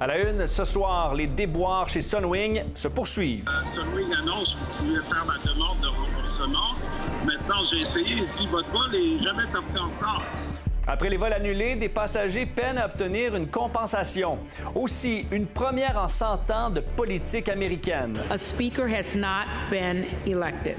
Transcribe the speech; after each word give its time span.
À 0.00 0.06
la 0.06 0.18
une, 0.18 0.46
ce 0.46 0.64
soir, 0.64 1.14
les 1.14 1.26
déboires 1.26 1.88
chez 1.88 2.00
Sunwing 2.00 2.64
se 2.74 2.88
poursuivent. 2.88 3.48
Sunwing 3.64 4.12
annonce 4.14 4.52
que 4.52 4.58
vous 4.58 4.84
pouvez 4.84 5.00
faire 5.02 5.24
la 5.26 5.52
demande 5.52 5.78
de 5.80 5.86
remboursement. 5.86 6.74
Maintenant, 7.24 7.62
j'ai 7.70 7.80
essayé 7.80 8.18
et 8.18 8.26
dit 8.36 8.46
votre 8.48 8.68
vol 8.70 8.94
est 8.94 9.22
jamais 9.22 9.46
parti 9.52 9.78
en 9.78 9.84
retard. 9.84 10.22
Après 10.86 11.08
les 11.08 11.16
vols 11.16 11.32
annulés, 11.32 11.76
des 11.76 11.88
passagers 11.88 12.44
peinent 12.44 12.76
à 12.76 12.86
obtenir 12.86 13.34
une 13.34 13.48
compensation. 13.48 14.38
Aussi, 14.74 15.26
une 15.30 15.46
première 15.46 15.96
en 15.96 16.08
100 16.08 16.50
ans 16.50 16.70
de 16.70 16.80
politique 16.80 17.48
américaine. 17.48 18.18
A 18.30 18.36
speaker 18.36 18.86
has 18.86 19.16
not 19.16 19.46
been 19.70 20.04
elected. 20.26 20.76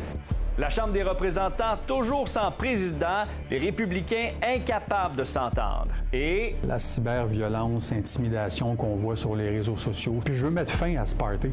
La 0.57 0.69
Chambre 0.69 0.93
des 0.93 1.03
représentants 1.03 1.77
toujours 1.85 2.29
sans 2.29 2.49
président, 2.49 3.25
les 3.51 3.57
républicains 3.57 4.31
incapables 4.41 5.17
de 5.17 5.25
s'entendre. 5.25 5.93
Et 6.13 6.55
La 6.65 6.79
cyberviolence, 6.79 7.91
intimidation 7.91 8.73
qu'on 8.77 8.95
voit 8.95 9.17
sur 9.17 9.35
les 9.35 9.49
réseaux 9.49 9.75
sociaux. 9.75 10.19
Puis 10.23 10.33
je 10.33 10.45
veux 10.45 10.51
mettre 10.53 10.71
fin 10.71 10.95
à 10.95 11.05
ce 11.05 11.13
party. 11.13 11.51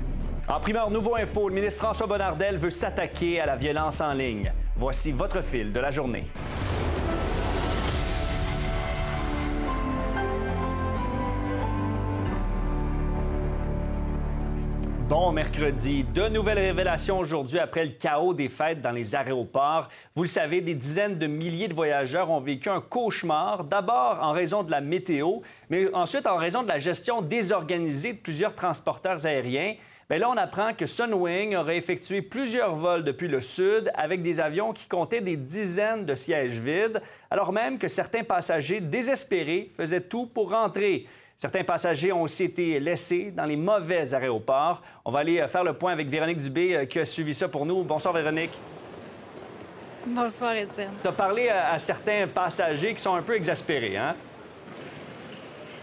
en 0.48 0.60
primeur 0.60 0.88
Nouveau 0.88 1.16
Info, 1.16 1.48
le 1.48 1.54
ministre 1.56 1.82
François 1.82 2.06
Bonnardel 2.06 2.58
veut 2.58 2.70
s'attaquer 2.70 3.40
à 3.40 3.46
la 3.46 3.56
violence 3.56 4.00
en 4.00 4.12
ligne. 4.12 4.52
Voici 4.76 5.10
votre 5.10 5.42
fil 5.42 5.72
de 5.72 5.80
la 5.80 5.90
journée. 5.90 6.24
Mercredi. 15.32 16.04
De 16.04 16.28
nouvelles 16.28 16.58
révélations 16.58 17.18
aujourd'hui 17.18 17.58
après 17.58 17.86
le 17.86 17.92
chaos 17.92 18.34
des 18.34 18.50
fêtes 18.50 18.82
dans 18.82 18.90
les 18.90 19.14
aéroports. 19.14 19.88
Vous 20.14 20.24
le 20.24 20.28
savez, 20.28 20.60
des 20.60 20.74
dizaines 20.74 21.18
de 21.18 21.26
milliers 21.26 21.68
de 21.68 21.74
voyageurs 21.74 22.30
ont 22.30 22.40
vécu 22.40 22.68
un 22.68 22.82
cauchemar, 22.82 23.64
d'abord 23.64 24.18
en 24.20 24.32
raison 24.32 24.62
de 24.62 24.70
la 24.70 24.82
météo, 24.82 25.38
mais 25.70 25.92
ensuite 25.94 26.26
en 26.26 26.36
raison 26.36 26.62
de 26.62 26.68
la 26.68 26.78
gestion 26.78 27.22
désorganisée 27.22 28.12
de 28.12 28.18
plusieurs 28.18 28.54
transporteurs 28.54 29.24
aériens. 29.24 29.74
Bien 30.10 30.18
là, 30.18 30.28
on 30.28 30.36
apprend 30.36 30.74
que 30.74 30.84
Sunwing 30.84 31.56
aurait 31.56 31.78
effectué 31.78 32.20
plusieurs 32.20 32.74
vols 32.74 33.02
depuis 33.02 33.28
le 33.28 33.40
sud 33.40 33.90
avec 33.94 34.20
des 34.20 34.38
avions 34.38 34.74
qui 34.74 34.86
comptaient 34.86 35.22
des 35.22 35.38
dizaines 35.38 36.04
de 36.04 36.14
sièges 36.14 36.58
vides, 36.58 37.00
alors 37.30 37.52
même 37.52 37.78
que 37.78 37.88
certains 37.88 38.22
passagers 38.22 38.82
désespérés 38.82 39.70
faisaient 39.74 40.02
tout 40.02 40.26
pour 40.26 40.50
rentrer. 40.50 41.06
Certains 41.36 41.64
passagers 41.64 42.12
ont 42.12 42.22
aussi 42.22 42.44
été 42.44 42.78
laissés 42.78 43.32
dans 43.34 43.44
les 43.44 43.56
mauvais 43.56 44.14
aéroports. 44.14 44.82
On 45.04 45.10
va 45.10 45.20
aller 45.20 45.40
euh, 45.40 45.48
faire 45.48 45.64
le 45.64 45.72
point 45.72 45.92
avec 45.92 46.08
Véronique 46.08 46.38
Dubé 46.38 46.74
euh, 46.76 46.84
qui 46.84 47.00
a 47.00 47.04
suivi 47.04 47.34
ça 47.34 47.48
pour 47.48 47.66
nous. 47.66 47.82
Bonsoir 47.82 48.14
Véronique. 48.14 48.52
Bonsoir, 50.06 50.54
Étienne. 50.54 50.92
Tu 51.02 51.08
as 51.08 51.12
parlé 51.12 51.48
à, 51.48 51.72
à 51.72 51.78
certains 51.78 52.26
passagers 52.26 52.94
qui 52.94 53.02
sont 53.02 53.14
un 53.14 53.22
peu 53.22 53.36
exaspérés, 53.36 53.96
hein? 53.96 54.14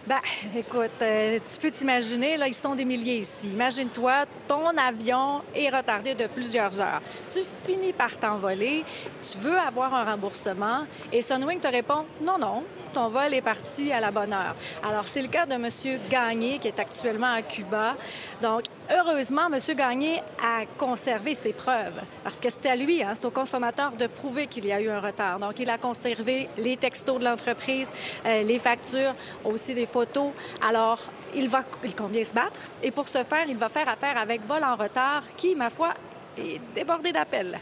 Ben, 0.09 0.22
écoute, 0.58 0.89
euh, 1.03 1.38
tu 1.38 1.59
peux 1.61 1.70
t'imaginer, 1.70 2.36
là, 2.36 2.47
ils 2.47 2.53
sont 2.55 2.73
des 2.73 2.83
milliers 2.83 3.17
ici. 3.17 3.52
Imagine-toi, 3.52 4.25
ton 4.47 4.75
avion 4.75 5.44
est 5.53 5.70
retardé 5.70 6.16
de 6.16 6.25
plusieurs 6.25 6.81
heures. 6.81 7.02
Tu 7.31 7.42
finis 7.44 7.94
par 7.94 8.17
t'envoler, 8.17 8.83
tu 9.22 9.38
veux 9.38 9.59
avoir 9.59 9.94
un 9.94 10.05
remboursement 10.05 10.88
et 11.14 11.22
Sunwing 11.22 11.59
te 11.59 11.67
répond 11.67 12.05
non, 12.22 12.39
non, 12.39 12.64
ton 12.94 13.09
vol 13.09 13.34
est 13.34 13.42
parti 13.42 13.92
à 13.92 14.00
la 14.00 14.12
bonne 14.12 14.34
heure. 14.34 14.56
Alors, 14.84 15.08
c'est 15.08 15.22
le 15.22 15.28
cas 15.28 15.45
de 15.45 15.54
M. 15.54 15.68
Gagné 16.09 16.59
qui 16.59 16.68
est 16.68 16.80
actuellement 16.80 17.34
à 17.34 17.42
Cuba. 17.42 17.95
Donc, 18.42 18.64
heureusement, 18.92 19.48
M. 19.52 19.59
Gagné 19.76 20.22
a 20.42 20.66
conservé 20.78 21.36
ses 21.36 21.54
preuves 21.54 22.02
parce 22.23 22.40
que 22.40 22.50
c'est 22.50 22.67
à 22.67 22.76
lui, 22.76 23.04
hein, 23.04 23.14
c'est 23.14 23.26
au 23.26 23.32
consommateur 23.32 23.92
de 23.92 24.08
prouver 24.08 24.48
qu'il 24.48 24.66
y 24.66 24.72
a 24.72 24.82
eu 24.82 24.90
un 24.90 25.00
retard. 25.00 25.40
Donc, 25.40 25.60
il 25.60 25.70
a 25.70 25.78
conservé 25.78 26.50
les 26.58 26.78
textos 26.78 27.20
de 27.20 27.26
l'entreprise, 27.26 27.90
euh, 28.26 28.44
les 28.44 28.60
factures, 28.60 29.14
aussi 29.45 29.73
des 29.73 29.86
photos. 29.86 30.32
Alors, 30.67 31.00
il 31.36 31.48
va, 31.48 31.64
il 31.84 31.95
compte 31.95 32.12
bien 32.12 32.23
se 32.23 32.34
battre 32.34 32.60
et 32.82 32.92
pour 32.92 33.08
ce 33.08 33.23
faire, 33.23 33.45
il 33.48 33.58
va 33.58 33.70
faire 33.70 33.88
affaire 33.88 34.17
avec 34.17 34.45
Vol 34.48 34.64
en 34.64 34.76
retard 34.76 35.23
qui, 35.38 35.56
ma 35.56 35.70
foi, 35.70 35.94
est 36.38 36.60
débordé 36.73 37.12
d'appels. 37.12 37.60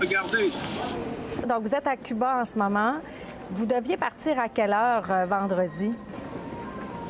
Regardez, 0.00 0.52
Donc, 1.46 1.62
vous 1.62 1.74
êtes 1.74 1.86
à 1.86 1.96
Cuba 1.96 2.38
en 2.40 2.44
ce 2.44 2.56
moment. 2.56 2.96
Vous 3.50 3.66
deviez 3.66 3.96
partir 3.96 4.38
à 4.38 4.48
quelle 4.48 4.72
heure 4.72 5.10
euh, 5.10 5.24
vendredi? 5.26 5.92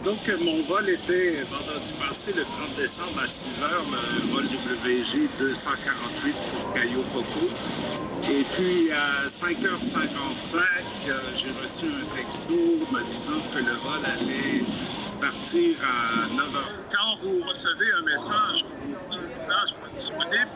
donc 0.04 0.28
euh, 0.28 0.38
mon 0.42 0.62
vol 0.62 0.88
était 0.88 1.42
vendredi 1.50 1.92
passé, 1.94 2.32
le 2.32 2.42
30 2.42 2.76
décembre 2.76 3.20
à 3.22 3.28
6 3.28 3.62
heures, 3.62 3.84
le 3.90 4.32
vol 4.32 4.44
WG 4.44 5.28
248 5.38 6.32
pour 6.32 6.72
Cayo 6.72 7.02
Coco. 7.12 7.48
Et 8.24 8.44
puis 8.54 8.90
à 8.92 9.26
5h55, 9.26 10.56
euh, 11.08 11.20
j'ai 11.36 11.50
reçu 11.62 11.86
un 11.86 12.16
texto 12.16 12.54
me 12.54 13.10
disant 13.10 13.40
que 13.52 13.58
le 13.58 13.72
vol 13.72 14.00
allait 14.06 14.62
partir 15.20 15.76
à 15.82 16.26
9h. 16.28 16.64
Quand 16.90 17.18
vous 17.22 17.44
recevez 17.48 17.92
un 17.98 18.04
message, 18.06 18.64
vous 18.88 19.12
suis 19.12 19.38
pas 19.46 19.98
disponible, 19.98 20.50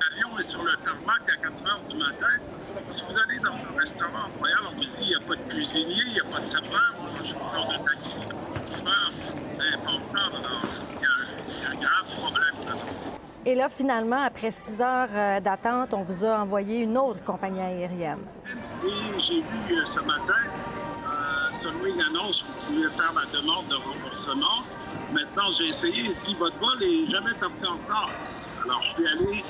l'avion 0.00 0.38
est 0.38 0.48
sur 0.48 0.62
le 0.62 0.72
tarmac 0.84 1.20
à 1.28 1.46
4h 1.46 1.88
du 1.90 1.96
matin. 1.98 2.57
Si 2.90 3.02
vous 3.02 3.18
allez 3.18 3.38
dans 3.38 3.54
un 3.54 3.78
restaurant 3.78 4.24
à 4.24 4.28
Montréal, 4.36 4.58
on 4.70 4.74
vous 4.76 4.84
dit 4.84 4.98
il 5.00 5.08
n'y 5.08 5.14
a 5.14 5.20
pas 5.20 5.36
de 5.36 5.52
cuisinier, 5.52 6.02
il 6.06 6.12
n'y 6.12 6.20
a 6.20 6.24
pas 6.24 6.40
de 6.40 6.46
serveur, 6.46 6.94
un 7.20 7.24
chauffeur 7.24 7.68
de 7.68 7.88
taxi. 7.88 8.18
Et 13.46 13.54
là, 13.54 13.68
finalement, 13.68 14.22
après 14.22 14.50
six 14.50 14.82
heures 14.82 15.08
euh, 15.14 15.40
d'attente, 15.40 15.94
on 15.94 16.02
vous 16.02 16.24
a 16.24 16.38
envoyé 16.38 16.82
une 16.82 16.98
autre 16.98 17.22
compagnie 17.24 17.60
aérienne. 17.60 18.18
Et 18.84 19.20
j'ai 19.20 19.40
vu 19.40 19.74
euh, 19.74 19.86
ce 19.86 20.00
matin, 20.00 20.34
euh, 21.06 21.52
Sunwing 21.52 22.00
annonce 22.10 22.42
que 22.42 22.46
vous 22.46 22.74
pouvez 22.74 22.90
faire 22.90 23.12
la 23.14 23.38
demande 23.38 23.66
de 23.68 23.76
remboursement. 23.76 24.64
Maintenant, 25.12 25.50
j'ai 25.56 25.68
essayé 25.68 26.10
et 26.10 26.14
dit 26.14 26.34
votre 26.38 26.58
vol 26.58 26.82
est 26.82 27.10
jamais 27.10 27.32
parti 27.40 27.66
en 27.66 27.72
retard. 27.72 28.10
Alors, 28.64 28.82
je 28.82 28.88
suis 28.90 29.06
allé 29.08 29.44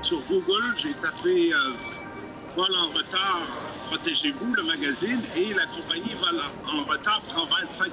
sur 0.00 0.20
Google, 0.28 0.74
j'ai 0.78 0.94
tapé 0.94 1.52
euh, 1.52 1.74
vol 2.54 2.74
en 2.76 2.90
retard, 2.96 3.71
protégez-vous, 3.96 4.54
le 4.54 4.62
magazine, 4.62 5.20
et 5.36 5.52
la 5.52 5.66
compagnie 5.66 6.14
vol 6.14 6.40
en 6.40 6.72
en 6.72 6.84
retard 6.84 7.20
prend 7.28 7.44
25 7.44 7.90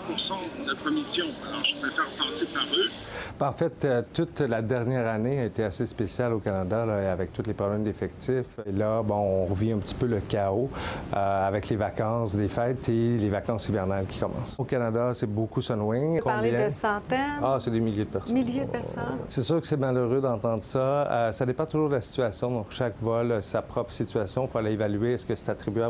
de 0.67 0.73
commission. 0.83 1.25
Alors, 1.47 1.63
je 1.65 1.75
préfère 1.79 2.05
passer 2.17 2.45
par 2.45 2.63
eux. 2.73 2.89
Ben, 3.37 3.47
En 3.47 3.51
fait, 3.51 3.83
euh, 3.85 4.01
toute 4.13 4.39
la 4.39 4.61
dernière 4.61 5.07
année 5.07 5.39
a 5.41 5.45
été 5.45 5.63
assez 5.63 5.85
spéciale 5.85 6.33
au 6.33 6.39
Canada 6.39 6.85
là, 6.85 7.11
avec 7.11 7.33
tous 7.33 7.43
les 7.45 7.53
problèmes 7.53 7.83
d'effectifs. 7.83 8.57
Et 8.65 8.71
là, 8.71 9.03
bon, 9.03 9.15
on 9.15 9.45
revit 9.45 9.71
un 9.73 9.77
petit 9.79 9.93
peu 9.95 10.05
le 10.05 10.21
chaos 10.21 10.69
euh, 11.15 11.47
avec 11.47 11.67
les 11.69 11.75
vacances 11.75 12.35
des 12.35 12.47
fêtes 12.47 12.87
et 12.89 13.17
les 13.17 13.29
vacances 13.29 13.67
hivernales 13.67 14.05
qui 14.07 14.19
commencent. 14.19 14.55
Au 14.57 14.63
Canada, 14.63 15.11
c'est 15.13 15.27
beaucoup 15.27 15.61
Sunwing. 15.61 16.21
Parler 16.21 16.51
Combien? 16.51 16.65
de 16.67 16.71
centaines, 16.71 17.39
Ah, 17.43 17.57
c'est 17.59 17.71
des 17.71 17.79
milliers 17.81 18.05
de 18.05 18.09
personnes. 18.09 18.33
milliers 18.33 18.65
de 18.65 18.71
personnes. 18.71 19.19
C'est 19.27 19.41
sûr 19.43 19.59
que 19.59 19.67
c'est 19.67 19.77
malheureux 19.77 20.21
d'entendre 20.21 20.63
ça. 20.63 20.79
Euh, 20.79 21.31
ça 21.33 21.45
dépend 21.45 21.65
toujours 21.65 21.89
de 21.89 21.95
la 21.95 22.01
situation. 22.01 22.49
Donc, 22.51 22.67
chaque 22.69 22.95
vol 23.01 23.33
a 23.33 23.41
sa 23.41 23.61
propre 23.61 23.91
situation. 23.91 24.45
Il 24.45 24.49
fallait 24.49 24.73
évaluer 24.73 25.13
est-ce 25.13 25.25
que 25.25 25.35
c'est 25.35 25.49
attribuable 25.49 25.88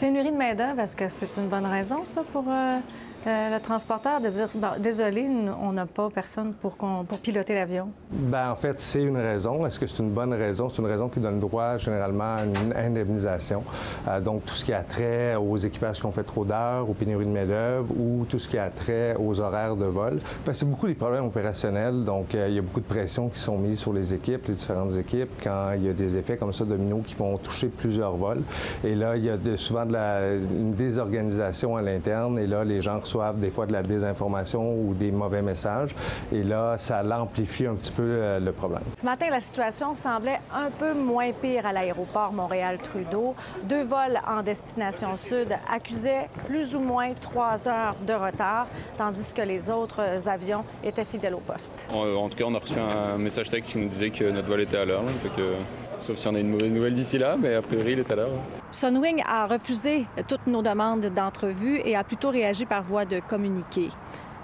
Pénurie 0.00 0.32
de 0.32 0.36
main-d'œuvre, 0.36 0.80
est-ce 0.80 0.96
que 0.96 1.08
c'est 1.08 1.36
une 1.36 1.48
bonne 1.48 1.66
raison, 1.66 2.04
ça, 2.04 2.22
pour 2.32 2.44
euh, 2.48 2.78
euh, 3.26 3.54
le 3.54 3.60
transporteur 3.60 4.20
de 4.20 4.28
dire 4.28 4.48
Bon, 4.54 4.68
désolé, 4.78 5.28
on 5.62 5.72
n'a 5.72 5.86
pas 5.86 6.08
personne 6.08 6.54
pour, 6.54 6.76
piloter 7.22 7.54
l'avion? 7.54 7.88
Ben, 8.10 8.50
en 8.50 8.56
fait, 8.56 8.80
c'est 8.80 9.02
une 9.02 9.16
raison. 9.16 9.66
Est-ce 9.66 9.78
que 9.78 9.86
c'est 9.86 9.98
une 9.98 10.10
bonne 10.10 10.32
raison? 10.32 10.68
C'est 10.68 10.80
une 10.80 10.88
raison 10.88 11.08
qui 11.08 11.20
donne 11.20 11.38
droit 11.38 11.76
généralement 11.76 12.36
à 12.36 12.44
une 12.44 12.72
indemnisation. 12.74 13.62
Euh, 14.08 14.20
donc, 14.20 14.44
tout 14.46 14.54
ce 14.54 14.64
qui 14.64 14.72
a 14.72 14.82
trait 14.82 15.36
aux 15.36 15.56
équipages 15.56 16.00
qui 16.00 16.06
ont 16.06 16.12
fait 16.12 16.24
trop 16.24 16.44
d'heures, 16.44 16.88
aux 16.88 16.94
pénuries 16.94 17.26
de 17.26 17.30
main-d'œuvre 17.30 17.92
ou 17.94 18.24
tout 18.24 18.38
ce 18.38 18.48
qui 18.48 18.56
a 18.56 18.70
trait 18.70 19.16
aux 19.18 19.38
horaires 19.38 19.76
de 19.76 19.84
vol. 19.84 20.18
Ben, 20.46 20.54
c'est 20.54 20.68
beaucoup 20.68 20.86
des 20.86 20.94
problèmes 20.94 21.26
opérationnels. 21.26 22.04
Donc, 22.04 22.34
euh, 22.34 22.46
il 22.48 22.54
y 22.54 22.58
a 22.58 22.62
beaucoup 22.62 22.80
de 22.80 22.86
pressions 22.86 23.28
qui 23.28 23.38
sont 23.38 23.58
mises 23.58 23.80
sur 23.80 23.92
les 23.92 24.14
équipes, 24.14 24.46
les 24.46 24.54
différentes 24.54 24.96
équipes, 24.96 25.30
quand 25.42 25.72
il 25.76 25.84
y 25.84 25.88
a 25.90 25.92
des 25.92 26.16
effets 26.16 26.38
comme 26.38 26.54
ça 26.54 26.64
dominos 26.64 27.02
qui 27.06 27.16
vont 27.16 27.36
toucher 27.36 27.68
plusieurs 27.68 28.12
vols. 28.12 28.42
Et 28.82 28.94
là, 28.94 29.16
il 29.16 29.24
y 29.24 29.30
a 29.30 29.36
souvent 29.56 29.84
de 29.84 29.92
la, 29.92 30.32
une 30.32 30.70
désorganisation 30.70 31.76
à 31.76 31.82
l'interne. 31.82 32.38
Et 32.38 32.46
là, 32.46 32.64
les 32.64 32.80
gens 32.80 32.98
reçoivent 33.10 33.40
des 33.40 33.50
fois 33.50 33.66
de 33.66 33.72
la 33.72 33.82
désinformation 33.82 34.72
ou 34.72 34.94
des 34.94 35.10
mauvais 35.10 35.42
messages. 35.42 35.94
Et 36.32 36.42
là, 36.42 36.78
ça 36.78 37.02
l'amplifie 37.02 37.66
un 37.66 37.74
petit 37.74 37.90
peu 37.90 38.02
euh, 38.04 38.38
le 38.38 38.52
problème. 38.52 38.82
Ce 38.96 39.04
matin, 39.04 39.26
la 39.30 39.40
situation 39.40 39.94
semblait 39.94 40.40
un 40.54 40.70
peu 40.70 40.94
moins 40.94 41.32
pire 41.32 41.66
à 41.66 41.72
l'aéroport 41.72 42.32
Montréal-Trudeau. 42.32 43.34
Deux 43.64 43.82
vols 43.82 44.20
en 44.28 44.42
destination 44.42 45.16
sud 45.16 45.48
accusaient 45.72 46.28
plus 46.46 46.74
ou 46.76 46.80
moins 46.80 47.12
trois 47.20 47.66
heures 47.66 47.96
de 48.06 48.12
retard, 48.12 48.66
tandis 48.96 49.32
que 49.32 49.42
les 49.42 49.68
autres 49.68 50.28
avions 50.28 50.64
étaient 50.84 51.04
fidèles 51.04 51.34
au 51.34 51.40
poste. 51.40 51.88
En, 51.92 52.06
en 52.14 52.28
tout 52.28 52.36
cas, 52.38 52.44
on 52.46 52.54
a 52.54 52.58
reçu 52.58 52.78
un 52.78 53.18
message 53.18 53.50
texte 53.50 53.72
qui 53.72 53.78
nous 53.78 53.88
disait 53.88 54.10
que 54.10 54.30
notre 54.30 54.48
vol 54.48 54.60
était 54.60 54.76
à 54.78 54.84
l'heure. 54.84 55.02
là. 55.02 55.10
Fait 55.20 55.30
que, 55.30 55.54
sauf 56.00 56.16
si 56.16 56.28
on 56.28 56.34
a 56.34 56.40
une 56.40 56.50
mauvaise 56.50 56.72
nouvelle 56.72 56.94
d'ici 56.94 57.18
là, 57.18 57.36
mais 57.38 57.54
a 57.54 57.62
priori, 57.62 57.92
il 57.92 57.98
est 57.98 58.10
à 58.10 58.16
l'heure. 58.16 58.30
Sunwing 58.70 59.22
a 59.26 59.46
refusé 59.46 60.06
toutes 60.28 60.46
nos 60.46 60.62
demandes 60.62 61.06
d'entrevue 61.06 61.80
et 61.84 61.96
a 61.96 62.04
plutôt 62.04 62.30
réagi 62.30 62.66
par 62.66 62.82
voie 62.82 63.04
de 63.04 63.20
communiqué. 63.20 63.88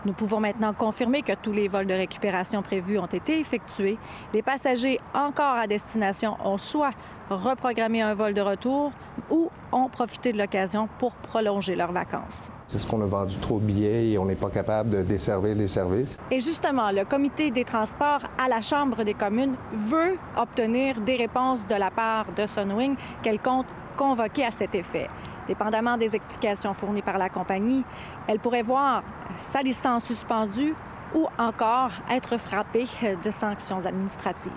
Nous 0.04 0.12
pouvons 0.12 0.38
maintenant 0.38 0.72
confirmer 0.72 1.22
que 1.22 1.32
tous 1.32 1.52
les 1.52 1.66
vols 1.66 1.86
de 1.86 1.94
récupération 1.94 2.62
prévus 2.62 2.98
ont 2.98 3.06
été 3.06 3.40
effectués. 3.40 3.98
Les 4.32 4.42
passagers 4.42 5.00
encore 5.12 5.56
à 5.56 5.66
destination 5.66 6.36
ont 6.44 6.58
soit 6.58 6.92
reprogrammé 7.30 8.02
un 8.02 8.14
vol 8.14 8.34
de 8.34 8.40
retour 8.40 8.92
ou 9.30 9.50
ont 9.72 9.88
profité 9.88 10.32
de 10.32 10.38
l'occasion 10.38 10.88
pour 10.98 11.12
prolonger 11.12 11.74
leurs 11.74 11.92
vacances. 11.92 12.50
C'est 12.66 12.78
ce 12.78 12.86
qu'on 12.86 13.00
a 13.02 13.06
vendu 13.06 13.36
trop 13.36 13.58
de 13.58 13.64
billets 13.64 14.10
et 14.10 14.18
on 14.18 14.24
n'est 14.24 14.34
pas 14.34 14.50
capable 14.50 14.90
de 14.90 15.02
desservir 15.02 15.54
les 15.54 15.68
services. 15.68 16.16
Et 16.30 16.40
justement, 16.40 16.90
le 16.90 17.04
comité 17.04 17.50
des 17.50 17.64
transports 17.64 18.22
à 18.38 18.48
la 18.48 18.60
Chambre 18.60 19.02
des 19.04 19.14
communes 19.14 19.56
veut 19.72 20.16
obtenir 20.36 21.00
des 21.00 21.16
réponses 21.16 21.66
de 21.66 21.74
la 21.74 21.90
part 21.90 22.26
de 22.36 22.46
Sunwing 22.46 22.96
qu'elle 23.22 23.40
compte 23.40 23.66
convoquer 23.96 24.44
à 24.44 24.50
cet 24.50 24.74
effet. 24.74 25.08
Dépendamment 25.46 25.96
des 25.96 26.14
explications 26.16 26.74
fournies 26.74 27.02
par 27.02 27.18
la 27.18 27.28
compagnie, 27.28 27.84
elle 28.26 28.40
pourrait 28.40 28.62
voir 28.62 29.02
sa 29.38 29.62
licence 29.62 30.04
suspendue 30.04 30.74
ou 31.14 31.26
encore 31.38 31.92
être 32.10 32.36
frappée 32.36 32.86
de 33.22 33.30
sanctions 33.30 33.86
administratives. 33.86 34.52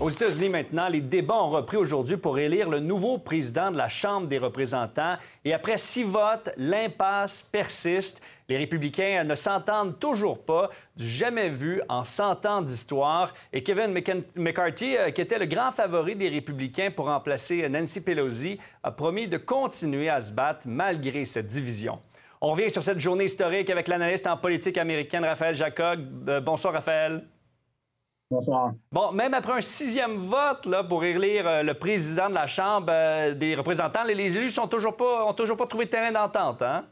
Aux 0.00 0.10
États-Unis 0.10 0.50
maintenant, 0.50 0.88
les 0.88 1.00
débats 1.00 1.42
ont 1.42 1.50
repris 1.50 1.76
aujourd'hui 1.76 2.16
pour 2.16 2.38
élire 2.38 2.68
le 2.68 2.78
nouveau 2.78 3.18
président 3.18 3.72
de 3.72 3.76
la 3.76 3.88
Chambre 3.88 4.28
des 4.28 4.38
représentants. 4.38 5.16
Et 5.44 5.52
après 5.52 5.76
six 5.76 6.04
votes, 6.04 6.50
l'impasse 6.56 7.42
persiste. 7.42 8.22
Les 8.48 8.56
républicains 8.56 9.24
ne 9.24 9.34
s'entendent 9.34 9.98
toujours 9.98 10.44
pas, 10.44 10.70
du 10.96 11.04
jamais 11.04 11.48
vu 11.48 11.82
en 11.88 12.04
100 12.04 12.46
ans 12.46 12.62
d'histoire. 12.62 13.34
Et 13.52 13.64
Kevin 13.64 13.92
McCarthy, 14.36 14.96
euh, 14.96 15.10
qui 15.10 15.20
était 15.20 15.38
le 15.38 15.46
grand 15.46 15.72
favori 15.72 16.14
des 16.14 16.28
républicains 16.28 16.92
pour 16.92 17.06
remplacer 17.06 17.68
Nancy 17.68 18.00
Pelosi, 18.00 18.56
a 18.84 18.92
promis 18.92 19.26
de 19.26 19.36
continuer 19.36 20.08
à 20.08 20.20
se 20.20 20.32
battre 20.32 20.60
malgré 20.66 21.24
cette 21.24 21.48
division. 21.48 21.98
On 22.40 22.52
revient 22.52 22.70
sur 22.70 22.84
cette 22.84 23.00
journée 23.00 23.24
historique 23.24 23.68
avec 23.68 23.88
l'analyste 23.88 24.28
en 24.28 24.36
politique 24.36 24.78
américaine 24.78 25.24
Raphaël 25.24 25.56
Jacob. 25.56 26.28
Euh, 26.28 26.40
bonsoir, 26.40 26.72
Raphaël. 26.72 27.24
Bonsoir. 28.30 28.74
Bon, 28.92 29.10
même 29.12 29.32
après 29.32 29.54
un 29.54 29.60
sixième 29.62 30.16
vote 30.18 30.66
là, 30.66 30.84
pour 30.84 31.02
élire 31.02 31.48
euh, 31.48 31.62
le 31.62 31.72
président 31.72 32.28
de 32.28 32.34
la 32.34 32.46
Chambre 32.46 32.88
euh, 32.90 33.34
des 33.34 33.54
représentants, 33.54 34.04
les, 34.04 34.36
élus 34.36 34.50
sont 34.50 34.68
toujours 34.68 34.96
pas, 34.98 35.24
ont 35.24 35.32
toujours 35.32 35.56
pas 35.56 35.66
trouvé 35.66 35.86
de 35.86 35.90
terrain 35.90 36.12
d'entente, 36.12 36.60
hein? 36.60 36.86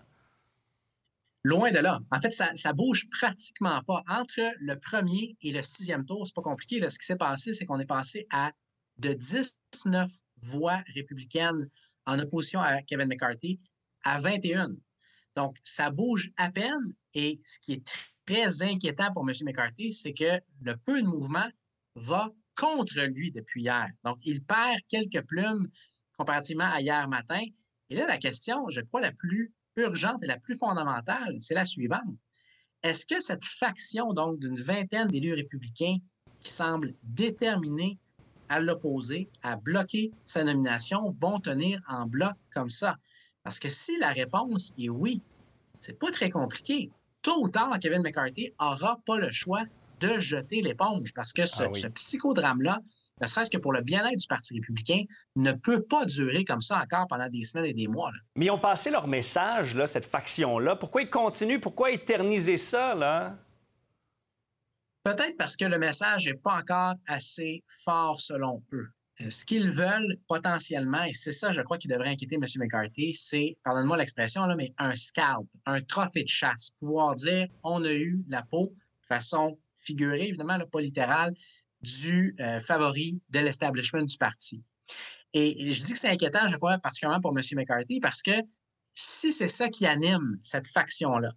Loin 1.45 1.71
de 1.71 1.79
là. 1.79 2.01
En 2.11 2.21
fait, 2.21 2.31
ça, 2.31 2.51
ça 2.55 2.73
bouge 2.73 3.09
pratiquement 3.11 3.83
pas. 3.87 4.03
Entre 4.09 4.41
le 4.61 4.81
premier 4.81 5.37
et 5.43 5.53
le 5.53 5.63
sixième 5.63 6.07
tour, 6.07 6.27
c'est 6.27 6.35
pas 6.35 6.43
compliqué. 6.43 6.81
Ce 6.89 6.99
qui 6.99 7.05
s'est 7.05 7.17
passé, 7.17 7.53
c'est 7.53 7.67
qu'on 7.67 7.79
est 7.79 7.87
passé 7.87 8.27
à 8.33 8.51
de 8.97 9.13
19 9.13 10.11
voix 10.43 10.83
républicaines 10.95 11.69
en 12.07 12.19
opposition 12.19 12.61
à 12.61 12.83
Kevin 12.83 13.09
McCarthy 13.09 13.61
à 14.03 14.19
21. 14.19 14.71
Donc, 15.37 15.57
ça 15.63 15.91
bouge 15.91 16.33
à 16.37 16.51
peine. 16.51 16.95
Et 17.15 17.41
ce 17.45 17.61
qui 17.61 17.75
est 17.75 18.16
très 18.27 18.63
inquiétant 18.63 19.13
pour 19.13 19.29
M. 19.29 19.35
McCarthy, 19.45 19.93
c'est 19.93 20.13
que 20.13 20.41
le 20.63 20.77
peu 20.77 21.01
de 21.01 21.07
mouvement 21.07 21.49
va 21.95 22.31
contre 22.57 23.01
lui 23.03 23.31
depuis 23.31 23.63
hier. 23.63 23.89
Donc, 24.05 24.19
il 24.25 24.43
perd 24.43 24.81
quelques 24.89 25.25
plumes 25.27 25.69
comparativement 26.17 26.71
à 26.71 26.81
hier 26.81 27.09
matin. 27.09 27.43
Et 27.91 27.97
là, 27.97 28.07
la 28.07 28.19
question, 28.19 28.69
je 28.69 28.81
crois, 28.81 29.01
la 29.01 29.13
plus 29.13 29.53
urgente 29.77 30.23
et 30.23 30.27
la 30.27 30.39
plus 30.39 30.57
fondamentale, 30.57 31.37
c'est 31.39 31.55
la 31.55 31.65
suivante. 31.65 32.17
Est-ce 32.83 33.07
que 33.07 33.21
cette 33.21 33.45
faction, 33.45 34.13
donc, 34.13 34.39
d'une 34.41 34.61
vingtaine 34.61 35.09
d'élus 35.09 35.35
républicains 35.35 35.99
qui 36.41 36.51
semblent 36.51 36.95
déterminés 37.03 37.99
à 38.49 38.61
l'opposer, 38.61 39.29
à 39.43 39.57
bloquer 39.57 40.13
sa 40.25 40.45
nomination, 40.45 41.11
vont 41.11 41.41
tenir 41.41 41.81
en 41.89 42.07
bloc 42.07 42.35
comme 42.53 42.71
ça? 42.71 42.97
Parce 43.43 43.59
que 43.59 43.69
si 43.69 43.97
la 43.99 44.13
réponse 44.13 44.73
est 44.79 44.89
oui, 44.89 45.21
c'est 45.79 45.99
pas 45.99 46.11
très 46.11 46.31
compliqué 46.31 46.91
tôt 47.27 47.43
ou 47.43 47.49
tard, 47.49 47.77
Kevin 47.81 48.03
McCarthy 48.03 48.53
n'aura 48.61 49.01
pas 49.05 49.17
le 49.17 49.33
choix 49.33 49.63
de 49.99 50.21
jeter 50.21 50.63
l'éponge 50.63 51.13
parce 51.13 51.33
que 51.33 51.45
ce, 51.45 51.65
ah 51.65 51.91
psychodrame-là, 51.95 52.79
ne 53.21 53.27
serait-ce 53.27 53.51
que 53.51 53.59
pour 53.59 53.73
le 53.73 53.81
bien-être 53.81 54.19
du 54.19 54.29
Parti 54.29 54.55
républicain, 54.55 55.03
ne 55.35 55.51
peut 55.51 55.83
pas 55.83 56.05
durer 56.05 56.45
comme 56.45 56.61
ça 56.61 56.81
encore 56.81 57.09
pendant 57.09 57.29
des 57.29 57.43
semaines 57.43 57.65
et 57.65 57.73
des 57.73 57.89
mois. 57.89 58.13
Mais 58.37 58.47
ils 58.47 58.51
ont 58.51 58.61
passé 58.61 58.93
leur 58.93 59.09
message, 59.09 59.75
là, 59.75 59.89
cette 59.89 60.05
faction-là. 60.05 60.77
Pourquoi 60.77 61.03
ils 61.03 61.11
continuent? 61.11 61.59
Pourquoi 61.59 61.91
éterniser 61.91 62.59
ça? 62.59 62.95
là? 62.95 63.37
Peut-être 65.03 65.37
parce 65.37 65.57
que 65.57 65.65
le 65.65 65.79
message 65.79 66.27
n'est 66.27 66.35
pas 66.35 66.59
encore 66.59 66.95
assez 67.09 67.65
fort 67.85 68.21
selon 68.21 68.63
eux. 68.73 68.89
Euh, 69.23 69.31
ce 69.31 69.45
qu'ils 69.45 69.71
veulent 69.71 70.19
potentiellement, 70.29 71.03
et 71.05 71.15
c'est 71.15 71.33
ça, 71.33 71.53
je 71.53 71.61
crois, 71.63 71.79
qui 71.79 71.89
devrait 71.89 72.11
inquiéter 72.11 72.37
M. 72.37 72.45
McCarthy, 72.59 73.15
c'est, 73.15 73.57
pardonne-moi 73.65 73.97
l'expression, 73.97 74.45
là, 74.45 74.55
mais 74.57 74.75
un 74.79 74.95
scalp, 74.95 75.47
un 75.65 75.81
trophée 75.81 76.23
de 76.23 76.29
chasse. 76.29 76.73
Pouvoir 76.81 77.15
dire, 77.15 77.49
on 77.63 77.83
a 77.85 77.93
eu 77.93 78.23
la 78.29 78.43
peau, 78.43 78.75
de 78.75 79.07
façon 79.07 79.59
figurée, 79.79 80.29
évidemment, 80.29 80.59
pas 80.71 80.81
littérale, 80.81 81.35
du 81.81 82.35
euh, 82.41 82.61
favori 82.61 83.21
de 83.31 83.39
l'establishment 83.39 84.03
du 84.03 84.17
parti. 84.19 84.63
Et, 85.33 85.73
je 85.73 85.83
dis 85.83 85.93
que 85.93 85.99
c'est 85.99 86.09
inquiétant, 86.09 86.49
je 86.49 86.57
crois, 86.57 86.79
particulièrement 86.79 87.21
pour 87.21 87.37
M. 87.37 87.43
McCarthy, 87.55 88.01
parce 88.01 88.23
que 88.23 88.33
si 88.95 89.33
c'est 89.33 89.49
ça 89.49 89.69
qui 89.69 89.87
anime 89.87 90.39
cette 90.41 90.67
faction-là, 90.69 91.33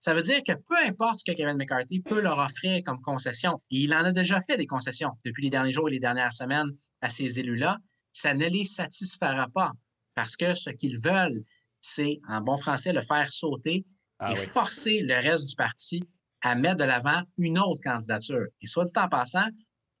ça 0.00 0.14
veut 0.14 0.22
dire 0.22 0.42
que 0.42 0.52
peu 0.54 0.76
importe 0.86 1.18
ce 1.18 1.30
que 1.30 1.36
Kevin 1.36 1.56
McCarthy 1.56 2.00
peut 2.00 2.20
leur 2.20 2.38
offrir 2.38 2.82
comme 2.84 3.00
concession, 3.02 3.62
et 3.70 3.76
il 3.76 3.94
en 3.94 4.04
a 4.04 4.12
déjà 4.12 4.40
fait 4.40 4.56
des 4.56 4.66
concessions 4.66 5.10
depuis 5.24 5.44
les 5.44 5.50
derniers 5.50 5.72
jours 5.72 5.88
et 5.88 5.92
les 5.92 6.00
dernières 6.00 6.32
semaines 6.32 6.70
à 7.02 7.10
ces 7.10 7.38
élus-là, 7.38 7.78
ça 8.12 8.34
ne 8.34 8.46
les 8.46 8.64
satisfera 8.64 9.46
pas 9.54 9.72
parce 10.14 10.36
que 10.36 10.54
ce 10.54 10.70
qu'ils 10.70 10.98
veulent, 10.98 11.44
c'est, 11.80 12.18
en 12.28 12.40
bon 12.40 12.56
français, 12.56 12.92
le 12.92 13.02
faire 13.02 13.30
sauter 13.30 13.86
ah 14.18 14.32
et 14.32 14.36
forcer 14.36 15.00
le 15.00 15.14
reste 15.14 15.48
du 15.48 15.54
parti 15.54 16.02
à 16.42 16.54
mettre 16.54 16.78
de 16.78 16.84
l'avant 16.84 17.22
une 17.36 17.58
autre 17.58 17.80
candidature. 17.82 18.46
Et 18.60 18.66
soit 18.66 18.84
dit 18.84 18.92
en 18.96 19.08
passant, 19.08 19.46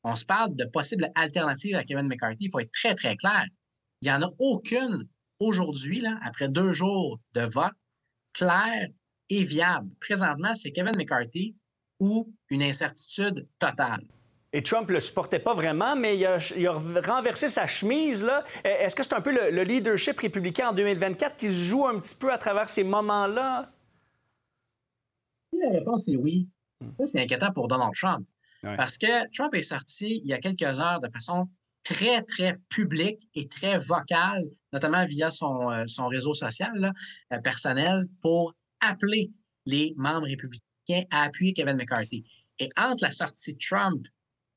on 0.02 0.14
se 0.14 0.24
parle 0.24 0.56
de 0.56 0.64
possibles 0.64 1.10
alternatives 1.14 1.76
à 1.76 1.84
Kevin 1.84 2.08
McCarthy. 2.08 2.44
Il 2.44 2.50
faut 2.50 2.60
être 2.60 2.72
très, 2.72 2.94
très 2.94 3.16
clair. 3.16 3.44
Il 4.00 4.08
n'y 4.08 4.12
en 4.12 4.22
a 4.22 4.30
aucune 4.38 5.04
aujourd'hui, 5.38 6.02
après 6.22 6.48
deux 6.48 6.72
jours 6.72 7.20
de 7.34 7.42
vote, 7.42 7.72
claire 8.32 8.88
est 9.30 9.44
viable. 9.44 9.88
Présentement, 10.00 10.54
c'est 10.54 10.72
Kevin 10.72 10.96
McCarthy 10.96 11.54
ou 11.98 12.32
une 12.50 12.62
incertitude 12.62 13.46
totale. 13.58 14.04
Et 14.52 14.62
Trump 14.62 14.90
le 14.90 14.98
supportait 14.98 15.38
pas 15.38 15.54
vraiment, 15.54 15.94
mais 15.94 16.16
il 16.16 16.26
a, 16.26 16.72
renversé 17.06 17.48
sa 17.48 17.66
chemise. 17.66 18.24
Là. 18.24 18.44
E, 18.64 18.68
est-ce 18.68 18.96
que 18.96 19.02
c'est 19.02 19.14
un 19.14 19.20
peu 19.20 19.32
le, 19.32 19.62
leadership 19.62 20.18
républicain 20.18 20.70
en 20.70 20.72
2024 20.72 21.36
qui 21.36 21.48
se 21.48 21.68
joue 21.68 21.86
un 21.86 22.00
petit 22.00 22.16
peu 22.16 22.32
à 22.32 22.38
travers 22.38 22.68
ces 22.68 22.82
moments-là? 22.82 23.70
La 25.52 25.70
réponse 25.70 26.08
est 26.08 26.16
oui, 26.16 26.48
ça, 26.98 27.06
c'est 27.06 27.20
inquiétant 27.20 27.52
pour 27.52 27.68
Donald 27.68 27.92
Trump. 27.94 28.26
Parce 28.62 28.98
que 28.98 29.30
Trump 29.32 29.54
est 29.54 29.62
sorti 29.62 30.20
il 30.22 30.26
y 30.26 30.34
a 30.34 30.38
quelques 30.38 30.80
heures 30.80 31.00
de 31.00 31.08
façon 31.08 31.48
très, 31.82 32.22
très 32.22 32.58
publique 32.68 33.28
et 33.34 33.48
très 33.48 33.78
vocale, 33.78 34.42
notamment 34.72 35.04
via 35.06 35.30
son, 35.30 35.70
euh, 35.70 35.84
son 35.86 36.08
réseau 36.08 36.34
social 36.34 36.72
là, 36.74 36.92
euh, 37.32 37.40
personnel, 37.40 38.06
pour 38.20 38.54
appeler 38.80 39.30
les 39.66 39.94
membres 39.96 40.26
républicains 40.26 41.04
à 41.10 41.22
appuyer 41.22 41.52
Kevin 41.52 41.76
McCarthy. 41.76 42.24
Et 42.58 42.68
entre 42.78 43.04
la 43.04 43.10
sortie 43.10 43.54
de 43.54 43.58
Trump 43.58 44.06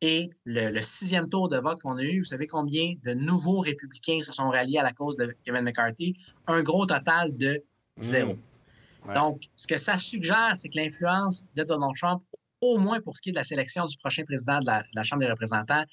et 0.02 0.30
le, 0.46 0.82
sixième 0.82 1.30
tour 1.30 1.48
de 1.48 1.58
vote 1.58 1.80
qu'on 1.82 1.98
a 1.98 2.04
eu, 2.04 2.20
vous 2.20 2.26
savez 2.26 2.48
combien 2.48 2.94
de 3.04 3.14
nouveaux 3.14 3.60
républicains 3.60 4.22
se 4.24 4.32
sont 4.32 4.50
ralliés 4.50 4.80
à 4.80 4.84
la 4.84 4.92
cause 4.92 5.16
de 5.18 5.34
Kevin 5.44 5.62
McCarthy? 5.62 6.16
Un 6.48 6.62
gros 6.62 6.86
total 6.86 7.36
de 7.38 7.64
zéro. 7.98 8.34
Mmh. 9.06 9.14
Donc, 9.14 9.44
ce 9.56 9.68
que 9.68 9.78
ça 9.78 9.98
suggère, 9.98 10.52
c'est 10.56 10.70
que 10.70 10.78
l'influence 10.78 11.46
de 11.56 11.64
Donald 11.64 11.96
Trump, 11.96 12.24
au 12.62 12.78
moins 12.78 13.00
pour 13.00 13.16
ce 13.16 13.22
qui 13.22 13.30
est 13.30 13.34
de 13.34 13.38
la 13.38 13.44
sélection 13.44 13.86
du 13.86 13.98
prochain 13.98 14.24
président 14.26 14.60
de 14.60 14.66
la 14.66 15.04
Chambre 15.04 15.24
des 15.24 15.32
représentants, 15.32 15.84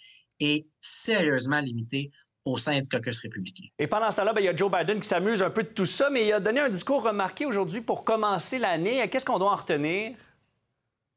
est 0.41 0.67
sérieusement 0.81 1.61
limitée 1.61 2.11
au 2.51 2.59
sein 2.59 2.81
du 2.81 2.89
caucus 2.89 3.21
républicain. 3.21 3.65
Et 3.79 3.87
pendant 3.87 4.11
ce 4.11 4.17
temps-là, 4.17 4.33
ben, 4.33 4.41
il 4.41 4.45
y 4.45 4.49
a 4.49 4.57
Joe 4.57 4.71
Biden 4.71 5.01
qui 5.01 5.09
s'amuse 5.09 5.43
un 5.43 5.51
peu 5.51 5.63
de 5.63 5.69
tout 5.69 5.87
ça, 5.87 6.11
mais 6.11 6.27
il 6.27 6.33
a 6.33 6.41
donné 6.41 6.61
un 6.61 6.69
discours 6.69 7.03
remarqué 7.03 7.47
aujourd'hui 7.47 7.81
pour 7.81 8.05
commencer 8.05 8.59
l'année. 8.59 9.09
Qu'est-ce 9.09 9.25
qu'on 9.25 9.39
doit 9.39 9.53
en 9.53 9.57
retenir? 9.57 10.17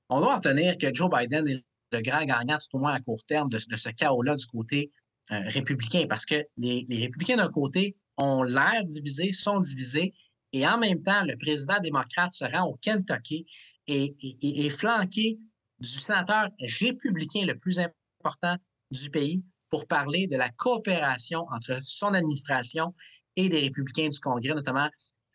On 0.10 0.20
doit 0.20 0.34
en 0.34 0.36
retenir 0.36 0.78
que 0.78 0.94
Joe 0.94 1.10
Biden 1.10 1.48
est 1.48 1.64
le 1.92 2.02
grand 2.02 2.24
gagnant, 2.26 2.58
tout 2.58 2.78
au 2.78 2.80
moins 2.80 2.94
à 2.94 3.00
court 3.00 3.24
terme, 3.26 3.50
de, 3.50 3.60
ce 3.60 3.90
chaos-là 3.90 4.36
du 4.36 4.46
côté 4.46 4.92
euh, 5.32 5.42
républicain, 5.48 6.06
parce 6.10 6.26
que 6.26 6.44
les, 6.58 6.86
républicains 6.90 7.38
d'un 7.38 7.50
côté 7.50 7.96
ont 8.18 8.44
l'air 8.44 8.84
divisés, 8.86 9.32
sont 9.32 9.60
divisés, 9.60 10.14
et 10.52 10.68
en 10.68 10.78
même 10.78 11.02
temps, 11.02 11.24
le 11.24 11.36
président 11.38 11.80
démocrate 11.80 12.34
se 12.34 12.46
rend 12.46 12.68
au 12.68 12.76
Kentucky 12.76 13.46
et 13.88 14.16
est 14.42 14.70
flanqué 14.70 15.40
du 15.80 15.90
sénateur 15.90 16.50
républicain 16.80 17.46
le 17.46 17.58
plus 17.58 17.80
important 17.80 18.56
du 18.92 19.10
pays, 19.10 19.44
pour 19.74 19.88
parler 19.88 20.28
de 20.28 20.38
la 20.38 20.50
coopération 20.50 21.48
entre 21.52 21.80
son 21.84 22.14
administration 22.14 22.94
et 23.36 23.50
des 23.50 23.62
républicains 23.62 24.08
du 24.08 24.20
Congrès, 24.20 24.54
notamment 24.54 24.88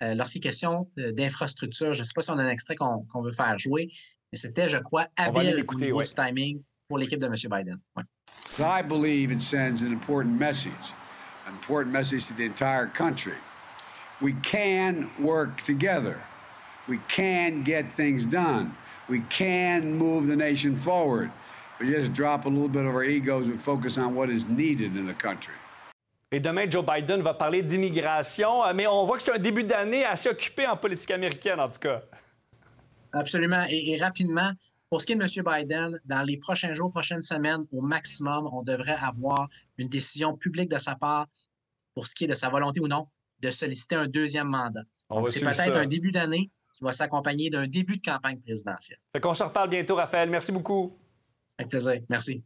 euh, 0.03 0.15
lorsqu'il 0.15 0.39
est 0.39 0.43
question 0.43 0.89
euh, 1.01 1.11
d'infrastructure. 1.11 1.93
Je 1.93 2.03
ne 2.03 2.05
sais 2.05 2.13
pas 2.15 2.23
si 2.23 2.31
on 2.31 2.39
a 2.39 2.45
un 2.45 2.49
extrait 2.49 2.77
qu'on 2.77 3.21
veut 3.21 3.33
faire 3.33 3.59
jouer, 3.59 3.91
mais 4.31 4.39
c'était, 4.39 4.69
je 4.69 4.77
crois, 4.77 5.09
habile 5.17 5.65
au 5.67 5.75
niveau 5.75 6.01
du 6.01 6.15
timing 6.15 6.63
pour 6.87 6.99
l'équipe 6.99 7.19
de 7.19 7.27
M. 7.27 7.35
Biden. 7.51 7.81
Ouais. 7.97 8.05
I 8.61 8.81
believe 8.81 9.33
it 9.33 9.43
sends 9.43 9.83
an 9.83 9.93
important 9.93 10.39
message, 10.39 10.95
an 11.49 11.55
important 11.55 11.93
message 11.93 12.29
to 12.29 12.35
the 12.35 12.45
entire 12.45 12.87
country. 12.87 13.35
we 14.21 14.35
can 14.43 15.11
work 15.19 15.61
together. 15.63 16.21
We 16.87 16.99
can 17.09 17.65
get 17.65 17.87
things 17.87 18.25
done. 18.25 18.77
We 19.09 19.21
can 19.31 19.95
move 19.95 20.29
the 20.29 20.37
nation 20.37 20.77
forward. 20.77 21.31
We 21.81 21.89
just 21.89 22.13
drop 22.13 22.45
a 22.45 22.49
little 22.49 22.69
bit 22.69 22.85
of 22.85 22.95
our 22.95 23.05
egos 23.05 23.49
and 23.49 23.59
focus 23.59 23.99
on 23.99 24.15
what 24.15 24.29
is 24.31 24.49
needed 24.49 24.97
in 24.97 25.07
the 25.07 25.15
country. 25.15 25.55
Et 26.31 26.41
demain, 26.41 26.69
Joe 26.69 26.85
Biden 26.85 27.23
va 27.23 27.33
parler 27.33 27.63
d'immigration, 27.63 28.65
euh, 28.65 28.75
mais 28.75 28.87
on 28.87 29.07
voit 29.07 29.17
que 29.17 29.23
c'est 29.23 29.35
un 29.35 29.39
début 29.39 29.65
d'année 29.65 30.05
assez 30.05 30.29
occupé 30.29 30.67
en 30.67 30.77
politique 30.77 31.11
américaine, 31.11 31.59
en 31.59 31.71
tout 31.71 31.79
cas. 31.79 32.03
Absolument. 33.13 33.65
Et, 33.71 33.93
et, 33.93 33.97
rapidement, 33.97 34.53
pour 34.91 35.01
ce 35.01 35.07
qui 35.07 35.13
est 35.13 35.17
de 35.17 35.23
M. 35.23 35.45
Biden, 35.45 36.01
dans 36.05 36.23
les 36.23 36.37
prochains 36.37 36.75
jours, 36.75 36.91
prochaines 36.91 37.23
semaines, 37.23 37.65
au 37.73 37.81
maximum, 37.81 38.49
on 38.53 38.63
devrait 38.63 38.99
avoir 39.01 39.49
une 39.79 39.89
décision 39.89 40.37
publique 40.37 40.71
de 40.71 40.79
sa 40.79 40.97
part 40.97 41.27
pour 41.95 42.07
ce 42.07 42.15
qui 42.15 42.25
est 42.25 42.29
de 42.29 42.35
sa 42.35 42.51
volonté 42.51 42.81
ou 42.81 42.89
non 42.89 43.09
de 43.41 43.51
solliciter 43.51 43.95
un 43.95 44.09
deuxième 44.09 44.49
mandat. 44.49 44.83
C'est 45.27 45.41
peut-être 45.41 45.77
un 45.77 45.87
début 45.87 46.11
d'année 46.11 46.51
qui 46.75 46.85
va 46.85 46.93
s'accompagner 46.93 47.49
d'un 47.51 47.67
début 47.67 47.97
de 47.97 48.03
campagne 48.03 48.39
présidentielle. 48.39 48.99
Fait 49.13 49.21
qu'on 49.21 49.35
se 49.35 49.45
reparle 49.45 49.71
bientôt, 49.71 49.95
Raphaël. 49.95 50.29
Merci 50.29 50.53
beaucoup. 50.53 50.97
Avec 51.59 51.71
plaisir. 51.71 52.01
Merci. 52.09 52.43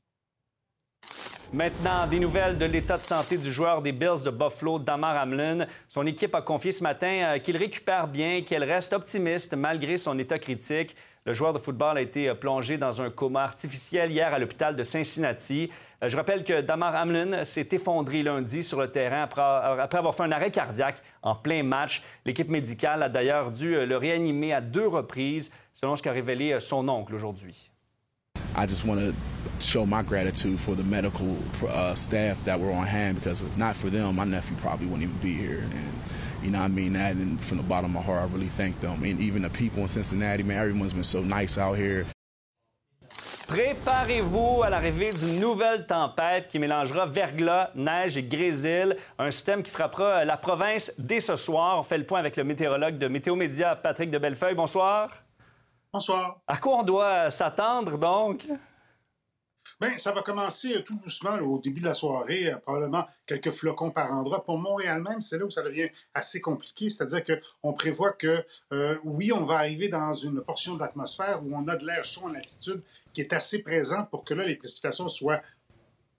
Maintenant, 1.55 2.07
des 2.07 2.19
nouvelles 2.19 2.57
de 2.57 2.65
l'état 2.65 2.97
de 2.97 3.03
santé 3.03 3.37
du 3.37 3.53
joueur 3.53 3.83
des 3.83 3.93
Bills 3.93 4.25
de 4.25 4.31
Buffalo, 4.31 4.79
Damar 4.79 5.23
Hamlin. 5.23 5.67
Son 5.87 6.07
équipe 6.07 6.35
a 6.35 6.41
confié 6.41 6.73
ce 6.73 6.83
matin 6.83 7.35
euh, 7.35 7.39
qu'il 7.41 7.59
récupère 7.59 8.09
bien, 8.09 8.41
qu'elle 8.41 8.65
reste 8.65 8.95
optimiste 8.95 9.53
malgré 9.53 9.99
son 9.99 10.19
état 10.19 10.39
critique. 10.39 10.97
Le 11.27 11.35
joueur 11.35 11.53
de 11.53 11.59
football 11.59 11.99
a 11.99 12.01
été 12.01 12.31
euh, 12.31 12.35
plongé 12.35 12.79
dans 12.79 13.03
un 13.03 13.11
coma 13.11 13.43
artificiel 13.43 14.11
hier 14.11 14.33
à 14.33 14.39
l'hôpital 14.39 14.77
de 14.77 14.83
Cincinnati. 14.83 15.69
Euh, 16.03 16.09
je 16.09 16.17
rappelle 16.17 16.43
que 16.43 16.63
Damar 16.63 16.95
Hamlin 16.95 17.45
s'est 17.45 17.69
effondré 17.73 18.23
lundi 18.23 18.65
sur 18.65 18.81
le 18.81 18.91
terrain 18.91 19.25
après, 19.25 19.99
avoir 19.99 20.15
fait 20.15 20.23
un 20.23 20.33
arrêt 20.33 20.51
cardiaque 20.51 21.03
en 21.21 21.35
plein 21.35 21.63
match. 21.63 22.03
L'équipe 22.25 22.49
médicale 22.49 23.03
a 23.03 23.11
d'ailleurs 23.11 23.51
dû 23.51 23.85
le 23.85 23.97
réanimer 23.99 24.55
à 24.55 24.63
deux 24.63 24.87
reprises, 24.87 25.53
selon 25.75 25.97
ce 25.97 26.03
qu'a 26.03 26.13
révélé 26.13 26.59
son 26.61 26.89
oncle 26.89 27.15
aujourd'hui. 27.15 27.72
I 28.55 28.67
just 28.67 28.85
want 28.85 29.01
to 29.01 29.15
show 29.61 29.87
my 29.87 30.03
gratitude 30.03 30.61
for 30.61 30.75
the 30.75 30.83
medical 30.83 31.37
uh, 31.69 31.95
staff 31.95 32.45
that 32.45 32.61
were 32.61 32.73
on 32.73 32.87
hand 32.87 33.17
because 33.17 33.43
if 33.43 33.57
not 33.57 33.77
for 33.77 33.89
them, 33.89 34.17
my 34.17 34.25
nephew 34.25 34.57
probably 34.57 34.87
wouldn't 34.87 35.05
even 35.05 35.19
be 35.19 35.35
here. 35.35 35.61
And 35.61 35.93
you 36.43 36.51
know, 36.51 36.61
I 36.61 36.69
mean? 36.69 36.95
That, 36.95 37.15
and 37.15 37.41
from 37.41 37.59
the 37.59 37.63
bottom 37.63 37.97
of 37.97 38.03
my 38.03 38.03
heart, 38.03 38.29
I 38.29 38.33
really 38.33 38.49
thank 38.49 38.81
them. 38.81 39.03
And 39.05 39.21
even 39.21 39.43
the 39.43 39.51
people 39.51 39.83
in 39.83 39.89
Cincinnati, 39.89 40.43
man, 40.43 40.59
everyone's 40.59 40.93
been 40.93 41.05
so 41.05 41.23
nice 41.23 41.57
out 41.57 41.79
here. 41.79 42.05
Préparez-vous 43.47 44.63
à 44.63 44.71
l'arrivée 44.71 45.13
d'une 45.13 45.39
nouvelle 45.39 45.87
tempête 45.87 46.49
qui 46.49 46.59
mélangera 46.59 47.05
verglas, 47.05 47.71
neige 47.75 48.17
et 48.17 48.23
grésil, 48.23 48.97
un 49.19 49.31
système 49.31 49.63
qui 49.63 49.71
frappera 49.71 50.25
la 50.25 50.39
province 50.39 50.91
dès 50.97 51.21
ce 51.21 51.37
soir. 51.37 51.79
On 51.79 51.83
fait 51.83 51.99
le 51.99 52.05
point 52.05 52.21
avec 52.21 52.37
le 52.37 52.45
météorologue 52.45 52.97
de 52.97 53.09
Météo 53.09 53.37
Média, 53.37 53.77
Patrick 53.77 54.11
de 54.11 54.17
Bellefeuille. 54.17 54.55
Bonsoir. 54.55 55.22
Bonsoir. 55.93 56.41
À 56.47 56.57
quoi 56.57 56.79
on 56.79 56.83
doit 56.85 57.29
s'attendre, 57.29 57.99
donc? 57.99 58.47
Bien, 59.79 59.99
ça 59.99 60.13
va 60.13 60.23
commencer 60.23 60.83
tout 60.85 60.97
doucement 60.97 61.35
au 61.41 61.59
début 61.59 61.81
de 61.81 61.87
la 61.87 61.93
soirée, 61.93 62.51
euh, 62.51 62.57
probablement 62.57 63.05
quelques 63.27 63.51
flocons 63.51 63.91
par 63.91 64.11
endroit. 64.11 64.43
Pour 64.43 64.57
Montréal 64.57 65.03
même, 65.03 65.21
c'est 65.21 65.37
là 65.37 65.45
où 65.45 65.51
ça 65.51 65.61
devient 65.61 65.91
assez 66.15 66.41
compliqué, 66.41 66.89
c'est-à-dire 66.89 67.23
qu'on 67.25 67.75
prévoit 67.75 68.13
que, 68.13 68.43
euh, 68.73 68.97
oui, 69.05 69.33
on 69.33 69.43
va 69.45 69.57
arriver 69.57 69.89
dans 69.89 70.15
une 70.15 70.41
portion 70.41 70.77
de 70.77 70.81
l'atmosphère 70.81 71.43
où 71.45 71.55
on 71.55 71.69
a 71.69 71.77
de 71.77 71.85
l'air 71.85 72.07
chaud 72.07 72.23
en 72.25 72.35
altitude 72.35 72.83
qui 73.13 73.21
est 73.21 73.35
assez 73.35 73.63
présent 73.63 74.05
pour 74.07 74.25
que 74.25 74.33
là, 74.33 74.47
les 74.47 74.57
précipitations 74.57 75.09
soient 75.09 75.43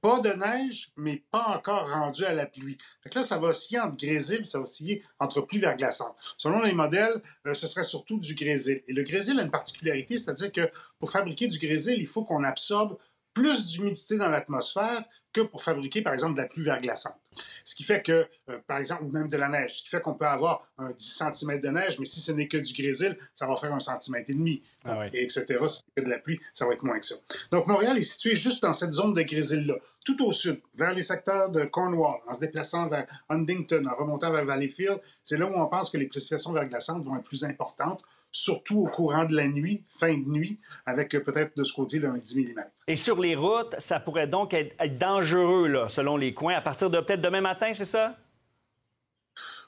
pas 0.04 0.20
de 0.20 0.34
neige, 0.34 0.92
mais 0.98 1.24
pas 1.32 1.46
encore 1.56 1.90
rendu 1.90 2.26
à 2.26 2.34
la 2.34 2.46
pluie. 2.46 2.78
Fait 3.02 3.16
là, 3.16 3.24
ça 3.24 3.38
va 3.38 3.48
osciller 3.48 3.80
entre 3.80 3.96
grésil, 3.96 4.46
ça 4.46 4.58
va 4.58 4.66
osciller 4.66 5.02
entre 5.18 5.40
pluie 5.40 5.60
verglaçante. 5.60 6.14
Selon 6.36 6.62
les 6.62 6.74
modèles, 6.74 7.22
euh, 7.48 7.54
ce 7.54 7.68
serait 7.68 7.86
surtout 7.86 8.20
du 8.20 8.36
grésil. 8.36 8.84
Et 8.90 8.94
le 8.94 9.04
grésil 9.04 9.40
a 9.40 9.44
une 9.44 9.50
particularité, 9.50 10.18
c'est-à-dire 10.18 10.52
que 10.52 10.70
pour 11.00 11.10
fabriquer 11.10 11.48
du 11.48 11.58
grésil, 11.58 11.96
il 11.98 12.08
faut 12.08 12.26
qu'on 12.26 12.44
absorbe 12.44 12.98
plus 13.34 13.66
d'humidité 13.66 14.18
dans 14.18 14.28
l'atmosphère 14.28 15.06
que 15.32 15.40
pour 15.40 15.64
fabriquer, 15.64 16.02
par 16.02 16.12
exemple, 16.12 16.36
de 16.36 16.42
la 16.42 16.50
pluie 16.50 16.66
verglaçante. 16.66 17.23
Ce 17.64 17.76
qui 17.76 17.84
fait 17.84 18.02
que, 18.02 18.28
euh, 18.50 18.60
par 18.68 18.78
exemple, 18.78 19.04
ou 19.04 19.10
même 19.10 19.28
de 19.28 19.38
la 19.38 19.50
neige, 19.50 19.78
ce 19.78 19.84
qui 19.84 19.90
fait 19.90 20.02
qu'on 20.02 20.14
peut 20.14 20.26
avoir 20.26 20.68
un 20.78 20.92
10 20.92 21.22
cm 21.34 21.62
de 21.62 21.70
neige, 21.70 22.00
mais 22.00 22.06
si 22.06 22.20
ce 22.20 22.32
n'est 22.32 22.48
que 22.48 22.58
du 22.58 22.74
grésil, 22.74 23.18
ça 23.34 23.48
va 23.48 23.56
faire 23.56 23.74
un 23.74 23.80
centimètre 23.80 24.30
et 24.30 24.34
demi, 24.34 24.62
ah 24.86 25.08
et 25.14 25.24
etc. 25.24 25.46
Si 25.68 25.82
c'est 25.96 26.04
de 26.04 26.10
la 26.10 26.20
pluie, 26.20 26.40
ça 26.54 26.66
va 26.66 26.74
être 26.74 26.84
moins 26.84 27.00
que 27.00 27.06
ça. 27.06 27.16
Donc, 27.52 27.68
Montréal 27.68 27.98
est 27.98 28.04
situé 28.04 28.36
juste 28.36 28.64
dans 28.64 28.74
cette 28.74 28.94
zone 28.94 29.14
de 29.14 29.22
grésil-là, 29.22 29.76
tout 30.06 30.26
au 30.26 30.32
sud, 30.32 30.60
vers 30.76 30.94
les 30.94 31.02
secteurs 31.02 31.50
de 31.50 31.64
Cornwall, 31.66 32.20
en 32.28 32.34
se 32.34 32.42
déplaçant 32.42 32.90
vers 32.90 33.06
Huntington, 33.30 33.86
en 33.86 33.96
remontant 33.96 34.32
vers 34.32 34.46
Valleyfield. 34.46 35.00
C'est 35.24 35.38
là 35.38 35.46
où 35.46 35.54
on 35.54 35.68
pense 35.68 35.90
que 35.90 35.98
les 35.98 36.08
précipitations 36.08 36.52
verglaçantes 36.52 37.04
vont 37.06 37.16
être 37.16 37.24
plus 37.24 37.44
importantes 37.44 38.04
surtout 38.34 38.80
au 38.80 38.88
courant 38.88 39.24
de 39.24 39.36
la 39.36 39.48
nuit, 39.48 39.84
fin 39.88 40.18
de 40.18 40.28
nuit, 40.28 40.60
avec 40.86 41.14
euh, 41.16 41.24
peut-être 41.24 41.56
de 41.56 41.64
ce 41.64 41.72
côté 41.72 42.04
un 42.04 42.18
10 42.18 42.40
mm. 42.40 42.64
Et 42.88 42.96
sur 42.98 43.22
les 43.22 43.36
routes, 43.36 43.76
ça 43.78 44.00
pourrait 44.00 44.28
donc 44.28 44.54
être, 44.54 44.76
dangereux, 44.98 45.68
là, 45.68 45.88
selon 45.88 46.18
les 46.18 46.34
coins, 46.34 46.56
à 46.56 46.62
partir 46.62 46.90
de 46.90 47.00
peut-être 47.00 47.22
demain 47.22 47.42
matin, 47.42 47.72
c'est 47.74 47.86
ça? 47.86 48.18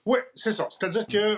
Oui, 0.05 0.19
c'est 0.35 0.51
ça. 0.51 0.67
C'est-à-dire 0.69 1.07
que 1.07 1.35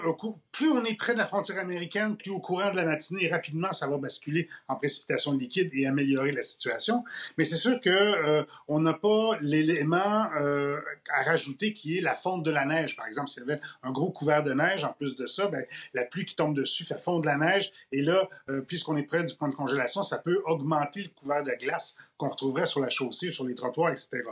plus 0.51 0.69
on 0.69 0.83
est 0.83 0.97
près 0.97 1.13
de 1.13 1.19
la 1.19 1.25
frontière 1.25 1.57
américaine, 1.57 2.17
plus 2.17 2.31
au 2.31 2.41
courant 2.41 2.69
de 2.69 2.75
la 2.75 2.83
matinée, 2.83 3.29
rapidement, 3.29 3.71
ça 3.71 3.87
va 3.87 3.97
basculer 3.97 4.49
en 4.67 4.75
précipitation 4.75 5.31
liquide 5.31 5.69
et 5.71 5.87
améliorer 5.87 6.33
la 6.33 6.41
situation. 6.41 7.05
Mais 7.37 7.45
c'est 7.45 7.55
sûr 7.55 7.79
que 7.79 7.89
euh, 7.89 8.43
on 8.67 8.81
n'a 8.81 8.91
pas 8.91 9.37
l'élément 9.39 10.27
euh, 10.37 10.81
à 11.09 11.23
rajouter 11.23 11.73
qui 11.73 11.97
est 11.97 12.01
la 12.01 12.13
fonte 12.13 12.43
de 12.43 12.51
la 12.51 12.65
neige. 12.65 12.97
Par 12.97 13.07
exemple, 13.07 13.29
s'il 13.29 13.43
y 13.43 13.49
avait 13.49 13.61
un 13.83 13.91
gros 13.91 14.11
couvert 14.11 14.43
de 14.43 14.51
neige, 14.51 14.83
en 14.83 14.91
plus 14.91 15.15
de 15.15 15.27
ça, 15.27 15.47
ben, 15.47 15.63
la 15.93 16.03
pluie 16.03 16.25
qui 16.25 16.35
tombe 16.35 16.53
dessus 16.53 16.83
fait 16.83 16.99
fondre 16.99 17.25
la 17.25 17.37
neige. 17.37 17.71
Et 17.93 18.01
là, 18.01 18.27
euh, 18.49 18.59
puisqu'on 18.59 18.97
est 18.97 19.03
près 19.03 19.23
du 19.23 19.33
point 19.33 19.47
de 19.47 19.55
congélation, 19.55 20.03
ça 20.03 20.17
peut 20.17 20.41
augmenter 20.45 21.03
le 21.03 21.09
couvert 21.17 21.41
de 21.41 21.51
glace 21.51 21.95
qu'on 22.17 22.29
retrouverait 22.29 22.65
sur 22.65 22.79
la 22.79 22.89
chaussée, 22.89 23.31
sur 23.31 23.45
les 23.45 23.55
trottoirs, 23.55 23.91
etc. 23.91 24.23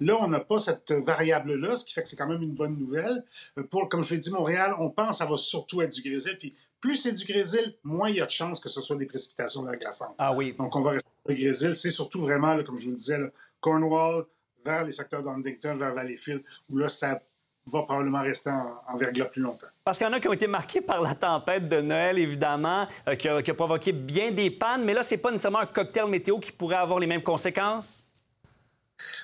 Là, 0.00 0.16
on 0.20 0.28
n'a 0.28 0.40
pas 0.40 0.58
cette 0.58 0.92
variable-là, 0.92 1.76
ce 1.76 1.84
qui 1.84 1.92
fait 1.92 2.02
que 2.02 2.08
c'est 2.08 2.16
quand 2.16 2.28
même 2.28 2.42
une 2.42 2.54
bonne 2.54 2.76
nouvelle. 2.76 3.24
Pour, 3.70 3.88
comme 3.88 4.02
je 4.02 4.14
l'ai 4.14 4.20
dit, 4.20 4.30
Montréal, 4.30 4.74
on 4.78 4.90
pense 4.90 5.10
que 5.10 5.16
ça 5.16 5.26
va 5.26 5.36
surtout 5.36 5.82
être 5.82 5.92
du 5.92 6.02
grésil. 6.02 6.36
Puis 6.38 6.54
plus 6.80 6.96
c'est 6.96 7.12
du 7.12 7.24
grésil, 7.24 7.76
moins 7.82 8.08
il 8.08 8.16
y 8.16 8.20
a 8.20 8.26
de 8.26 8.30
chances 8.30 8.60
que 8.60 8.68
ce 8.68 8.80
soit 8.80 8.96
des 8.96 9.06
précipitations 9.06 9.62
verglaçantes. 9.62 10.14
Ah 10.18 10.34
oui. 10.34 10.54
Donc, 10.58 10.74
on 10.74 10.80
va 10.80 10.92
rester 10.92 11.10
sur 11.24 11.34
le 11.34 11.40
grésil. 11.40 11.76
C'est 11.76 11.90
surtout 11.90 12.20
vraiment, 12.20 12.62
comme 12.62 12.76
je 12.76 12.86
vous 12.86 12.90
le 12.90 12.96
disais, 12.96 13.18
Cornwall, 13.60 14.26
vers 14.64 14.84
les 14.84 14.92
secteurs 14.92 15.22
d'Huntington, 15.22 15.76
vers 15.76 15.94
Valleyfield, 15.94 16.42
où 16.70 16.78
là, 16.78 16.88
ça 16.88 17.20
va 17.66 17.82
probablement 17.82 18.22
rester 18.22 18.50
en, 18.50 18.96
verglas 18.96 19.26
plus 19.26 19.42
longtemps. 19.42 19.66
Parce 19.84 19.98
qu'il 19.98 20.06
y 20.06 20.10
en 20.10 20.14
a 20.14 20.20
qui 20.20 20.28
ont 20.28 20.32
été 20.32 20.46
marqués 20.46 20.80
par 20.80 21.02
la 21.02 21.14
tempête 21.14 21.68
de 21.68 21.82
Noël, 21.82 22.18
évidemment, 22.18 22.88
euh, 23.06 23.16
qui, 23.16 23.28
a, 23.28 23.42
qui, 23.42 23.50
a, 23.50 23.54
provoqué 23.54 23.92
bien 23.92 24.30
des 24.30 24.50
pannes, 24.50 24.82
mais 24.82 24.94
là, 24.94 25.02
c'est 25.02 25.18
pas 25.18 25.30
nécessairement 25.30 25.58
un 25.58 25.66
cocktail 25.66 26.06
météo 26.06 26.38
qui 26.38 26.52
pourrait 26.52 26.76
avoir 26.76 26.98
les 26.98 27.06
mêmes 27.06 27.22
conséquences? 27.22 28.02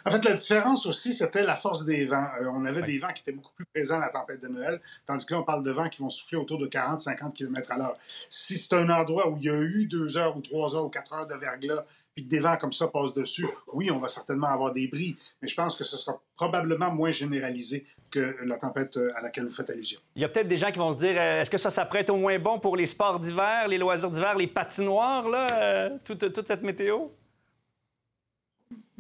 En 0.05 0.11
fait, 0.11 0.23
la 0.23 0.35
différence 0.35 0.85
aussi, 0.85 1.15
c'était 1.15 1.45
la 1.45 1.57
force 1.57 1.87
des 1.87 2.05
vents. 2.05 2.29
Euh, 2.41 2.51
on 2.53 2.67
avait 2.67 2.83
des 2.83 2.99
vents 2.99 3.13
qui 3.13 3.23
étaient 3.23 3.33
beaucoup 3.33 3.55
plus 3.55 3.65
présents 3.65 3.97
à 3.97 4.01
la 4.01 4.09
tempête 4.09 4.43
de 4.43 4.49
Noël, 4.49 4.83
tandis 5.07 5.25
que 5.25 5.33
là, 5.33 5.41
on 5.41 5.45
parle 5.45 5.63
de 5.63 5.71
vents 5.71 5.89
qui 5.89 6.03
vont 6.03 6.11
souffler 6.11 6.37
autour 6.37 6.59
de 6.59 6.67
40-50 6.67 7.33
km 7.33 7.73
à 7.73 7.79
l'heure. 7.79 7.97
Si 8.29 8.59
c'est 8.59 8.75
un 8.75 8.91
endroit 8.91 9.31
où 9.31 9.39
il 9.39 9.45
y 9.45 9.49
a 9.49 9.59
eu 9.59 9.87
deux 9.87 10.19
heures 10.19 10.37
ou 10.37 10.43
trois 10.43 10.75
heures 10.75 10.85
ou 10.85 10.91
quatre 10.91 11.15
heures 11.15 11.27
de 11.27 11.37
verglas, 11.37 11.85
puis 12.21 12.29
que 12.29 12.29
des 12.29 12.41
vents 12.41 12.57
comme 12.57 12.73
ça 12.73 12.89
passent 12.89 13.15
dessus, 13.15 13.47
oui, 13.73 13.91
on 13.91 13.99
va 13.99 14.09
certainement 14.09 14.49
avoir 14.49 14.73
des 14.73 14.89
bris, 14.89 15.17
mais 15.41 15.49
je 15.49 15.55
pense 15.55 15.75
que 15.75 15.85
ce 15.85 15.97
sera 15.97 16.21
probablement 16.37 16.93
moins 16.93 17.13
généralisé 17.13 17.87
que 18.11 18.37
la 18.45 18.59
tempête 18.59 18.97
euh, 18.99 19.11
à 19.17 19.23
laquelle 19.23 19.45
vous 19.45 19.55
faites 19.55 19.71
allusion. 19.71 20.01
Il 20.17 20.23
y 20.23 20.25
a 20.25 20.29
peut-être 20.29 20.49
des 20.49 20.57
gens 20.57 20.71
qui 20.71 20.79
vont 20.79 20.93
se 20.93 20.99
dire, 20.99 21.15
euh, 21.17 21.41
est-ce 21.41 21.51
que 21.51 21.59
ça 21.59 21.71
s'apprête 21.71 22.11
au 22.11 22.17
moins 22.17 22.39
bon 22.39 22.59
pour 22.59 22.77
les 22.77 22.87
sports 22.87 23.19
d'hiver, 23.19 23.69
les 23.69 23.79
loisirs 23.79 24.11
d'hiver, 24.11 24.37
les 24.37 24.49
patinoires, 24.49 25.29
là, 25.29 25.91
toute 26.05 26.47
cette 26.47 26.63
météo? 26.63 27.09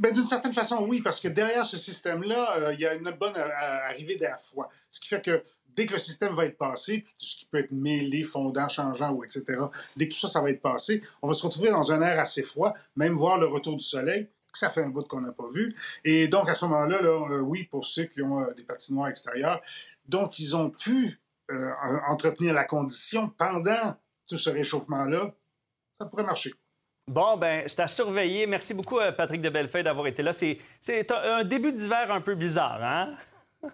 Ben, 0.00 0.14
d'une 0.14 0.26
certaine 0.26 0.54
façon, 0.54 0.86
oui, 0.88 1.02
parce 1.02 1.20
que 1.20 1.28
derrière 1.28 1.62
ce 1.62 1.76
système-là, 1.76 2.56
euh, 2.56 2.72
il 2.72 2.80
y 2.80 2.86
a 2.86 2.94
une 2.94 3.10
bonne 3.10 3.36
euh, 3.36 3.86
arrivée 3.86 4.16
d'air 4.16 4.40
froid. 4.40 4.70
Ce 4.88 4.98
qui 4.98 5.08
fait 5.08 5.20
que 5.20 5.44
dès 5.76 5.86
que 5.86 5.92
le 5.94 5.98
système 5.98 6.34
va 6.34 6.46
être 6.46 6.58
passé, 6.58 7.02
tout 7.02 7.26
ce 7.26 7.36
qui 7.38 7.46
peut 7.46 7.58
être 7.58 7.72
mêlé, 7.72 8.22
fondant, 8.22 8.68
changeant, 8.68 9.12
ou 9.12 9.24
etc., 9.24 9.44
dès 9.96 10.08
que 10.08 10.14
tout 10.14 10.20
ça, 10.20 10.28
ça 10.28 10.40
va 10.40 10.50
être 10.50 10.62
passé, 10.62 11.02
on 11.22 11.28
va 11.28 11.34
se 11.34 11.42
retrouver 11.42 11.70
dans 11.70 11.92
un 11.92 12.02
air 12.02 12.18
assez 12.18 12.42
froid, 12.42 12.74
même 12.96 13.14
voir 13.14 13.38
le 13.38 13.46
retour 13.46 13.76
du 13.76 13.84
soleil, 13.84 14.28
que 14.52 14.58
ça 14.58 14.70
fait 14.70 14.82
un 14.82 14.88
bout 14.88 15.06
qu'on 15.06 15.20
n'a 15.20 15.32
pas 15.32 15.48
vu. 15.52 15.74
Et 16.04 16.28
donc, 16.28 16.48
à 16.48 16.54
ce 16.54 16.64
moment-là, 16.66 17.00
là, 17.00 17.26
euh, 17.30 17.40
oui, 17.40 17.64
pour 17.64 17.84
ceux 17.84 18.04
qui 18.04 18.22
ont 18.22 18.44
des 18.56 18.64
patinoires 18.64 19.08
extérieures, 19.08 19.60
dont 20.08 20.28
ils 20.28 20.56
ont 20.56 20.70
pu 20.70 21.20
entretenir 22.08 22.54
la 22.54 22.64
condition 22.64 23.28
pendant 23.36 23.96
tout 24.28 24.38
ce 24.38 24.50
réchauffement-là, 24.50 25.34
ça 25.98 26.06
pourrait 26.06 26.24
marcher. 26.24 26.54
Bon, 27.10 27.36
ben, 27.36 27.64
c'est 27.66 27.80
à 27.80 27.88
surveiller. 27.88 28.46
Merci 28.46 28.72
beaucoup, 28.72 29.00
euh, 29.00 29.10
Patrick 29.10 29.42
de 29.42 29.48
Bellefeuille, 29.48 29.82
d'avoir 29.82 30.06
été 30.06 30.22
là. 30.22 30.32
C'est 30.32 30.58
un 31.10 31.42
début 31.42 31.72
d'hiver 31.72 32.10
un 32.12 32.20
peu 32.20 32.36
bizarre, 32.36 32.80
hein? 32.82 33.16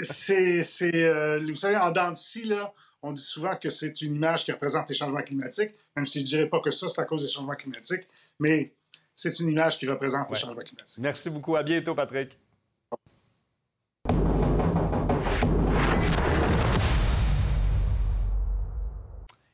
c'est. 0.00 0.62
Euh, 1.04 1.40
vous 1.46 1.54
savez, 1.54 1.76
en 1.76 1.90
dents 1.90 2.12
de 2.12 2.48
là, 2.48 2.72
on 3.02 3.12
dit 3.12 3.22
souvent 3.22 3.56
que 3.56 3.70
c'est 3.70 4.00
une 4.02 4.14
image 4.14 4.44
qui 4.44 4.52
représente 4.52 4.88
les 4.88 4.94
changements 4.94 5.22
climatiques, 5.22 5.74
même 5.96 6.06
si 6.06 6.20
je 6.20 6.24
ne 6.24 6.28
dirais 6.28 6.48
pas 6.48 6.60
que 6.60 6.70
ça, 6.70 6.88
c'est 6.88 7.00
à 7.00 7.04
cause 7.04 7.22
des 7.22 7.28
changements 7.28 7.54
climatiques, 7.54 8.08
mais 8.38 8.72
c'est 9.14 9.38
une 9.40 9.48
image 9.48 9.78
qui 9.78 9.88
représente 9.88 10.30
les 10.30 10.36
changements 10.38 10.62
climatiques. 10.62 11.02
Merci 11.02 11.30
beaucoup. 11.30 11.56
À 11.56 11.62
bientôt, 11.62 11.94
Patrick. 11.94 12.38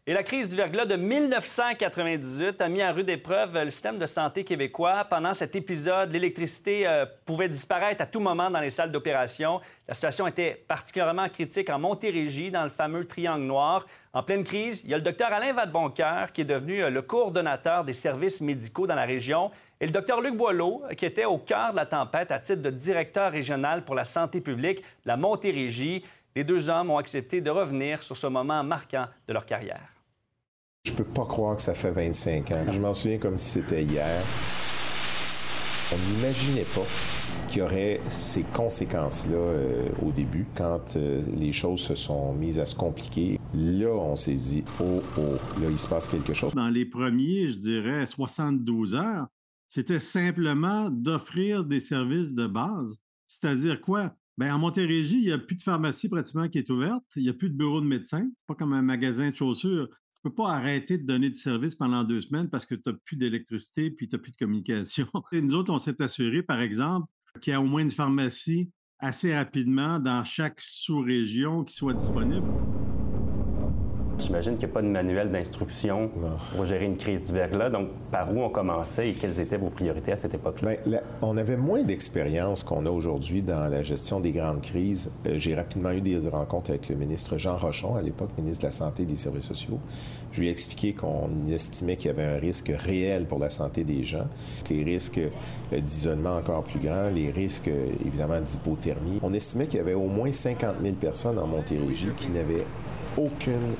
Et 0.08 0.14
la 0.14 0.22
crise 0.22 0.48
du 0.48 0.56
verglas 0.56 0.86
de 0.86 0.96
1998 0.96 2.62
a 2.62 2.68
mis 2.70 2.80
à 2.80 2.92
rude 2.92 3.10
épreuve 3.10 3.62
le 3.62 3.70
système 3.70 3.98
de 3.98 4.06
santé 4.06 4.42
québécois. 4.42 5.04
Pendant 5.04 5.34
cet 5.34 5.54
épisode, 5.54 6.10
l'électricité 6.12 6.86
euh, 6.86 7.04
pouvait 7.26 7.50
disparaître 7.50 8.00
à 8.00 8.06
tout 8.06 8.18
moment 8.18 8.48
dans 8.48 8.60
les 8.60 8.70
salles 8.70 8.90
d'opération. 8.90 9.60
La 9.86 9.92
situation 9.92 10.26
était 10.26 10.64
particulièrement 10.66 11.28
critique 11.28 11.68
en 11.68 11.78
Montérégie, 11.78 12.50
dans 12.50 12.64
le 12.64 12.70
fameux 12.70 13.06
Triangle 13.06 13.44
Noir. 13.44 13.86
En 14.14 14.22
pleine 14.22 14.44
crise, 14.44 14.80
il 14.84 14.88
y 14.88 14.94
a 14.94 14.96
le 14.96 15.02
docteur 15.02 15.30
Alain 15.30 15.52
Vadeboncoeur, 15.52 16.32
qui 16.32 16.40
est 16.40 16.46
devenu 16.46 16.82
euh, 16.82 16.88
le 16.88 17.02
coordonnateur 17.02 17.84
des 17.84 17.92
services 17.92 18.40
médicaux 18.40 18.86
dans 18.86 18.94
la 18.94 19.04
région, 19.04 19.50
et 19.78 19.84
le 19.84 19.92
docteur 19.92 20.22
Luc 20.22 20.38
Boileau, 20.38 20.84
qui 20.96 21.04
était 21.04 21.26
au 21.26 21.36
cœur 21.36 21.72
de 21.72 21.76
la 21.76 21.84
tempête 21.84 22.30
à 22.30 22.38
titre 22.38 22.62
de 22.62 22.70
directeur 22.70 23.30
régional 23.30 23.84
pour 23.84 23.94
la 23.94 24.06
santé 24.06 24.40
publique 24.40 24.78
de 24.78 25.08
la 25.08 25.18
Montérégie. 25.18 26.02
Les 26.34 26.44
deux 26.44 26.70
hommes 26.70 26.90
ont 26.90 26.96
accepté 26.96 27.42
de 27.42 27.50
revenir 27.50 28.02
sur 28.02 28.16
ce 28.16 28.26
moment 28.26 28.64
marquant 28.64 29.04
de 29.26 29.34
leur 29.34 29.44
carrière. 29.44 29.97
Je 30.84 30.92
peux 30.92 31.04
pas 31.04 31.26
croire 31.26 31.56
que 31.56 31.62
ça 31.62 31.74
fait 31.74 31.90
25 31.90 32.50
ans. 32.52 32.64
Je 32.72 32.80
m'en 32.80 32.92
souviens 32.92 33.18
comme 33.18 33.36
si 33.36 33.50
c'était 33.50 33.84
hier. 33.84 34.22
On 35.92 36.12
n'imaginait 36.12 36.66
pas 36.74 36.86
qu'il 37.48 37.58
y 37.58 37.62
aurait 37.62 38.00
ces 38.08 38.42
conséquences-là 38.42 39.36
euh, 39.36 39.88
au 40.02 40.12
début, 40.12 40.46
quand 40.54 40.96
euh, 40.96 41.22
les 41.36 41.52
choses 41.52 41.80
se 41.80 41.94
sont 41.94 42.34
mises 42.34 42.58
à 42.58 42.64
se 42.64 42.74
compliquer. 42.74 43.40
Là, 43.54 43.94
on 43.94 44.16
s'est 44.16 44.34
dit, 44.34 44.64
oh, 44.80 45.02
oh, 45.16 45.36
là, 45.60 45.70
il 45.70 45.78
se 45.78 45.88
passe 45.88 46.06
quelque 46.08 46.34
chose. 46.34 46.54
Dans 46.54 46.68
les 46.68 46.84
premiers, 46.84 47.50
je 47.50 47.56
dirais, 47.56 48.06
72 48.06 48.94
heures, 48.94 49.26
c'était 49.68 50.00
simplement 50.00 50.90
d'offrir 50.90 51.64
des 51.64 51.80
services 51.80 52.34
de 52.34 52.46
base. 52.46 52.98
C'est-à-dire 53.26 53.80
quoi? 53.80 54.14
Bien, 54.36 54.54
en 54.54 54.58
Montérégie, 54.58 55.18
il 55.18 55.24
n'y 55.24 55.32
a 55.32 55.38
plus 55.38 55.56
de 55.56 55.62
pharmacie 55.62 56.08
pratiquement 56.08 56.48
qui 56.48 56.58
est 56.58 56.70
ouverte. 56.70 57.04
Il 57.16 57.24
n'y 57.24 57.28
a 57.28 57.34
plus 57.34 57.50
de 57.50 57.56
bureau 57.56 57.80
de 57.80 57.86
médecin. 57.86 58.28
C'est 58.36 58.46
pas 58.46 58.54
comme 58.54 58.72
un 58.72 58.82
magasin 58.82 59.30
de 59.30 59.34
chaussures 59.34 59.88
peux 60.28 60.34
pas 60.34 60.52
arrêter 60.52 60.98
de 60.98 61.06
donner 61.06 61.30
du 61.30 61.38
service 61.38 61.74
pendant 61.74 62.04
deux 62.04 62.20
semaines 62.20 62.48
parce 62.48 62.66
que 62.66 62.74
tu 62.74 62.82
n'as 62.86 62.96
plus 63.04 63.16
d'électricité 63.16 63.90
puis 63.90 64.08
tu 64.08 64.16
n'as 64.16 64.22
plus 64.22 64.32
de 64.32 64.36
communication. 64.36 65.06
Et 65.32 65.40
nous 65.40 65.54
autres, 65.54 65.72
on 65.72 65.78
s'est 65.78 66.00
assuré, 66.02 66.42
par 66.42 66.60
exemple, 66.60 67.06
qu'il 67.40 67.52
y 67.52 67.54
a 67.54 67.60
au 67.60 67.64
moins 67.64 67.82
une 67.82 67.90
pharmacie 67.90 68.70
assez 68.98 69.34
rapidement 69.34 69.98
dans 69.98 70.24
chaque 70.24 70.60
sous-région 70.60 71.64
qui 71.64 71.74
soit 71.74 71.94
disponible. 71.94 72.46
J'imagine 74.18 74.56
qu'il 74.56 74.66
n'y 74.66 74.72
a 74.72 74.74
pas 74.74 74.82
de 74.82 74.88
manuel 74.88 75.30
d'instruction 75.30 76.10
pour 76.54 76.64
gérer 76.66 76.86
une 76.86 76.96
crise 76.96 77.32
verglas. 77.32 77.70
Donc, 77.70 77.88
par 78.10 78.34
où 78.34 78.42
on 78.42 78.50
commençait 78.50 79.10
et 79.10 79.12
quelles 79.12 79.38
étaient 79.40 79.56
vos 79.56 79.70
priorités 79.70 80.12
à 80.12 80.16
cette 80.16 80.34
époque-là? 80.34 80.76
Bien, 80.84 81.00
on 81.22 81.36
avait 81.36 81.56
moins 81.56 81.82
d'expérience 81.82 82.62
qu'on 82.64 82.84
a 82.86 82.90
aujourd'hui 82.90 83.42
dans 83.42 83.70
la 83.70 83.82
gestion 83.82 84.18
des 84.18 84.32
grandes 84.32 84.60
crises. 84.60 85.12
Euh, 85.26 85.34
j'ai 85.36 85.54
rapidement 85.54 85.92
eu 85.92 86.00
des 86.00 86.18
rencontres 86.28 86.70
avec 86.70 86.88
le 86.88 86.96
ministre 86.96 87.38
Jean 87.38 87.56
Rochon, 87.56 87.94
à 87.94 88.02
l'époque 88.02 88.30
ministre 88.36 88.62
de 88.62 88.66
la 88.66 88.72
Santé 88.72 89.04
et 89.04 89.06
des 89.06 89.16
Services 89.16 89.44
sociaux. 89.44 89.78
Je 90.32 90.40
lui 90.40 90.48
ai 90.48 90.50
expliqué 90.50 90.94
qu'on 90.94 91.30
estimait 91.48 91.96
qu'il 91.96 92.08
y 92.08 92.10
avait 92.10 92.24
un 92.24 92.38
risque 92.38 92.72
réel 92.74 93.26
pour 93.26 93.38
la 93.38 93.48
santé 93.48 93.84
des 93.84 94.02
gens, 94.02 94.26
les 94.68 94.82
risques 94.82 95.18
euh, 95.18 95.80
d'isolement 95.80 96.36
encore 96.36 96.64
plus 96.64 96.80
grands, 96.80 97.08
les 97.08 97.30
risques 97.30 97.68
euh, 97.68 97.86
évidemment 98.04 98.40
d'hypothermie. 98.40 99.20
On 99.22 99.32
estimait 99.32 99.66
qu'il 99.66 99.78
y 99.78 99.82
avait 99.82 99.94
au 99.94 100.06
moins 100.06 100.32
50 100.32 100.76
000 100.82 100.94
personnes 100.96 101.38
en 101.38 101.46
Montérégie 101.46 102.10
qui 102.16 102.30
n'avaient 102.30 102.64
aucune 103.16 103.74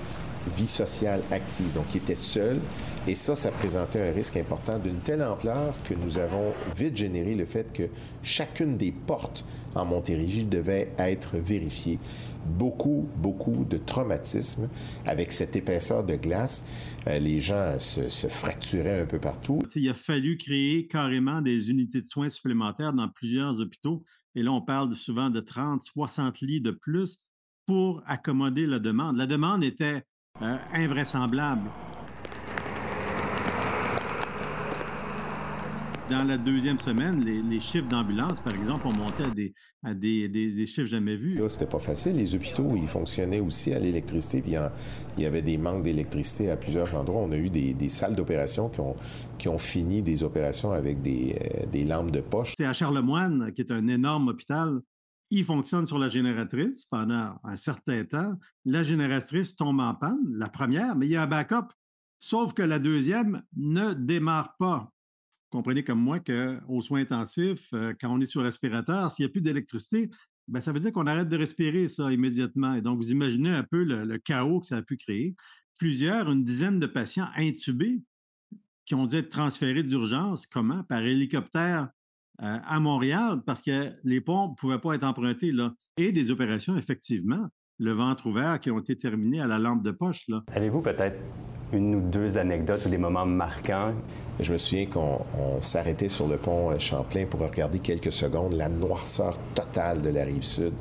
vie 0.48 0.66
sociale 0.66 1.22
active, 1.30 1.72
donc 1.72 1.88
qui 1.88 1.98
était 1.98 2.14
seul. 2.14 2.58
Et 3.06 3.14
ça, 3.14 3.36
ça 3.36 3.50
présentait 3.50 4.10
un 4.10 4.12
risque 4.12 4.36
important 4.36 4.78
d'une 4.78 4.98
telle 4.98 5.22
ampleur 5.22 5.74
que 5.84 5.94
nous 5.94 6.18
avons 6.18 6.52
vite 6.76 6.96
généré 6.96 7.34
le 7.34 7.46
fait 7.46 7.72
que 7.72 7.84
chacune 8.22 8.76
des 8.76 8.92
portes 8.92 9.44
en 9.74 9.84
Montérégie 9.84 10.44
devait 10.44 10.92
être 10.98 11.38
vérifiée. 11.38 11.98
Beaucoup, 12.46 13.08
beaucoup 13.16 13.64
de 13.64 13.76
traumatismes 13.76 14.68
avec 15.06 15.32
cette 15.32 15.56
épaisseur 15.56 16.04
de 16.04 16.16
glace. 16.16 16.64
Euh, 17.06 17.18
les 17.18 17.40
gens 17.40 17.78
se, 17.78 18.28
fracturaient 18.28 19.00
un 19.00 19.06
peu 19.06 19.18
partout. 19.18 19.60
Il 19.74 19.88
a 19.88 19.94
fallu 19.94 20.36
créer 20.36 20.86
carrément 20.86 21.40
des 21.40 21.70
unités 21.70 22.00
de 22.00 22.06
soins 22.06 22.30
supplémentaires 22.30 22.92
dans 22.92 23.08
plusieurs 23.08 23.60
hôpitaux. 23.60 24.04
Et 24.34 24.42
là, 24.42 24.52
on 24.52 24.60
parle 24.60 24.94
souvent 24.94 25.30
de 25.30 25.40
30, 25.40 25.82
60 25.82 26.40
lits 26.40 26.60
de 26.60 26.70
plus 26.70 27.20
pour 27.66 28.02
accommoder 28.06 28.66
la 28.66 28.78
demande. 28.78 29.16
La 29.16 29.26
demande 29.26 29.62
était 29.62 30.02
euh, 30.42 30.56
invraisemblable. 30.72 31.70
Dans 36.08 36.24
la 36.24 36.38
deuxième 36.38 36.78
semaine, 36.78 37.22
les, 37.22 37.60
chiffres 37.60 37.86
d'ambulance, 37.86 38.40
par 38.40 38.54
exemple, 38.54 38.86
ont 38.86 38.94
monté 38.94 39.24
à 39.84 39.92
des, 39.92 40.28
des, 40.28 40.66
chiffres 40.66 40.86
jamais 40.86 41.16
vus. 41.16 41.34
Là, 41.34 41.50
c'était 41.50 41.66
pas 41.66 41.78
facile. 41.78 42.16
Les 42.16 42.34
hôpitaux, 42.34 42.72
ils 42.76 42.88
fonctionnaient 42.88 43.40
aussi 43.40 43.74
à 43.74 43.78
l'électricité, 43.78 44.40
puis 44.40 44.54
il 45.18 45.22
y 45.22 45.26
avait 45.26 45.42
des 45.42 45.58
manques 45.58 45.82
d'électricité 45.82 46.50
à 46.50 46.56
plusieurs 46.56 46.94
endroits. 46.94 47.20
On 47.20 47.32
a 47.32 47.36
eu 47.36 47.50
des, 47.50 47.88
salles 47.90 48.16
d'opération 48.16 48.70
qui 48.70 48.80
ont, 48.80 48.96
qui 49.36 49.48
ont 49.48 49.58
fini 49.58 50.00
des 50.00 50.22
opérations 50.22 50.72
avec 50.72 51.02
des, 51.02 51.36
euh, 51.40 51.66
des 51.66 51.84
lampes 51.84 52.10
de 52.10 52.22
poche. 52.22 52.54
C'est 52.56 52.64
à 52.64 52.72
Charlemagne, 52.72 53.52
qui 53.52 53.60
est 53.60 53.70
un 53.70 53.86
énorme 53.88 54.28
hôpital, 54.28 54.80
il 55.30 55.44
fonctionne 55.44 55.86
sur 55.86 55.98
la 55.98 56.08
génératrice 56.08 56.84
pendant 56.86 57.38
un 57.44 57.56
certain 57.56 58.04
temps. 58.04 58.38
La 58.64 58.82
génératrice 58.82 59.56
tombe 59.56 59.80
en 59.80 59.94
panne, 59.94 60.32
la 60.32 60.48
première, 60.48 60.96
mais 60.96 61.06
il 61.06 61.10
y 61.10 61.16
a 61.16 61.22
un 61.22 61.26
backup. 61.26 61.72
Sauf 62.18 62.54
que 62.54 62.62
la 62.62 62.78
deuxième 62.78 63.42
ne 63.56 63.92
démarre 63.92 64.56
pas. 64.58 64.92
Vous 65.50 65.58
comprenez 65.58 65.84
comme 65.84 66.00
moi 66.00 66.18
qu'aux 66.20 66.80
soins 66.80 67.00
intensifs, 67.00 67.68
euh, 67.72 67.94
quand 68.00 68.12
on 68.12 68.20
est 68.20 68.26
sur 68.26 68.42
respirateur, 68.42 69.10
s'il 69.10 69.24
n'y 69.24 69.30
a 69.30 69.32
plus 69.32 69.40
d'électricité, 69.40 70.10
ben, 70.46 70.60
ça 70.60 70.72
veut 70.72 70.80
dire 70.80 70.92
qu'on 70.92 71.06
arrête 71.06 71.28
de 71.28 71.36
respirer 71.36 71.88
ça 71.88 72.10
immédiatement. 72.10 72.74
Et 72.74 72.82
donc, 72.82 72.98
vous 72.98 73.10
imaginez 73.10 73.50
un 73.50 73.62
peu 73.62 73.84
le, 73.84 74.04
le 74.04 74.18
chaos 74.18 74.60
que 74.60 74.66
ça 74.66 74.78
a 74.78 74.82
pu 74.82 74.96
créer. 74.96 75.36
Plusieurs, 75.78 76.30
une 76.30 76.42
dizaine 76.42 76.80
de 76.80 76.86
patients 76.86 77.28
intubés 77.36 78.02
qui 78.84 78.94
ont 78.94 79.06
dû 79.06 79.16
être 79.16 79.28
transférés 79.28 79.82
d'urgence. 79.82 80.46
Comment? 80.46 80.82
Par 80.84 81.02
hélicoptère 81.02 81.90
euh, 82.42 82.58
à 82.64 82.80
Montréal 82.80 83.42
parce 83.44 83.62
que 83.62 83.92
les 84.04 84.20
ponts 84.20 84.50
ne 84.50 84.54
pouvaient 84.54 84.78
pas 84.78 84.94
être 84.94 85.04
empruntés 85.04 85.52
là. 85.52 85.72
Et 85.96 86.12
des 86.12 86.30
opérations, 86.30 86.76
effectivement, 86.76 87.48
le 87.78 87.92
ventre 87.92 88.26
ouvert 88.26 88.60
qui 88.60 88.70
ont 88.70 88.78
été 88.78 88.96
terminées 88.96 89.40
à 89.40 89.46
la 89.46 89.58
lampe 89.58 89.82
de 89.82 89.90
poche. 89.90 90.26
Avez-vous 90.54 90.80
peut-être 90.80 91.18
une 91.72 91.96
ou 91.96 92.00
deux 92.00 92.38
anecdotes 92.38 92.84
ou 92.86 92.88
des 92.88 92.98
moments 92.98 93.26
marquants? 93.26 93.92
Je 94.40 94.52
me 94.52 94.58
souviens 94.58 94.86
qu'on 94.86 95.60
s'arrêtait 95.60 96.08
sur 96.08 96.28
le 96.28 96.36
pont 96.36 96.70
euh, 96.70 96.78
Champlain 96.78 97.26
pour 97.26 97.40
regarder 97.40 97.78
quelques 97.78 98.12
secondes 98.12 98.54
la 98.54 98.68
noirceur 98.68 99.36
totale 99.54 100.02
de 100.02 100.10
la 100.10 100.24
rive 100.24 100.42
sud. 100.42 100.72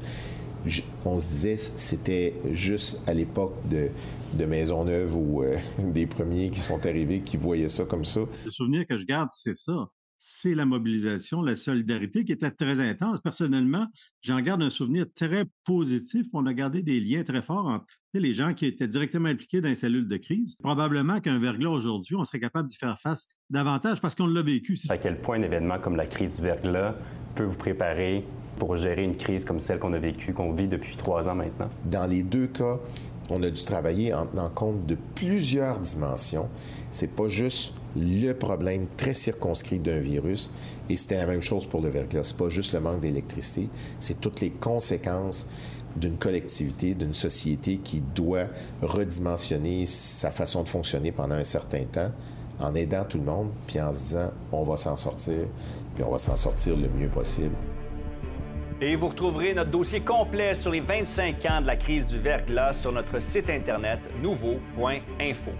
on 1.05 1.17
se 1.17 1.27
disait 1.27 1.55
c'était 1.55 2.35
juste 2.51 3.01
à 3.07 3.13
l'époque 3.13 3.55
de, 3.69 3.89
de 4.33 4.45
Maisonneuve 4.45 5.15
ou 5.15 5.43
euh, 5.43 5.57
des 5.79 6.05
premiers 6.05 6.49
qui 6.49 6.59
sont 6.59 6.85
arrivés 6.85 7.21
qui 7.21 7.37
voyaient 7.37 7.69
ça 7.69 7.85
comme 7.85 8.05
ça. 8.05 8.21
Le 8.45 8.51
souvenir 8.51 8.85
que 8.87 8.97
je 8.97 9.05
garde, 9.05 9.29
c'est 9.31 9.55
ça 9.55 9.89
c'est 10.19 10.55
la 10.55 10.65
mobilisation, 10.65 11.41
la 11.41 11.55
solidarité 11.55 12.25
qui 12.25 12.31
était 12.31 12.51
très 12.51 12.79
intense. 12.79 13.19
Personnellement, 13.21 13.87
j'en 14.21 14.41
garde 14.41 14.63
un 14.63 14.69
souvenir 14.69 15.05
très 15.15 15.45
positif. 15.63 16.27
On 16.33 16.45
a 16.45 16.53
gardé 16.53 16.83
des 16.83 16.99
liens 16.99 17.23
très 17.23 17.41
forts 17.41 17.67
entre 17.67 17.85
les 18.13 18.33
gens 18.33 18.53
qui 18.53 18.65
étaient 18.65 18.87
directement 18.87 19.29
impliqués 19.29 19.61
dans 19.61 19.69
les 19.69 19.75
cellules 19.75 20.07
de 20.07 20.17
crise. 20.17 20.55
Probablement 20.63 21.19
qu'un 21.19 21.39
verglas 21.39 21.69
aujourd'hui, 21.69 22.15
on 22.15 22.23
serait 22.23 22.39
capable 22.39 22.67
d'y 22.67 22.77
faire 22.77 22.99
face 22.99 23.27
davantage 23.49 24.01
parce 24.01 24.15
qu'on 24.15 24.27
l'a 24.27 24.41
vécu. 24.41 24.79
À 24.89 24.97
quel 24.97 25.21
point 25.21 25.37
un 25.37 25.43
événement 25.43 25.79
comme 25.79 25.95
la 25.95 26.07
crise 26.07 26.37
du 26.37 26.41
verglas 26.43 26.95
peut 27.35 27.43
vous 27.43 27.57
préparer 27.57 28.25
pour 28.57 28.75
gérer 28.77 29.03
une 29.03 29.15
crise 29.15 29.45
comme 29.45 29.59
celle 29.59 29.77
qu'on 29.77 29.93
a 29.93 29.99
vécue, 29.99 30.33
qu'on 30.33 30.51
vit 30.51 30.67
depuis 30.67 30.95
trois 30.95 31.29
ans 31.29 31.35
maintenant? 31.35 31.69
Dans 31.85 32.07
les 32.07 32.23
deux 32.23 32.47
cas, 32.47 32.79
on 33.29 33.43
a 33.43 33.49
dû 33.49 33.63
travailler 33.63 34.13
en 34.13 34.25
tenant 34.25 34.49
compte 34.49 34.85
de 34.85 34.97
plusieurs 35.15 35.79
dimensions. 35.79 36.49
C'est 36.89 37.13
pas 37.15 37.27
juste 37.27 37.73
le 37.97 38.33
problème 38.33 38.87
très 38.95 39.13
circonscrit 39.13 39.79
d'un 39.79 39.99
virus. 39.99 40.51
Et 40.89 40.95
c'était 40.95 41.17
la 41.17 41.25
même 41.25 41.41
chose 41.41 41.65
pour 41.65 41.81
le 41.81 41.89
verglas. 41.89 42.25
C'est 42.25 42.37
pas 42.37 42.49
juste 42.49 42.73
le 42.73 42.79
manque 42.79 43.01
d'électricité, 43.01 43.69
c'est 43.99 44.21
toutes 44.21 44.41
les 44.41 44.51
conséquences 44.51 45.47
d'une 45.95 46.17
collectivité, 46.17 46.93
d'une 46.93 47.13
société 47.13 47.77
qui 47.77 48.01
doit 48.01 48.47
redimensionner 48.81 49.85
sa 49.85 50.31
façon 50.31 50.63
de 50.63 50.69
fonctionner 50.69 51.11
pendant 51.11 51.35
un 51.35 51.43
certain 51.43 51.83
temps 51.85 52.11
en 52.59 52.75
aidant 52.75 53.03
tout 53.03 53.17
le 53.17 53.23
monde, 53.23 53.49
puis 53.65 53.81
en 53.81 53.91
se 53.93 53.97
disant 53.97 54.31
on 54.51 54.63
va 54.63 54.77
s'en 54.77 54.95
sortir, 54.95 55.47
puis 55.95 56.03
on 56.03 56.11
va 56.11 56.19
s'en 56.19 56.35
sortir 56.35 56.75
le 56.75 56.89
mieux 56.89 57.09
possible. 57.09 57.55
Et 58.79 58.95
vous 58.95 59.07
retrouverez 59.07 59.55
notre 59.55 59.71
dossier 59.71 60.01
complet 60.01 60.53
sur 60.53 60.71
les 60.71 60.81
25 60.81 61.45
ans 61.47 61.61
de 61.61 61.67
la 61.67 61.77
crise 61.77 62.05
du 62.05 62.19
verglas 62.19 62.73
sur 62.73 62.91
notre 62.91 63.19
site 63.19 63.49
internet 63.49 63.99
nouveau.info. 64.21 65.51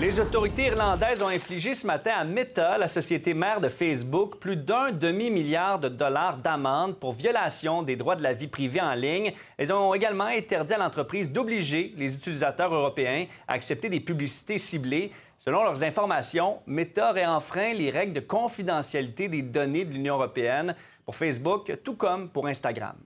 Les 0.00 0.18
autorités 0.18 0.68
irlandaises 0.68 1.20
ont 1.20 1.28
infligé 1.28 1.74
ce 1.74 1.86
matin 1.86 2.12
à 2.16 2.24
Meta, 2.24 2.78
la 2.78 2.88
société 2.88 3.34
mère 3.34 3.60
de 3.60 3.68
Facebook, 3.68 4.38
plus 4.38 4.56
d'un 4.56 4.92
demi-milliard 4.92 5.78
de 5.78 5.90
dollars 5.90 6.38
d'amende 6.38 6.96
pour 6.96 7.12
violation 7.12 7.82
des 7.82 7.96
droits 7.96 8.16
de 8.16 8.22
la 8.22 8.32
vie 8.32 8.48
privée 8.48 8.80
en 8.80 8.94
ligne. 8.94 9.34
Elles 9.58 9.70
ont 9.74 9.92
également 9.92 10.24
interdit 10.24 10.72
à 10.72 10.78
l'entreprise 10.78 11.30
d'obliger 11.30 11.92
les 11.98 12.16
utilisateurs 12.16 12.72
européens 12.72 13.26
à 13.46 13.52
accepter 13.52 13.90
des 13.90 14.00
publicités 14.00 14.56
ciblées. 14.56 15.12
Selon 15.36 15.64
leurs 15.64 15.84
informations, 15.84 16.60
Meta 16.66 17.10
aurait 17.10 17.26
enfreint 17.26 17.74
les 17.74 17.90
règles 17.90 18.14
de 18.14 18.20
confidentialité 18.20 19.28
des 19.28 19.42
données 19.42 19.84
de 19.84 19.92
l'Union 19.92 20.14
européenne 20.14 20.74
pour 21.04 21.14
Facebook, 21.14 21.70
tout 21.84 21.96
comme 21.96 22.30
pour 22.30 22.46
Instagram. 22.46 22.96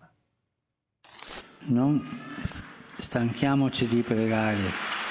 non 1.66 2.00
stanchiamoci 2.98 3.86
di 3.86 4.02
pregare. 4.02 5.03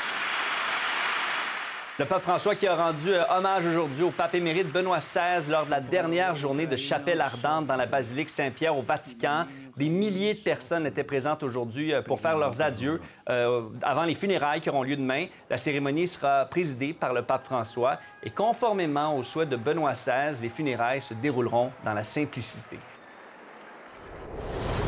Le 1.99 2.05
pape 2.05 2.23
François 2.23 2.55
qui 2.55 2.65
a 2.65 2.75
rendu 2.75 3.13
euh, 3.13 3.21
hommage 3.29 3.67
aujourd'hui 3.67 4.01
au 4.01 4.09
pape 4.09 4.33
émérite 4.33 4.71
Benoît 4.71 4.97
XVI 4.97 5.47
lors 5.51 5.67
de 5.67 5.69
la 5.69 5.79
dernière 5.79 6.33
journée 6.33 6.65
de 6.65 6.75
chapelle 6.75 7.21
ardente 7.21 7.67
dans 7.67 7.75
la 7.75 7.85
basilique 7.85 8.31
Saint-Pierre 8.31 8.75
au 8.75 8.81
Vatican. 8.81 9.45
Des 9.77 9.89
milliers 9.89 10.33
de 10.33 10.39
personnes 10.39 10.87
étaient 10.87 11.03
présentes 11.03 11.43
aujourd'hui 11.43 11.93
euh, 11.93 12.01
pour 12.01 12.19
faire 12.19 12.35
leurs 12.39 12.63
adieux 12.63 12.99
euh, 13.29 13.61
avant 13.83 14.05
les 14.05 14.15
funérailles 14.15 14.59
qui 14.59 14.71
auront 14.71 14.81
lieu 14.81 14.95
demain. 14.95 15.27
La 15.51 15.57
cérémonie 15.57 16.07
sera 16.07 16.45
présidée 16.45 16.93
par 16.93 17.13
le 17.13 17.21
pape 17.21 17.45
François 17.45 17.99
et 18.23 18.31
conformément 18.31 19.15
au 19.15 19.21
souhait 19.21 19.45
de 19.45 19.55
Benoît 19.55 19.93
XVI, 19.93 20.41
les 20.41 20.49
funérailles 20.49 21.01
se 21.01 21.13
dérouleront 21.13 21.69
dans 21.85 21.93
la 21.93 22.03
simplicité. 22.03 22.79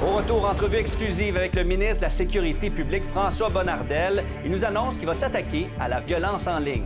Au 0.06 0.18
retour, 0.18 0.46
entrevue 0.46 0.78
exclusive 0.78 1.36
avec 1.36 1.56
le 1.56 1.64
ministre 1.64 1.98
de 1.98 2.02
la 2.04 2.10
Sécurité 2.12 2.70
publique, 2.70 3.04
François 3.06 3.50
Bonnardel. 3.50 4.24
Il 4.46 4.52
nous 4.52 4.64
annonce 4.64 4.98
qu'il 4.98 5.08
va 5.08 5.16
s'attaquer 5.16 5.68
à 5.80 5.88
la 5.88 6.00
violence 6.00 6.46
en 6.46 6.60
ligne. 6.60 6.84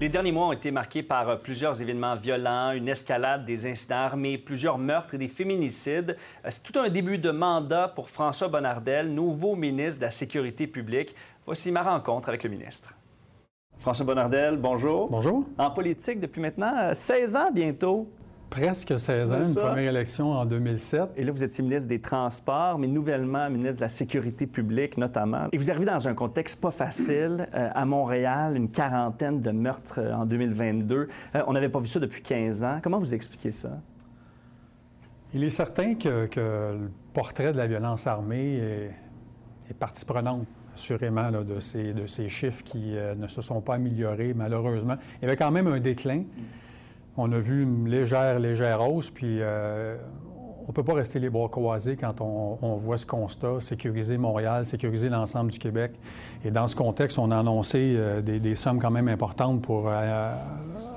Les 0.00 0.08
derniers 0.08 0.32
mois 0.32 0.46
ont 0.46 0.52
été 0.52 0.70
marqués 0.70 1.02
par 1.02 1.28
euh, 1.28 1.36
plusieurs 1.36 1.82
événements 1.82 2.16
violents, 2.16 2.72
une 2.72 2.88
escalade 2.88 3.44
des 3.44 3.70
incidents 3.70 3.96
armés, 3.96 4.38
plusieurs 4.38 4.78
meurtres 4.78 5.12
et 5.12 5.18
des 5.18 5.28
féminicides. 5.28 6.16
Euh, 6.42 6.48
c'est 6.48 6.62
tout 6.62 6.78
un 6.78 6.88
début 6.88 7.18
de 7.18 7.30
mandat 7.30 7.88
pour 7.88 8.08
François 8.08 8.48
Bonnardel, 8.48 9.12
nouveau 9.12 9.56
ministre 9.56 10.00
de 10.00 10.06
la 10.06 10.10
Sécurité 10.10 10.66
publique. 10.66 11.14
Voici 11.44 11.70
ma 11.70 11.82
rencontre 11.82 12.30
avec 12.30 12.44
le 12.44 12.48
ministre. 12.48 12.94
François 13.78 14.06
Bonnardel, 14.06 14.56
bonjour. 14.56 15.10
Bonjour. 15.10 15.44
En 15.58 15.70
politique 15.70 16.18
depuis 16.18 16.40
maintenant 16.40 16.94
16 16.94 17.36
euh, 17.36 17.38
ans 17.38 17.50
bientôt 17.52 18.08
presque 18.50 18.98
16 18.98 19.32
ans, 19.32 19.42
une 19.42 19.54
première 19.54 19.90
élection 19.90 20.32
en 20.32 20.44
2007. 20.44 21.10
Et 21.16 21.24
là, 21.24 21.32
vous 21.32 21.44
étiez 21.44 21.62
ministre 21.62 21.88
des 21.88 22.00
Transports, 22.00 22.78
mais 22.78 22.88
nouvellement 22.88 23.48
ministre 23.48 23.76
de 23.76 23.82
la 23.82 23.88
Sécurité 23.88 24.46
publique 24.46 24.98
notamment. 24.98 25.46
Et 25.52 25.58
vous 25.58 25.70
arrivez 25.70 25.86
dans 25.86 26.08
un 26.08 26.14
contexte 26.14 26.60
pas 26.60 26.72
facile. 26.72 27.48
Euh, 27.54 27.70
à 27.72 27.84
Montréal, 27.84 28.56
une 28.56 28.70
quarantaine 28.70 29.40
de 29.40 29.50
meurtres 29.52 30.00
euh, 30.00 30.12
en 30.12 30.26
2022. 30.26 31.08
Euh, 31.34 31.42
on 31.46 31.52
n'avait 31.52 31.68
pas 31.68 31.78
vu 31.78 31.86
ça 31.86 32.00
depuis 32.00 32.22
15 32.22 32.64
ans. 32.64 32.80
Comment 32.82 32.98
vous 32.98 33.14
expliquez 33.14 33.52
ça? 33.52 33.70
Il 35.32 35.44
est 35.44 35.50
certain 35.50 35.94
que, 35.94 36.28
le 36.36 36.90
portrait 37.14 37.52
de 37.52 37.56
la 37.56 37.68
violence 37.68 38.06
armée 38.06 38.56
est, 38.56 39.74
partie 39.78 40.04
prenante 40.04 40.46
assurément 40.74 41.30
de, 41.30 41.60
ces, 41.60 41.92
de 41.92 42.06
ces 42.06 42.28
chiffres 42.28 42.64
qui 42.64 42.96
ne 43.16 43.28
se 43.28 43.40
sont 43.40 43.60
pas 43.60 43.74
améliorés 43.74 44.34
malheureusement. 44.34 44.96
Il 45.18 45.22
y 45.22 45.26
avait 45.26 45.36
quand 45.36 45.52
même 45.52 45.68
un 45.68 45.78
déclin. 45.78 46.24
On 47.22 47.30
a 47.32 47.38
vu 47.38 47.64
une 47.64 47.86
légère, 47.86 48.38
légère 48.38 48.80
hausse, 48.80 49.10
puis 49.10 49.42
euh, 49.42 49.94
on 50.64 50.68
ne 50.68 50.72
peut 50.72 50.82
pas 50.82 50.94
rester 50.94 51.18
les 51.18 51.28
bras 51.28 51.48
croisés 51.50 51.94
quand 51.94 52.22
on, 52.22 52.76
voit 52.76 52.96
ce 52.96 53.04
constat, 53.04 53.60
sécuriser 53.60 54.16
Montréal, 54.16 54.64
sécuriser 54.64 55.10
l'ensemble 55.10 55.50
du 55.50 55.58
Québec. 55.58 55.92
Et 56.46 56.50
dans 56.50 56.66
ce 56.66 56.74
contexte, 56.74 57.18
on 57.18 57.30
a 57.30 57.38
annoncé 57.38 57.94
euh, 57.98 58.22
des, 58.22 58.54
sommes 58.54 58.78
quand 58.78 58.90
même 58.90 59.08
importantes 59.08 59.60
pour 59.60 59.84
euh, 59.88 60.34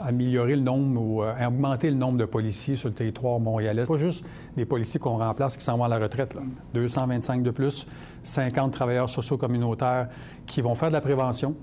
améliorer 0.02 0.56
le 0.56 0.62
nombre 0.62 1.02
ou 1.02 1.24
augmenter 1.24 1.90
le 1.90 1.98
nombre 1.98 2.18
de 2.18 2.26
policiers 2.26 2.78
sur 2.78 2.88
le 2.88 2.96
territoire 2.96 3.38
montréalais. 3.42 3.84
Pas 3.84 3.98
juste 3.98 4.26
des 4.56 4.64
policiers 4.64 5.02
qu'on 5.02 5.18
remplace 5.18 5.58
qui 5.58 5.64
s'en 5.66 5.76
vont 5.76 5.84
à 5.84 5.90
la 5.90 6.00
retraite. 6.00 6.38
225 6.74 7.44
de 7.44 7.52
plus, 7.52 7.86
50 8.24 8.72
travailleurs 8.72 9.10
sociaux 9.10 9.38
communautaires 9.38 10.08
qui 10.46 10.62
vont 10.62 10.76
faire 10.76 10.88
de 10.88 10.94
la 10.94 11.02
prévention, 11.02 11.54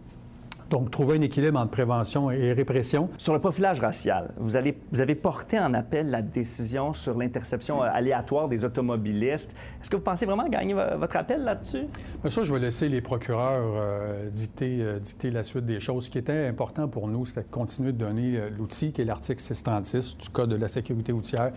donc, 0.70 0.92
trouver 0.92 1.18
un 1.18 1.20
équilibre 1.22 1.58
entre 1.58 1.72
prévention 1.72 2.30
et 2.30 2.52
répression. 2.52 3.08
Sur 3.18 3.32
le 3.32 3.40
profilage 3.40 3.80
racial, 3.80 4.32
vous, 4.38 4.56
allez, 4.56 4.78
vous 4.92 5.00
avez 5.00 5.16
porté 5.16 5.58
en 5.58 5.74
appel 5.74 6.10
la 6.10 6.22
décision 6.22 6.92
sur 6.92 7.18
l'interception 7.18 7.82
euh, 7.82 7.88
aléatoire 7.92 8.48
des 8.48 8.64
automobilistes. 8.64 9.52
Est-ce 9.80 9.90
que 9.90 9.96
vous 9.96 10.02
pensez 10.02 10.26
vraiment 10.26 10.48
gagner 10.48 10.74
votre 10.74 11.16
appel 11.16 11.42
là-dessus? 11.42 11.86
Bien, 12.22 12.30
ça, 12.30 12.44
je 12.44 12.54
vais 12.54 12.60
laisser 12.60 12.88
les 12.88 13.00
procureurs 13.00 13.72
euh, 13.74 14.30
dicter, 14.30 14.78
euh, 14.80 15.00
dicter 15.00 15.32
la 15.32 15.42
suite 15.42 15.64
des 15.64 15.80
choses. 15.80 16.04
Ce 16.04 16.10
qui 16.10 16.18
était 16.18 16.46
important 16.46 16.86
pour 16.86 17.08
nous, 17.08 17.26
c'était 17.26 17.42
de 17.42 17.50
continuer 17.50 17.90
de 17.90 17.98
donner 17.98 18.40
l'outil 18.56 18.92
qui 18.92 19.02
est 19.02 19.04
l'article 19.04 19.40
636 19.40 20.18
du 20.18 20.28
Code 20.28 20.50
de 20.50 20.56
la 20.56 20.68
sécurité 20.68 21.10
routière, 21.10 21.50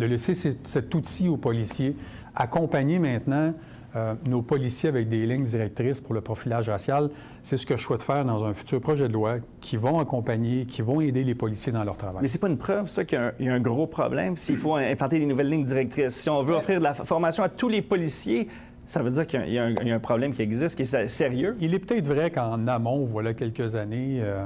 de 0.00 0.06
laisser 0.06 0.34
cet 0.34 0.92
outil 0.92 1.28
aux 1.28 1.36
policiers, 1.36 1.94
accompagner 2.34 2.98
maintenant 2.98 3.54
euh, 3.96 4.14
nos 4.28 4.42
policiers 4.42 4.90
avec 4.90 5.08
des 5.08 5.24
lignes 5.24 5.44
directrices 5.44 6.02
pour 6.02 6.12
le 6.12 6.20
profilage 6.20 6.68
racial. 6.68 7.08
C'est 7.42 7.56
ce 7.56 7.64
que 7.64 7.78
je 7.78 7.82
souhaite 7.82 8.02
faire 8.02 8.26
dans 8.26 8.44
un 8.44 8.52
futur 8.52 8.78
projet 8.78 9.08
de 9.08 9.12
loi 9.14 9.36
qui 9.60 9.78
vont 9.78 9.98
accompagner, 9.98 10.66
qui 10.66 10.82
vont 10.82 11.00
aider 11.00 11.24
les 11.24 11.34
policiers 11.34 11.72
dans 11.72 11.82
leur 11.82 11.96
travail. 11.96 12.20
Mais 12.20 12.28
c'est 12.28 12.38
pas 12.38 12.48
une 12.48 12.58
preuve, 12.58 12.88
ça, 12.88 13.06
qu'il 13.06 13.18
y, 13.40 13.48
a 13.48 13.54
un 13.54 13.60
gros 13.60 13.86
problème. 13.86 14.36
S'il 14.36 14.58
faut 14.58 14.74
implanter 14.74 15.18
des 15.18 15.24
nouvelles 15.24 15.48
lignes 15.48 15.64
directrices, 15.64 16.14
si 16.14 16.28
on 16.28 16.42
veut 16.42 16.54
offrir 16.54 16.78
de 16.78 16.84
la 16.84 16.92
formation 16.92 17.42
à 17.42 17.48
tous 17.48 17.70
les 17.70 17.80
policiers, 17.80 18.48
ça 18.84 19.02
veut 19.02 19.10
dire 19.10 19.26
qu'il 19.26 19.48
y, 19.48 19.58
a 19.58 19.94
un 19.94 19.98
problème 19.98 20.32
qui 20.32 20.42
existe, 20.42 20.76
qui 20.76 20.82
est 20.82 21.08
sérieux. 21.08 21.56
Il 21.60 21.72
est 21.72 21.78
peut-être 21.78 22.06
vrai 22.06 22.30
qu'en 22.30 22.66
amont, 22.68 23.04
voilà 23.06 23.32
quelques 23.32 23.76
années, 23.76 24.20
euh, 24.20 24.44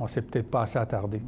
on 0.00 0.08
s'est 0.08 0.22
peut-être 0.22 0.50
pas 0.50 0.62
assez 0.62 0.78
attardé 0.78 1.20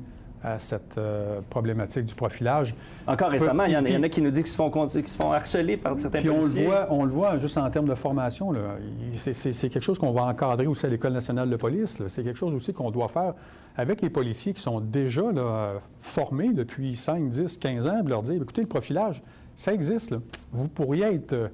à 0.42 0.58
cette 0.58 0.96
euh, 0.98 1.40
problématique 1.50 2.04
du 2.04 2.14
profilage. 2.14 2.74
Encore 3.06 3.30
récemment, 3.30 3.64
il 3.64 3.72
y, 3.72 3.76
en, 3.76 4.02
a 4.02 4.08
qui 4.08 4.22
nous 4.22 4.30
disent 4.30 4.44
qu'ils 4.44 4.52
se 4.52 4.56
font, 4.56 4.86
se 4.86 5.00
font 5.00 5.32
harceler 5.32 5.76
par 5.76 5.98
certains 5.98 6.18
puis 6.18 6.30
On 6.30 6.40
le, 6.40 6.64
voit, 6.64 6.86
on 6.90 7.04
le 7.04 7.10
voit 7.10 7.38
juste 7.38 7.58
en 7.58 7.68
termes 7.70 7.88
de 7.88 7.94
formation. 7.94 8.52
C'est 9.16 9.68
quelque 9.68 9.80
chose 9.80 9.98
qu'on 9.98 10.12
va 10.12 10.24
encadrer 10.24 10.66
aussi 10.66 10.86
à 10.86 10.88
l'École 10.88 11.12
nationale 11.12 11.50
de 11.50 11.56
police. 11.56 12.02
C'est 12.06 12.22
quelque 12.22 12.38
chose 12.38 12.54
aussi 12.54 12.72
qu'on 12.72 12.90
doit 12.90 13.08
faire 13.08 13.34
avec 13.76 14.02
les 14.02 14.10
policiers 14.10 14.52
qui 14.52 14.62
sont 14.62 14.80
déjà 14.80 15.22
formés 15.98 16.52
depuis 16.52 16.96
5, 16.96 17.28
10, 17.28 17.58
15 17.58 17.86
ans, 17.86 18.02
de 18.02 18.08
leur 18.08 18.22
dire, 18.22 18.40
écoutez, 18.40 18.62
le 18.62 18.68
profilage, 18.68 19.22
ça 19.54 19.72
existe. 19.72 20.14
Vous 20.52 20.68
pourriez 20.68 21.14
être 21.14 21.50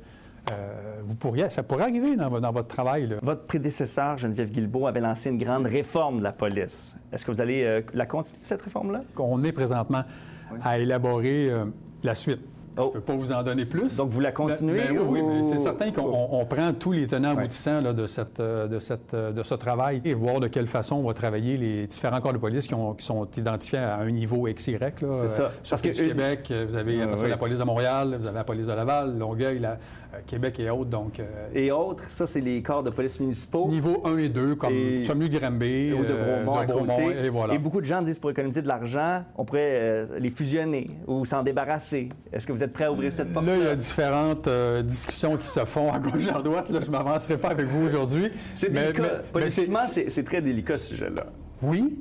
euh, 0.51 1.01
vous 1.05 1.15
pourriez, 1.15 1.51
ça 1.51 1.63
pourrait 1.63 1.85
arriver 1.85 2.17
dans, 2.17 2.29
votre 2.29 2.69
travail. 2.69 3.17
Votre 3.23 3.47
prédécesseur, 3.47 4.17
Geneviève 4.19 4.51
Guilbeault, 4.51 4.87
avait 4.87 5.01
lancé 5.01 5.31
une 5.31 5.39
grande 5.39 5.67
réforme 5.67 6.19
de 6.19 6.25
la 6.25 6.33
police. 6.33 6.97
Est-ce 7.13 7.27
que 7.27 7.33
vous 7.33 7.41
allez 7.41 7.65
euh, 7.65 7.83
la 7.95 8.07
continuer, 8.07 8.41
cette 8.43 8.63
réforme-là? 8.63 9.03
On 9.19 9.43
est 9.45 9.53
présentement 9.53 10.03
à 10.63 10.79
élaborer 10.79 11.51
euh, 11.51 11.65
la 12.03 12.15
suite. 12.15 12.41
Je 12.77 12.83
ne 12.83 12.87
oh. 12.87 12.91
peux 12.91 13.01
pas 13.01 13.15
vous 13.15 13.33
en 13.33 13.43
donner 13.43 13.65
plus. 13.65 13.97
Donc, 13.97 14.11
vous 14.11 14.21
la 14.21 14.33
continuez? 14.33 14.89
Ben, 14.89 14.99
oui, 14.99 15.21
oui 15.23 15.45
c'est 15.45 15.59
certain 15.59 15.91
qu'on 15.91 16.45
prend 16.49 16.73
tous 16.75 16.93
les 16.93 17.07
tenants 17.07 17.31
aboutissants 17.31 17.81
de, 17.81 18.07
cette, 18.07 18.41
de, 18.41 18.79
cette, 18.79 19.15
de 19.15 19.43
ce 19.43 19.55
travail 19.55 20.03
et 20.05 20.15
voir 20.15 20.41
de 20.41 20.49
quelle 20.49 20.67
façon 20.67 20.97
on 20.97 21.07
va 21.07 21.15
travailler 21.15 21.57
les 21.57 21.87
différents 21.87 22.21
corps 22.21 22.35
de 22.35 22.39
police 22.39 22.67
qui, 22.67 22.75
sont 22.99 23.29
identifiés 23.37 23.79
à 23.79 23.99
un 23.99 24.11
niveau 24.11 24.47
XY. 24.53 24.77
C'est 24.79 25.29
ça. 25.29 25.53
Parce 25.69 25.83
que 25.83 25.89
du 25.89 26.09
Québec, 26.09 26.53
vous 26.69 26.77
avez 26.77 27.29
la 27.29 27.37
police 27.37 27.59
de 27.59 27.65
Montréal, 27.65 28.17
vous 28.21 28.27
avez 28.27 28.37
la 28.37 28.45
police 28.45 28.67
de 28.67 28.73
Laval, 28.73 29.19
Longueuil, 29.19 29.59
la, 29.59 29.77
euh, 30.17 30.21
Québec 30.27 30.59
et 30.61 30.71
autres. 30.71 30.91
Donc, 30.91 31.21
euh, 31.21 31.25
et 31.55 31.71
autres, 31.71 32.05
ça, 32.09 32.27
c'est 32.27 32.41
les 32.41 32.63
corps 32.63 32.83
de 32.83 32.91
police 32.91 33.19
municipaux. 33.21 33.69
Niveau 33.69 34.03
1 34.05 34.19
et 34.19 34.29
2, 34.29 34.55
comme 34.55 35.05
Samu-Granby, 35.05 35.93
ou 35.93 36.05
de 36.05 36.09
euh, 36.11 36.45
Bromont, 36.45 37.11
et 37.11 37.29
voilà. 37.29 37.55
Et 37.55 37.59
beaucoup 37.59 37.81
de 37.81 37.87
gens 37.87 38.03
disent 38.03 38.19
pour 38.19 38.31
économiser 38.31 38.63
de 38.63 38.69
l'argent, 38.69 39.25
on 39.37 39.45
pourrait 39.45 40.07
les 40.19 40.31
fusionner 40.31 40.87
ou 41.07 41.25
s'en 41.25 41.43
débarrasser. 41.43 42.09
Est-ce 42.33 42.47
que 42.47 42.53
vous 42.53 42.63
êtes 42.63 42.66
prêt 42.73 42.85
à 42.85 42.93
ouvrir 42.93 43.13
cette 43.13 43.33
porte? 43.33 43.47
Là, 43.47 43.57
il 43.57 43.65
y 43.65 43.67
a 43.67 43.77
différentes 43.77 44.49
discussions 44.85 45.37
qui 45.37 45.47
se 45.47 45.65
font 45.65 45.93
à 45.93 45.99
gauche 45.99 46.27
et 46.27 46.31
à 46.31 46.43
droite. 46.43 46.69
Là, 46.71 46.81
je 46.81 46.87
ne 46.87 46.93
m'avancerai 46.93 47.37
pas 47.37 47.49
avec 47.49 47.67
vous 47.67 47.87
aujourd'hui. 47.87 48.31
C'est 48.55 48.73
délicat. 48.73 49.23
Politiquement, 49.33 49.87
c'est 49.89 50.25
très 50.25 50.41
délicat 50.41 50.77
ce 50.77 50.89
sujet-là. 50.89 51.27
Oui, 51.63 51.97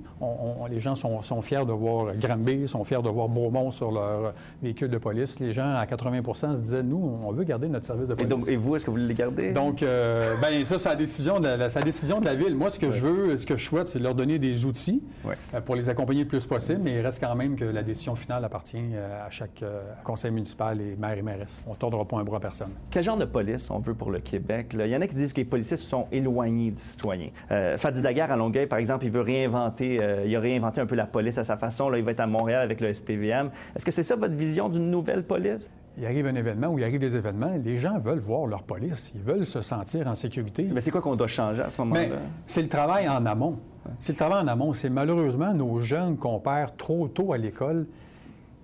les 0.69 0.79
gens 0.79 0.95
sont, 0.95 1.41
fiers 1.41 1.65
de 1.65 1.71
voir 1.71 2.15
Granby, 2.15 2.67
sont 2.67 2.83
fiers 2.83 3.01
de 3.01 3.09
voir 3.09 3.29
Bromont 3.29 3.71
sur 3.71 3.91
leur 3.91 4.33
véhicule 4.61 4.89
de 4.89 4.97
police. 4.97 5.39
Les 5.39 5.53
gens, 5.53 5.75
à 5.75 5.85
80% 5.85 6.57
se 6.57 6.61
disaient, 6.61 6.83
nous, 6.83 7.19
on 7.25 7.31
veut 7.31 7.43
garder 7.43 7.67
notre 7.67 7.85
service 7.85 8.09
de 8.09 8.15
police. 8.15 8.49
Et, 8.49 8.55
vous, 8.55 8.75
est-ce 8.75 8.85
que 8.85 8.91
vous 8.91 8.97
voulez 8.97 9.07
les 9.07 9.13
garder? 9.13 9.53
Donc, 9.53 9.83
euh, 9.83 10.35
bien, 10.41 10.63
ça, 10.63 10.77
c'est 10.77 10.89
la 10.89 10.95
décision, 10.95 11.39
de 11.39 11.47
la, 11.47 11.67
décision 11.81 12.19
de 12.19 12.25
la 12.25 12.35
Ville. 12.35 12.55
Moi, 12.55 12.69
ce 12.69 12.79
que 12.79 12.91
je 12.91 13.07
veux, 13.07 13.37
ce 13.37 13.45
que 13.45 13.55
je 13.55 13.65
souhaite, 13.65 13.87
c'est 13.87 13.99
leur 13.99 14.15
donner 14.15 14.39
des 14.39 14.65
outils 14.65 15.03
euh, 15.25 15.61
pour 15.61 15.75
les 15.75 15.89
accompagner 15.89 16.23
le 16.23 16.27
plus 16.27 16.45
possible, 16.45 16.81
mais 16.83 16.95
il 16.95 17.01
reste 17.01 17.21
quand 17.21 17.35
même 17.35 17.55
que 17.55 17.65
la 17.65 17.83
décision 17.83 18.15
finale 18.15 18.43
appartient 18.43 18.77
euh, 18.93 19.25
à 19.25 19.29
chaque 19.29 19.63
conseil 20.03 20.31
municipal 20.31 20.79
et 20.81 20.95
maire 20.95 21.17
et 21.17 21.21
mairesse. 21.21 21.61
On 21.67 21.71
ne 21.71 21.75
tordra 21.75 22.05
pas 22.05 22.17
un 22.17 22.23
bras 22.23 22.37
à 22.37 22.41
personne. 22.41 22.71
Quel 22.89 23.03
genre 23.03 23.17
de 23.17 23.25
police 23.25 23.69
on 23.71 23.79
veut 23.79 23.93
pour 23.93 24.11
le 24.11 24.19
Québec? 24.19 24.71
Il 24.73 24.87
y 24.87 24.95
en 24.95 25.01
a 25.01 25.07
qui 25.07 25.15
disent 25.15 25.33
que 25.33 25.41
les 25.41 25.45
policiers 25.45 25.77
sont 25.77 26.07
éloignés 26.11 26.71
du 26.71 26.81
citoyen. 26.81 27.29
Fadi 27.77 28.01
Daguerre, 28.01 28.31
à 28.31 28.35
Longueuil, 28.35 28.67
par 28.67 28.79
exemple, 28.79 29.05
il 29.05 29.11
veut 29.11 29.21
rien 29.21 29.44
euh, 29.47 30.23
il 30.25 30.35
a 30.35 30.39
réinventé 30.39 30.81
un 30.81 30.85
peu 30.85 30.95
la 30.95 31.05
police 31.05 31.37
à 31.37 31.43
sa 31.43 31.57
façon. 31.57 31.89
Là, 31.89 31.97
il 31.97 32.03
va 32.03 32.11
être 32.11 32.19
à 32.19 32.27
Montréal 32.27 32.61
avec 32.61 32.81
le 32.81 32.93
SPVM. 32.93 33.49
Est-ce 33.75 33.85
que 33.85 33.91
c'est 33.91 34.03
ça 34.03 34.15
votre 34.15 34.35
vision 34.35 34.69
d'une 34.69 34.89
nouvelle 34.89 35.23
police? 35.23 35.71
Il 35.97 36.05
arrive 36.05 36.27
un 36.27 36.35
événement 36.35 36.67
ou 36.67 36.77
il 36.77 36.83
arrive 36.83 36.99
des 36.99 37.15
événements, 37.15 37.53
les 37.63 37.77
gens 37.77 37.97
veulent 37.97 38.19
voir 38.19 38.47
leur 38.47 38.63
police, 38.63 39.13
ils 39.15 39.21
veulent 39.21 39.45
se 39.45 39.61
sentir 39.61 40.07
en 40.07 40.15
sécurité. 40.15 40.67
Mais 40.69 40.81
c'est 40.81 40.91
quoi 40.91 41.01
qu'on 41.01 41.15
doit 41.15 41.27
changer 41.27 41.61
à 41.61 41.69
ce 41.69 41.79
moment-là? 41.81 42.17
C'est 42.45 42.61
le 42.61 42.67
travail 42.67 43.07
en 43.07 43.25
amont. 43.25 43.59
C'est 43.99 44.11
le 44.13 44.17
travail 44.17 44.43
en 44.43 44.47
amont. 44.47 44.73
C'est 44.73 44.89
malheureusement 44.89 45.53
nos 45.53 45.79
jeunes 45.79 46.17
qu'on 46.17 46.39
perd 46.39 46.75
trop 46.75 47.07
tôt 47.07 47.31
à 47.31 47.37
l'école 47.37 47.85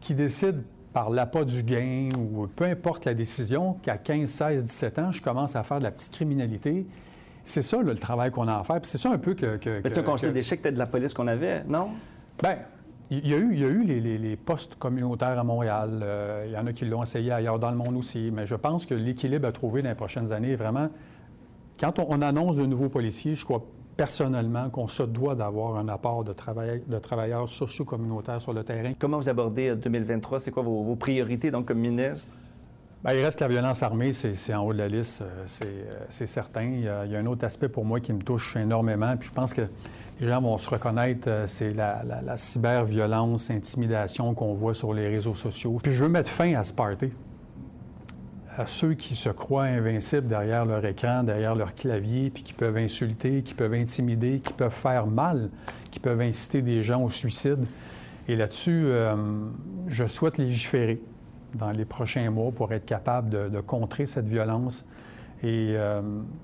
qui 0.01 0.13
décident 0.13 0.61
par 0.93 1.09
l'appât 1.09 1.45
du 1.45 1.63
gain 1.63 2.09
ou 2.17 2.47
peu 2.47 2.65
importe 2.65 3.05
la 3.05 3.13
décision, 3.13 3.75
qu'à 3.81 3.97
15, 3.97 4.29
16, 4.29 4.65
17 4.65 4.99
ans, 4.99 5.11
je 5.11 5.21
commence 5.21 5.55
à 5.55 5.63
faire 5.63 5.79
de 5.79 5.83
la 5.83 5.91
petite 5.91 6.11
criminalité 6.11 6.85
c'est 7.43 7.61
ça 7.61 7.81
le 7.81 7.95
travail 7.95 8.31
qu'on 8.31 8.47
a 8.47 8.59
à 8.59 8.63
faire. 8.63 8.79
c'est 8.83 8.97
ça 8.97 9.11
un 9.11 9.17
peu 9.17 9.33
que. 9.33 9.59
Mais 9.83 9.89
c'est 9.89 9.99
un 9.99 10.03
constat 10.03 10.31
d'échec 10.31 10.61
peut-être 10.61 10.75
de 10.75 10.79
la 10.79 10.85
police 10.85 11.13
qu'on 11.13 11.27
avait, 11.27 11.63
non? 11.63 11.89
Bien, 12.41 12.57
il 13.11 13.27
y 13.27 13.33
a 13.33 13.37
eu, 13.37 13.49
il 13.51 13.59
y 13.59 13.65
a 13.65 13.67
eu 13.67 13.83
les, 13.83 14.35
postes 14.37 14.75
communautaires 14.75 15.37
à 15.37 15.43
Montréal. 15.43 15.99
Euh, 16.01 16.45
il 16.47 16.53
y 16.53 16.57
en 16.57 16.65
a 16.65 16.71
qui 16.71 16.85
l'ont 16.85 17.03
essayé 17.03 17.33
ailleurs 17.33 17.59
dans 17.59 17.69
le 17.69 17.75
monde 17.75 17.97
aussi. 17.97 18.31
Mais 18.33 18.45
je 18.45 18.55
pense 18.55 18.85
que 18.85 18.93
l'équilibre 18.93 19.47
à 19.49 19.51
trouver 19.51 19.81
dans 19.81 19.89
les 19.89 19.95
prochaines 19.95 20.31
années, 20.31 20.55
vraiment, 20.55 20.87
quand 21.77 21.99
on, 21.99 22.21
annonce 22.21 22.55
de 22.55 22.65
nouveaux 22.65 22.87
policiers, 22.87 23.35
je 23.35 23.43
crois 23.43 23.65
personnellement 23.97 24.69
qu'on 24.69 24.87
se 24.87 25.03
doit 25.03 25.35
d'avoir 25.35 25.75
un 25.75 25.89
apport 25.89 26.23
de, 26.23 26.31
travail, 26.31 26.83
de 26.87 26.97
travailleurs 26.99 27.49
socio-communautaires 27.49 28.41
sur 28.41 28.53
le 28.53 28.63
terrain. 28.63 28.93
Comment 28.97 29.17
vous 29.17 29.29
abordez 29.29 29.75
2023? 29.75 30.37
Euh, 30.37 30.39
c'est 30.39 30.51
quoi 30.51 30.63
vos, 30.63 30.95
priorités 30.95 31.51
donc 31.51 31.67
comme 31.67 31.79
ministre? 31.79 32.33
Bien, 33.03 33.13
il 33.13 33.23
reste 33.25 33.41
la 33.41 33.47
violence 33.47 33.81
armée, 33.81 34.13
c'est 34.13 34.53
en 34.53 34.63
haut 34.63 34.73
de 34.73 34.77
la 34.77 34.87
liste, 34.87 35.23
euh, 35.23 35.87
c'est 36.09 36.25
certain. 36.27 36.65
Il 36.65 36.81
y, 36.81 36.87
a, 36.87 37.01
un 37.01 37.25
autre 37.25 37.43
aspect 37.45 37.67
pour 37.67 37.83
moi 37.83 37.99
qui 37.99 38.13
me 38.13 38.21
touche 38.21 38.55
énormément. 38.55 39.17
Puis 39.17 39.29
je 39.29 39.33
pense 39.33 39.55
que 39.55 39.63
les 40.19 40.27
gens 40.27 40.39
vont 40.39 40.59
se 40.59 40.69
reconnaître, 40.69 41.27
euh, 41.27 41.47
c'est 41.47 41.73
la, 41.73 42.03
la, 42.23 42.37
cyberviolence, 42.37 43.49
intimidation 43.49 44.35
qu'on 44.35 44.53
voit 44.53 44.75
sur 44.75 44.93
les 44.93 45.07
réseaux 45.07 45.33
sociaux. 45.33 45.79
Puis 45.81 45.93
je 45.93 46.03
veux 46.03 46.11
mettre 46.11 46.29
fin 46.29 46.53
à 46.53 46.63
ce 46.63 46.73
party. 46.73 47.11
À 48.55 48.67
ceux 48.67 48.93
qui 48.93 49.15
se 49.15 49.29
croient 49.29 49.63
invincibles 49.63 50.27
derrière 50.27 50.65
leur 50.65 50.85
écran, 50.85 51.23
derrière 51.23 51.55
leur 51.55 51.73
clavier, 51.73 52.29
puis 52.29 52.43
qui 52.43 52.53
peuvent 52.53 52.77
insulter, 52.77 53.41
qui 53.41 53.55
peuvent 53.55 53.73
intimider, 53.73 54.41
qui 54.41 54.53
peuvent 54.53 54.71
faire 54.71 55.07
mal, 55.07 55.49
qui 55.89 55.99
peuvent 55.99 56.21
inciter 56.21 56.61
des 56.61 56.83
gens 56.83 57.01
au 57.01 57.09
suicide. 57.09 57.65
Et 58.27 58.35
là-dessus, 58.35 58.83
euh, 58.85 59.15
je 59.87 60.05
souhaite 60.05 60.37
légiférer 60.37 61.01
dans 61.53 61.71
les 61.71 61.85
prochains 61.85 62.29
mois 62.29 62.51
pour 62.51 62.71
être 62.73 62.85
capable 62.85 63.51
de, 63.51 63.59
contrer 63.61 64.05
cette 64.05 64.27
violence 64.27 64.85
et 65.43 65.73
euh, 65.75 66.01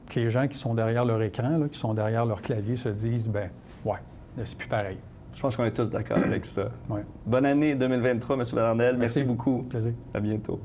que 0.10 0.20
les 0.20 0.30
gens 0.30 0.48
qui 0.48 0.58
sont 0.58 0.74
derrière 0.74 1.06
leur 1.06 1.22
écran, 1.22 1.68
qui 1.72 1.78
sont 1.78 1.94
derrière 1.94 2.26
leur 2.26 2.42
clavier, 2.42 2.76
se 2.76 2.90
disent, 2.90 3.30
ben 3.30 3.50
Ouais, 3.86 4.00
c'est 4.44 4.58
plus 4.58 4.68
pareil. 4.68 4.98
Je 5.34 5.42
pense 5.42 5.56
qu'on 5.56 5.66
est 5.66 5.72
tous 5.72 5.90
d'accord 5.90 6.18
avec 6.18 6.46
ça. 6.46 6.70
Bonne 7.26 7.46
année 7.46 7.76
2023, 7.76 8.38
M. 8.38 8.44
Bernardel. 8.54 8.98
Merci, 8.98 9.20
Merci 9.20 9.24
beaucoup. 9.24 9.64
Plaisir. 9.64 9.94
À 10.14 10.20
bientôt. 10.20 10.60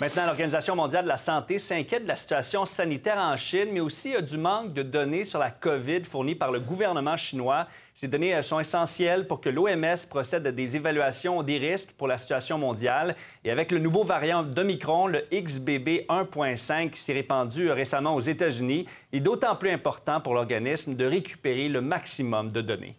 Maintenant, 0.00 0.26
l'Organisation 0.26 0.74
mondiale 0.74 1.04
de 1.04 1.08
la 1.08 1.16
santé 1.16 1.60
s'inquiète 1.60 2.02
de 2.02 2.08
la 2.08 2.16
situation 2.16 2.66
sanitaire 2.66 3.16
en 3.16 3.36
Chine, 3.36 3.68
mais 3.70 3.78
aussi 3.78 4.12
du 4.22 4.36
manque 4.38 4.72
de 4.72 4.82
données 4.82 5.22
sur 5.22 5.38
la 5.38 5.52
COVID 5.52 6.02
fournies 6.02 6.34
par 6.34 6.50
le 6.50 6.58
gouvernement 6.58 7.16
chinois. 7.16 7.68
Ces 7.94 8.08
données 8.08 8.42
sont 8.42 8.58
essentielles 8.58 9.28
pour 9.28 9.40
que 9.40 9.48
l'OMS 9.48 10.08
procède 10.10 10.48
à 10.48 10.52
des 10.52 10.74
évaluations 10.74 11.44
des 11.44 11.58
risques 11.58 11.92
pour 11.92 12.08
la 12.08 12.18
situation 12.18 12.58
mondiale. 12.58 13.14
Et 13.44 13.52
avec 13.52 13.70
le 13.70 13.78
nouveau 13.78 14.02
variant 14.02 14.42
d'Omicron, 14.42 15.06
le 15.06 15.26
XBB 15.32 16.06
1.5 16.08 16.90
qui 16.90 17.00
s'est 17.00 17.12
répandu 17.12 17.70
récemment 17.70 18.16
aux 18.16 18.20
États-Unis, 18.20 18.86
il 19.12 19.18
est 19.18 19.20
d'autant 19.20 19.54
plus 19.54 19.70
important 19.70 20.20
pour 20.20 20.34
l'organisme 20.34 20.96
de 20.96 21.06
récupérer 21.06 21.68
le 21.68 21.80
maximum 21.80 22.50
de 22.50 22.62
données. 22.62 22.96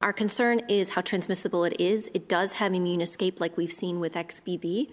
Our 0.00 0.14
concern 0.14 0.60
is 0.68 0.96
how 0.96 1.02
transmissible 1.02 1.66
it 1.66 1.74
is. 1.80 2.08
It 2.14 2.30
does 2.30 2.60
have 2.60 2.72
immune 2.72 3.00
escape 3.00 3.40
like 3.40 3.56
we've 3.58 3.72
seen 3.72 3.98
with 3.98 4.14
XBB. 4.14 4.86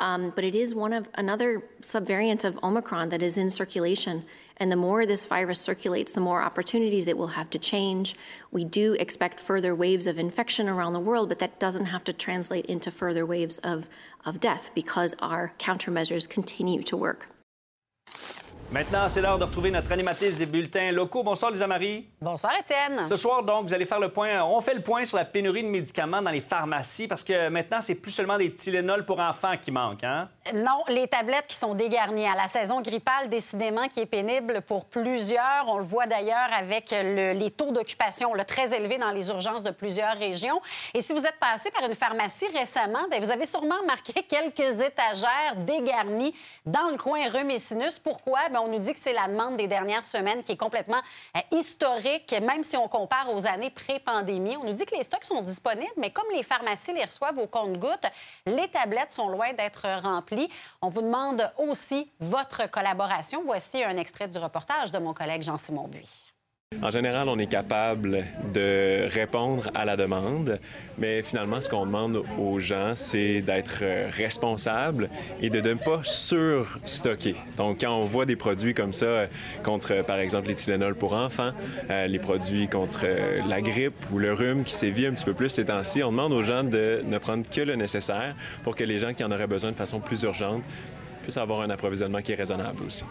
Um, 0.00 0.30
but 0.30 0.44
it 0.44 0.54
is 0.54 0.74
one 0.74 0.92
of 0.92 1.08
another 1.14 1.62
subvariant 1.80 2.44
of 2.44 2.62
Omicron 2.62 3.08
that 3.08 3.22
is 3.22 3.36
in 3.36 3.50
circulation. 3.50 4.24
And 4.56 4.70
the 4.70 4.76
more 4.76 5.06
this 5.06 5.26
virus 5.26 5.60
circulates, 5.60 6.12
the 6.12 6.20
more 6.20 6.42
opportunities 6.42 7.06
it 7.06 7.16
will 7.16 7.28
have 7.28 7.50
to 7.50 7.58
change. 7.58 8.14
We 8.50 8.64
do 8.64 8.94
expect 8.94 9.40
further 9.40 9.74
waves 9.74 10.06
of 10.06 10.18
infection 10.18 10.68
around 10.68 10.92
the 10.92 11.00
world, 11.00 11.28
but 11.28 11.38
that 11.40 11.60
doesn't 11.60 11.86
have 11.86 12.04
to 12.04 12.12
translate 12.12 12.66
into 12.66 12.90
further 12.90 13.24
waves 13.24 13.58
of, 13.58 13.88
of 14.24 14.40
death 14.40 14.70
because 14.74 15.14
our 15.20 15.52
countermeasures 15.58 16.28
continue 16.28 16.82
to 16.82 16.96
work. 16.96 17.26
Maintenant, 18.70 19.08
c'est 19.08 19.22
l'heure 19.22 19.38
de 19.38 19.44
retrouver 19.44 19.70
notre 19.70 19.90
animatrice 19.92 20.36
des 20.36 20.44
bulletins 20.44 20.92
locaux. 20.92 21.22
Bonsoir, 21.22 21.50
Lisa 21.50 21.66
Marie. 21.66 22.06
Bonsoir, 22.20 22.52
Étienne. 22.60 23.06
Ce 23.08 23.16
soir, 23.16 23.42
donc, 23.42 23.64
vous 23.64 23.72
allez 23.72 23.86
faire 23.86 23.98
le 23.98 24.10
point. 24.10 24.42
On 24.44 24.60
fait 24.60 24.74
le 24.74 24.82
point 24.82 25.06
sur 25.06 25.16
la 25.16 25.24
pénurie 25.24 25.62
de 25.62 25.68
médicaments 25.68 26.20
dans 26.20 26.30
les 26.30 26.42
pharmacies 26.42 27.08
parce 27.08 27.24
que 27.24 27.48
maintenant, 27.48 27.80
c'est 27.80 27.94
plus 27.94 28.10
seulement 28.10 28.36
des 28.36 28.52
Tylenol 28.52 29.06
pour 29.06 29.20
enfants 29.20 29.54
qui 29.56 29.70
manquent, 29.70 30.04
hein? 30.04 30.28
Non, 30.52 30.84
les 30.88 31.08
tablettes 31.08 31.46
qui 31.46 31.56
sont 31.56 31.74
dégarnies 31.74 32.26
à 32.26 32.34
la 32.34 32.46
saison 32.46 32.82
grippale, 32.82 33.30
décidément, 33.30 33.88
qui 33.88 34.00
est 34.00 34.06
pénible 34.06 34.60
pour 34.60 34.84
plusieurs. 34.84 35.64
On 35.66 35.78
le 35.78 35.84
voit 35.84 36.06
d'ailleurs 36.06 36.50
avec 36.52 36.90
les 36.90 37.50
taux 37.50 37.72
d'occupation 37.72 38.32
très 38.46 38.74
élevés 38.76 38.98
dans 38.98 39.10
les 39.10 39.30
urgences 39.30 39.62
de 39.62 39.70
plusieurs 39.70 40.16
régions. 40.18 40.60
Et 40.92 41.00
si 41.00 41.14
vous 41.14 41.24
êtes 41.24 41.38
passé 41.40 41.70
par 41.70 41.88
une 41.88 41.94
pharmacie 41.94 42.48
récemment, 42.54 43.08
bien, 43.10 43.20
vous 43.20 43.30
avez 43.30 43.46
sûrement 43.46 43.80
remarqué 43.80 44.12
quelques 44.28 44.78
étagères 44.82 45.56
dégarnies 45.56 46.34
dans 46.66 46.90
le 46.90 46.98
coin 46.98 47.30
Remécinus. 47.30 47.98
Pourquoi? 47.98 48.40
Bien, 48.50 48.57
on 48.60 48.68
nous 48.68 48.78
dit 48.78 48.92
que 48.92 48.98
c'est 48.98 49.12
la 49.12 49.28
demande 49.28 49.56
des 49.56 49.66
dernières 49.66 50.04
semaines 50.04 50.42
qui 50.42 50.52
est 50.52 50.56
complètement 50.56 51.00
euh, 51.36 51.40
historique, 51.56 52.34
même 52.42 52.64
si 52.64 52.76
on 52.76 52.88
compare 52.88 53.34
aux 53.34 53.46
années 53.46 53.70
pré-pandémie. 53.70 54.56
On 54.56 54.64
nous 54.64 54.72
dit 54.72 54.84
que 54.84 54.94
les 54.94 55.02
stocks 55.02 55.24
sont 55.24 55.42
disponibles, 55.42 55.92
mais 55.96 56.10
comme 56.10 56.30
les 56.32 56.42
pharmacies 56.42 56.92
les 56.92 57.04
reçoivent 57.04 57.38
au 57.38 57.46
compte-gouttes, 57.46 58.06
les 58.46 58.68
tablettes 58.68 59.12
sont 59.12 59.28
loin 59.28 59.52
d'être 59.52 59.86
remplies. 60.02 60.50
On 60.82 60.88
vous 60.88 61.02
demande 61.02 61.50
aussi 61.58 62.10
votre 62.20 62.70
collaboration. 62.70 63.42
Voici 63.44 63.82
un 63.82 63.96
extrait 63.96 64.28
du 64.28 64.38
reportage 64.38 64.92
de 64.92 64.98
mon 64.98 65.14
collègue 65.14 65.42
Jean-Simon 65.42 65.88
Buis. 65.88 66.27
En 66.80 66.92
général, 66.92 67.28
on 67.28 67.38
est 67.38 67.50
capable 67.50 68.24
de 68.54 69.08
répondre 69.08 69.68
à 69.74 69.84
la 69.84 69.96
demande, 69.96 70.60
mais 70.96 71.24
finalement, 71.24 71.60
ce 71.60 71.68
qu'on 71.68 71.86
demande 71.86 72.22
aux 72.38 72.60
gens, 72.60 72.92
c'est 72.94 73.40
d'être 73.40 73.82
responsable 74.10 75.10
et 75.42 75.50
de 75.50 75.60
ne 75.60 75.74
pas 75.74 76.00
surstocker. 76.04 77.34
Donc, 77.56 77.80
quand 77.80 77.92
on 77.92 78.02
voit 78.02 78.26
des 78.26 78.36
produits 78.36 78.74
comme 78.74 78.92
ça 78.92 79.26
contre, 79.64 80.04
par 80.04 80.20
exemple, 80.20 80.48
les 80.48 80.54
Tylenol 80.54 80.94
pour 80.94 81.14
enfants, 81.14 81.50
euh, 81.90 82.06
les 82.06 82.20
produits 82.20 82.68
contre 82.68 83.00
euh, 83.04 83.40
la 83.48 83.60
grippe 83.60 83.96
ou 84.12 84.18
le 84.18 84.32
rhume 84.32 84.62
qui 84.62 84.74
sévit 84.74 85.06
un 85.06 85.12
petit 85.12 85.24
peu 85.24 85.34
plus 85.34 85.48
ces 85.48 85.64
temps-ci, 85.64 86.04
on 86.04 86.12
demande 86.12 86.32
aux 86.32 86.42
gens 86.42 86.62
de 86.62 87.02
ne 87.04 87.18
prendre 87.18 87.48
que 87.48 87.60
le 87.60 87.74
nécessaire 87.74 88.34
pour 88.62 88.76
que 88.76 88.84
les 88.84 89.00
gens 89.00 89.14
qui 89.14 89.24
en 89.24 89.32
auraient 89.32 89.48
besoin 89.48 89.72
de 89.72 89.76
façon 89.76 89.98
plus 89.98 90.22
urgente 90.22 90.62
puissent 91.22 91.38
avoir 91.38 91.62
un 91.62 91.70
approvisionnement 91.70 92.22
qui 92.22 92.32
est 92.32 92.36
raisonnable 92.36 92.84
aussi. 92.86 93.04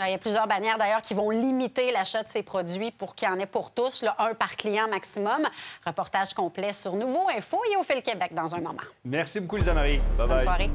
Il 0.00 0.10
y 0.10 0.14
a 0.14 0.18
plusieurs 0.18 0.46
bannières 0.48 0.78
d'ailleurs 0.78 1.02
qui 1.02 1.14
vont 1.14 1.30
limiter 1.30 1.92
l'achat 1.92 2.22
de 2.22 2.28
ces 2.28 2.42
produits 2.42 2.90
pour 2.90 3.14
qu'il 3.14 3.28
y 3.28 3.30
en 3.30 3.38
ait 3.38 3.46
pour 3.46 3.70
tous, 3.70 4.04
un 4.18 4.34
par 4.34 4.56
client 4.56 4.88
maximum. 4.88 5.48
Reportage 5.86 6.34
complet 6.34 6.72
sur 6.72 6.94
Nouveau 6.94 7.28
Info 7.36 7.60
et 7.72 7.76
au 7.76 7.82
Fil 7.82 8.02
Québec 8.02 8.34
dans 8.34 8.54
un 8.54 8.60
moment. 8.60 8.82
Merci 9.04 9.40
beaucoup, 9.40 9.56
Lisa 9.56 9.72
Marie. 9.72 10.00
Bye 10.18 10.28
Bonne 10.28 10.40
soirée. 10.40 10.70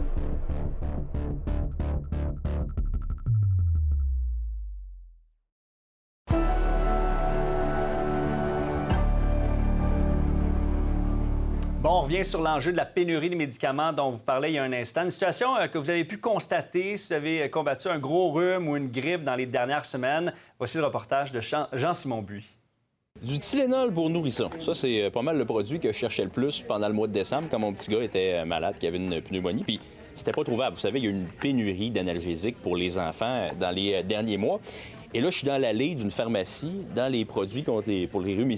On 11.99 12.03
revient 12.03 12.23
sur 12.23 12.41
l'enjeu 12.41 12.71
de 12.71 12.77
la 12.77 12.85
pénurie 12.85 13.29
de 13.29 13.35
médicaments 13.35 13.91
dont 13.91 14.11
vous 14.11 14.19
parlez 14.19 14.51
il 14.51 14.55
y 14.55 14.57
a 14.57 14.63
un 14.63 14.71
instant. 14.71 15.03
Une 15.03 15.11
situation 15.11 15.57
euh, 15.57 15.67
que 15.67 15.77
vous 15.77 15.89
avez 15.89 16.05
pu 16.05 16.17
constater 16.17 16.95
si 16.95 17.07
vous 17.07 17.13
avez 17.13 17.43
euh, 17.43 17.47
combattu 17.49 17.89
un 17.89 17.99
gros 17.99 18.31
rhume 18.31 18.69
ou 18.69 18.77
une 18.77 18.89
grippe 18.89 19.25
dans 19.25 19.35
les 19.35 19.45
dernières 19.45 19.83
semaines. 19.83 20.31
Voici 20.57 20.77
le 20.77 20.85
reportage 20.85 21.33
de 21.33 21.41
Jean-Simon 21.41 22.21
Buis. 22.21 22.45
Du 23.21 23.37
Tylenol 23.37 23.93
pour 23.93 24.09
nourrissons. 24.09 24.49
Ça, 24.59 24.73
c'est 24.73 25.03
euh, 25.03 25.09
pas 25.09 25.21
mal 25.21 25.37
le 25.37 25.43
produit 25.43 25.81
que 25.81 25.91
je 25.91 25.97
cherchais 25.97 26.23
le 26.23 26.29
plus 26.29 26.63
pendant 26.63 26.87
le 26.87 26.93
mois 26.93 27.07
de 27.07 27.11
décembre 27.11 27.49
quand 27.51 27.59
mon 27.59 27.73
petit 27.73 27.91
gars 27.91 28.01
était 28.01 28.45
malade, 28.45 28.75
qui 28.79 28.87
avait 28.87 28.97
une 28.97 29.21
pneumonie. 29.21 29.65
Puis 29.65 29.81
c'était 30.15 30.31
pas 30.31 30.45
trouvable. 30.45 30.75
Vous 30.75 30.81
savez, 30.81 30.99
il 30.99 31.05
y 31.05 31.07
a 31.07 31.11
une 31.11 31.27
pénurie 31.27 31.91
d'analgésiques 31.91 32.61
pour 32.61 32.77
les 32.77 32.97
enfants 32.97 33.49
dans 33.59 33.71
les 33.71 34.03
derniers 34.03 34.37
mois. 34.37 34.61
Et 35.13 35.21
là, 35.21 35.31
je 35.31 35.37
suis 35.37 35.47
dans 35.47 35.57
l'allée 35.57 35.95
d'une 35.95 36.11
pharmacie, 36.11 36.71
dans 36.95 37.11
les 37.11 37.25
produits 37.25 37.63
contre 37.63 37.89
les, 37.89 38.05
pour 38.05 38.21
les 38.21 38.35
rhumes 38.35 38.55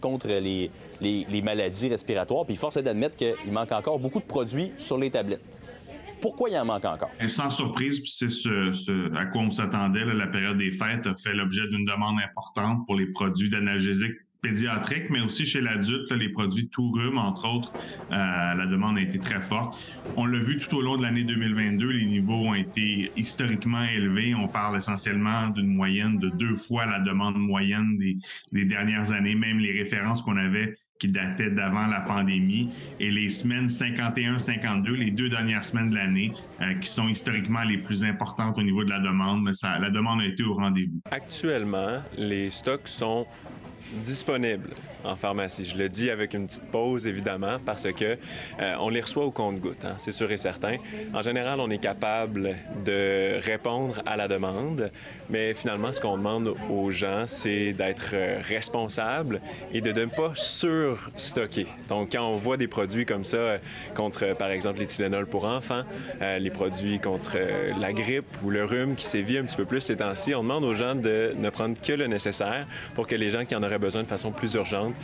contre 0.00 0.28
les, 0.28 0.70
les, 1.00 1.42
maladies 1.42 1.88
respiratoires. 1.88 2.46
Puis 2.46 2.56
force 2.56 2.78
est 2.78 2.82
d'admettre 2.82 3.16
qu'il 3.16 3.52
manque 3.52 3.72
encore 3.72 3.98
beaucoup 3.98 4.20
de 4.20 4.24
produits 4.24 4.72
sur 4.78 4.96
les 4.96 5.10
tablettes. 5.10 5.60
Pourquoi 6.22 6.50
il 6.50 6.56
en 6.56 6.64
manque 6.64 6.84
encore? 6.84 7.10
Sans 7.26 7.50
surprise, 7.50 8.00
puis 8.00 8.10
c'est 8.10 8.30
ce, 8.30 9.14
à 9.14 9.26
quoi 9.26 9.42
on 9.42 9.50
s'attendait, 9.50 10.04
la 10.04 10.26
période 10.26 10.58
des 10.58 10.72
fêtes 10.72 11.06
a 11.06 11.14
fait 11.16 11.34
l'objet 11.34 11.66
d'une 11.68 11.84
demande 11.84 12.16
importante 12.22 12.84
pour 12.86 12.94
les 12.94 13.06
produits 13.06 13.50
d'analgésiques 13.50 14.16
pédiatrique, 14.40 15.10
mais 15.10 15.20
aussi 15.20 15.46
chez 15.46 15.60
l'adulte, 15.60 16.10
les 16.12 16.28
produits 16.28 16.68
tout 16.68 16.90
rhume, 16.90 17.18
entre 17.18 17.48
autres, 17.48 17.72
euh, 17.72 18.14
la 18.54 18.66
demande 18.66 18.98
a 18.98 19.00
été 19.00 19.18
très 19.18 19.40
forte. 19.40 19.76
On 20.16 20.26
l'a 20.26 20.38
vu 20.38 20.56
tout 20.58 20.74
au 20.76 20.82
long 20.82 20.96
de 20.96 21.02
l'année 21.02 21.24
2022, 21.24 21.88
les 21.88 22.06
niveaux 22.06 22.48
ont 22.48 22.54
été 22.54 23.12
historiquement 23.16 23.84
élevés. 23.84 24.34
On 24.34 24.48
parle 24.48 24.76
essentiellement 24.76 25.48
d'une 25.48 25.74
moyenne 25.74 26.18
de 26.18 26.28
deux 26.30 26.54
fois 26.54 26.86
la 26.86 27.00
demande 27.00 27.36
moyenne 27.36 27.98
des, 27.98 28.16
des 28.52 28.64
dernières 28.64 29.12
années, 29.12 29.34
même 29.34 29.58
les 29.58 29.72
références 29.72 30.22
qu'on 30.22 30.36
avait 30.36 30.76
qui 31.00 31.08
dataient 31.08 31.50
d'avant 31.50 31.86
la 31.86 32.02
pandémie, 32.02 32.68
et 33.00 33.10
les 33.10 33.30
semaines 33.30 33.66
51-52, 33.68 34.90
les 34.92 35.10
deux 35.10 35.30
dernières 35.30 35.64
semaines 35.64 35.90
de 35.90 35.94
l'année, 35.94 36.30
euh, 36.60 36.74
qui 36.74 36.88
sont 36.88 37.08
historiquement 37.08 37.62
les 37.64 37.78
plus 37.78 38.04
importantes 38.04 38.58
au 38.58 38.62
niveau 38.62 38.84
de 38.84 38.90
la 38.90 39.00
demande, 39.00 39.42
mais 39.42 39.54
ça, 39.54 39.78
la 39.78 39.88
demande 39.88 40.20
a 40.20 40.26
été 40.26 40.42
au 40.42 40.54
rendez-vous. 40.54 41.00
Actuellement, 41.10 42.02
les 42.18 42.50
stocks 42.50 42.86
sont 42.86 43.26
disponibles 43.92 44.70
en 45.04 45.16
pharmacie. 45.16 45.64
Je 45.64 45.76
le 45.76 45.88
dis 45.88 46.10
avec 46.10 46.34
une 46.34 46.46
petite 46.46 46.70
pause, 46.70 47.06
évidemment, 47.06 47.58
parce 47.64 47.90
que 47.92 48.16
euh, 48.60 48.74
on 48.80 48.88
les 48.88 49.00
reçoit 49.00 49.24
au 49.24 49.30
compte-goutte, 49.30 49.84
hein, 49.84 49.94
c'est 49.98 50.12
sûr 50.12 50.30
et 50.30 50.36
certain. 50.36 50.76
En 51.14 51.22
général, 51.22 51.60
on 51.60 51.70
est 51.70 51.78
capable 51.78 52.56
de 52.84 53.38
répondre 53.40 54.02
à 54.06 54.16
la 54.16 54.28
demande, 54.28 54.90
mais 55.28 55.54
finalement, 55.54 55.92
ce 55.92 56.00
qu'on 56.00 56.16
demande 56.16 56.54
aux 56.70 56.90
gens, 56.90 57.24
c'est 57.26 57.72
d'être 57.72 58.10
euh, 58.14 58.40
responsable 58.42 59.40
et 59.72 59.80
de 59.80 59.92
ne 59.92 60.06
pas 60.06 60.32
surstocker. 60.34 61.66
Donc, 61.88 62.12
quand 62.12 62.26
on 62.26 62.34
voit 62.34 62.56
des 62.56 62.68
produits 62.68 63.06
comme 63.06 63.24
ça 63.24 63.36
euh, 63.36 63.58
contre, 63.94 64.36
par 64.36 64.50
exemple, 64.50 64.80
les 64.80 64.86
Tylenol 64.86 65.26
pour 65.26 65.44
enfants, 65.44 65.82
les 66.20 66.50
produits 66.50 66.98
contre 66.98 67.38
la 67.78 67.92
grippe 67.92 68.26
ou 68.42 68.50
le 68.50 68.64
rhume 68.64 68.94
qui 68.94 69.04
sévit 69.04 69.38
un 69.38 69.44
petit 69.44 69.56
peu 69.56 69.64
plus 69.64 69.80
ces 69.80 69.96
temps-ci, 69.96 70.34
on 70.34 70.42
demande 70.42 70.64
aux 70.64 70.74
gens 70.74 70.94
de 70.94 71.34
ne 71.36 71.50
prendre 71.50 71.80
que 71.80 71.92
le 71.92 72.06
nécessaire 72.06 72.66
pour 72.94 73.06
que 73.06 73.14
les 73.14 73.30
gens 73.30 73.44
qui 73.44 73.54
en 73.54 73.62
auraient 73.62 73.78
besoin 73.80 74.02
de 74.02 74.08
façon 74.08 74.30
plus 74.30 74.54
urgente 74.54 74.94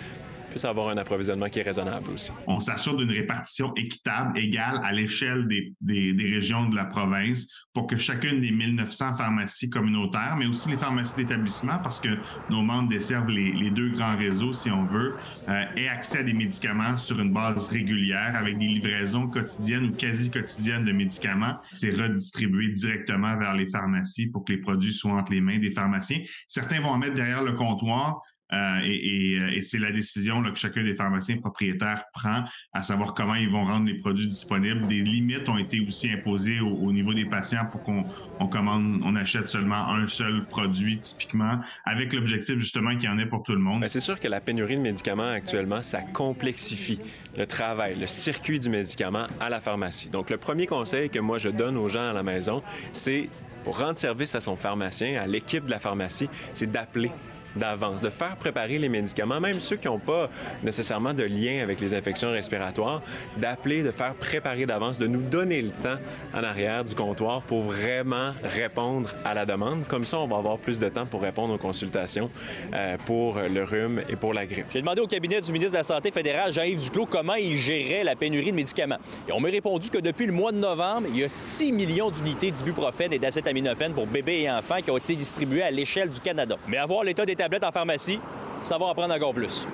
puissent 0.56 0.64
avoir 0.64 0.88
un 0.88 0.96
approvisionnement 0.96 1.48
qui 1.48 1.58
est 1.58 1.62
raisonnable 1.62 2.10
aussi. 2.10 2.32
On 2.46 2.60
s'assure 2.60 2.96
d'une 2.96 3.10
répartition 3.10 3.74
équitable, 3.76 4.38
égale 4.38 4.80
à 4.82 4.92
l'échelle 4.92 5.46
des, 5.48 5.74
des, 6.12 6.34
régions 6.34 6.68
de 6.68 6.74
la 6.74 6.86
province 6.86 7.48
pour 7.74 7.86
que 7.86 7.98
chacune 7.98 8.40
des 8.40 8.52
1900 8.52 9.16
pharmacies 9.16 9.68
communautaires, 9.68 10.34
mais 10.38 10.46
aussi 10.46 10.70
les 10.70 10.78
pharmacies 10.78 11.16
d'établissement, 11.16 11.78
parce 11.82 12.00
que 12.00 12.08
nos 12.48 12.62
membres 12.62 12.88
desservent 12.88 13.28
les, 13.28 13.52
les 13.52 13.70
deux 13.70 13.90
grands 13.90 14.16
réseaux, 14.16 14.52
si 14.54 14.70
on 14.70 14.86
veut, 14.86 15.16
euh, 15.48 15.64
aient 15.76 15.88
accès 15.88 16.20
à 16.20 16.22
des 16.22 16.32
médicaments 16.32 16.96
sur 16.96 17.20
une 17.20 17.32
base 17.32 17.68
régulière 17.68 18.32
avec 18.34 18.58
des 18.58 18.66
livraisons 18.66 19.28
quotidiennes 19.28 19.90
ou 19.90 19.92
quasi 19.92 20.30
quotidiennes 20.30 20.84
de 20.84 20.92
médicaments. 20.92 21.56
C'est 21.72 21.90
redistribué 21.90 22.68
directement 22.68 23.38
vers 23.38 23.54
les 23.54 23.66
pharmacies 23.66 24.30
pour 24.30 24.44
que 24.44 24.52
les 24.52 24.58
produits 24.58 24.92
soient 24.92 25.12
entre 25.12 25.32
les 25.32 25.40
mains 25.40 25.58
des 25.58 25.70
pharmaciens. 25.70 26.20
Certains 26.48 26.80
vont 26.80 26.90
en 26.90 26.98
mettre 26.98 27.14
derrière 27.14 27.42
le 27.42 27.52
comptoir, 27.52 28.22
euh, 28.52 28.56
euh, 28.56 29.48
et, 29.50 29.62
c'est 29.62 29.78
la 29.78 29.90
décision 29.90 30.42
que 30.42 30.56
chacun 30.56 30.84
des 30.84 30.94
pharmaciens 30.94 31.38
propriétaires 31.38 32.04
prend, 32.12 32.44
à 32.72 32.82
savoir 32.82 33.14
comment 33.14 33.34
ils 33.34 33.50
vont 33.50 33.64
rendre 33.64 33.86
les 33.86 33.98
produits 33.98 34.28
disponibles. 34.28 34.86
Des 34.86 35.02
limites 35.02 35.48
ont 35.48 35.58
été 35.58 35.80
aussi 35.80 36.10
imposées 36.10 36.60
au, 36.60 36.92
niveau 36.92 37.12
des 37.12 37.24
patients 37.24 37.66
pour 37.70 37.82
qu'on 37.82 38.04
on 38.38 38.46
commande, 38.46 39.00
on 39.04 39.16
achète 39.16 39.48
seulement 39.48 39.90
un 39.90 40.06
seul 40.06 40.46
produit 40.46 40.98
typiquement, 40.98 41.60
avec 41.84 42.12
l'objectif 42.12 42.58
justement 42.58 42.90
qu'il 42.90 43.04
y 43.04 43.08
en 43.08 43.18
ait 43.18 43.26
pour 43.26 43.42
tout 43.42 43.52
le 43.52 43.58
monde. 43.58 43.84
C'est 43.88 44.00
sûr 44.00 44.20
que 44.20 44.28
la 44.28 44.40
pénurie 44.40 44.76
de 44.76 44.82
médicaments 44.82 45.30
actuellement, 45.30 45.82
ça 45.82 46.02
complexifie 46.02 47.00
le 47.36 47.46
travail, 47.46 47.98
le 47.98 48.06
circuit 48.06 48.60
du 48.60 48.70
médicament 48.70 49.26
à 49.40 49.50
la 49.50 49.60
pharmacie. 49.60 50.08
Donc 50.08 50.30
le 50.30 50.36
premier 50.36 50.66
conseil 50.66 51.10
que 51.10 51.18
moi 51.18 51.38
je 51.38 51.48
donne 51.48 51.76
aux 51.76 51.88
gens 51.88 52.10
à 52.10 52.12
la 52.12 52.22
maison, 52.22 52.62
c'est 52.92 53.28
pour 53.64 53.80
rendre 53.80 53.98
service 53.98 54.36
à 54.36 54.40
son 54.40 54.54
pharmacien, 54.54 55.20
à 55.20 55.26
l'équipe 55.26 55.64
de 55.64 55.70
la 55.70 55.80
pharmacie, 55.80 56.28
c'est 56.52 56.70
d'appeler 56.70 57.10
d'avance, 57.56 58.00
de 58.00 58.10
faire 58.10 58.36
préparer 58.36 58.78
les 58.78 58.88
médicaments, 58.88 59.40
même 59.40 59.60
ceux 59.60 59.76
qui 59.76 59.88
n'ont 59.88 59.98
pas 59.98 60.28
nécessairement 60.62 61.14
de 61.14 61.24
lien 61.24 61.62
avec 61.62 61.80
les 61.80 61.94
infections 61.94 62.30
respiratoires, 62.30 63.02
d'appeler, 63.36 63.82
de 63.82 63.90
faire 63.90 64.14
préparer 64.14 64.66
d'avance, 64.66 64.98
de 64.98 65.06
nous 65.06 65.22
donner 65.22 65.62
le 65.62 65.70
temps 65.70 65.96
en 66.34 66.44
arrière 66.44 66.84
du 66.84 66.94
comptoir 66.94 67.42
pour 67.42 67.62
vraiment 67.62 68.32
répondre 68.42 69.10
à 69.24 69.34
la 69.34 69.46
demande. 69.46 69.86
Comme 69.86 70.04
ça, 70.04 70.18
on 70.18 70.26
va 70.26 70.36
avoir 70.36 70.58
plus 70.58 70.78
de 70.78 70.88
temps 70.88 71.06
pour 71.06 71.22
répondre 71.22 71.54
aux 71.54 71.58
consultations 71.58 72.30
euh, 72.74 72.96
pour 73.04 73.38
le 73.38 73.64
rhume 73.64 74.02
et 74.08 74.16
pour 74.16 74.34
la 74.34 74.46
grippe. 74.46 74.66
J'ai 74.70 74.80
demandé 74.80 75.00
au 75.00 75.06
cabinet 75.06 75.40
du 75.40 75.52
ministre 75.52 75.72
de 75.72 75.78
la 75.78 75.82
Santé 75.82 76.10
fédéral, 76.10 76.52
Jean-Yves 76.52 76.82
Duclos, 76.82 77.06
comment 77.06 77.34
il 77.34 77.56
gérait 77.56 78.04
la 78.04 78.16
pénurie 78.16 78.50
de 78.50 78.56
médicaments. 78.56 78.98
Et 79.28 79.32
on 79.32 79.40
m'a 79.40 79.48
répondu 79.48 79.90
que 79.90 79.98
depuis 79.98 80.26
le 80.26 80.32
mois 80.32 80.52
de 80.52 80.58
novembre, 80.58 81.08
il 81.10 81.18
y 81.18 81.24
a 81.24 81.28
6 81.28 81.72
millions 81.72 82.10
d'unités 82.10 82.50
d'ibuprofène 82.50 83.12
et 83.12 83.18
d'acétaminophène 83.18 83.92
pour 83.92 84.06
bébés 84.06 84.42
et 84.42 84.50
enfants 84.50 84.78
qui 84.84 84.90
ont 84.90 84.96
été 84.96 85.16
distribuées 85.16 85.62
à 85.62 85.70
l'échelle 85.70 86.10
du 86.10 86.20
Canada. 86.20 86.56
Mais 86.68 86.76
avoir 86.76 87.04
l'état 87.04 87.24
d'état 87.24 87.45
en 87.64 87.72
pharmacie, 87.72 88.20
ça 88.62 88.78
va 88.78 88.86
en 88.86 88.94
prendre 88.94 89.14
encore 89.14 89.34
plus. 89.34 89.66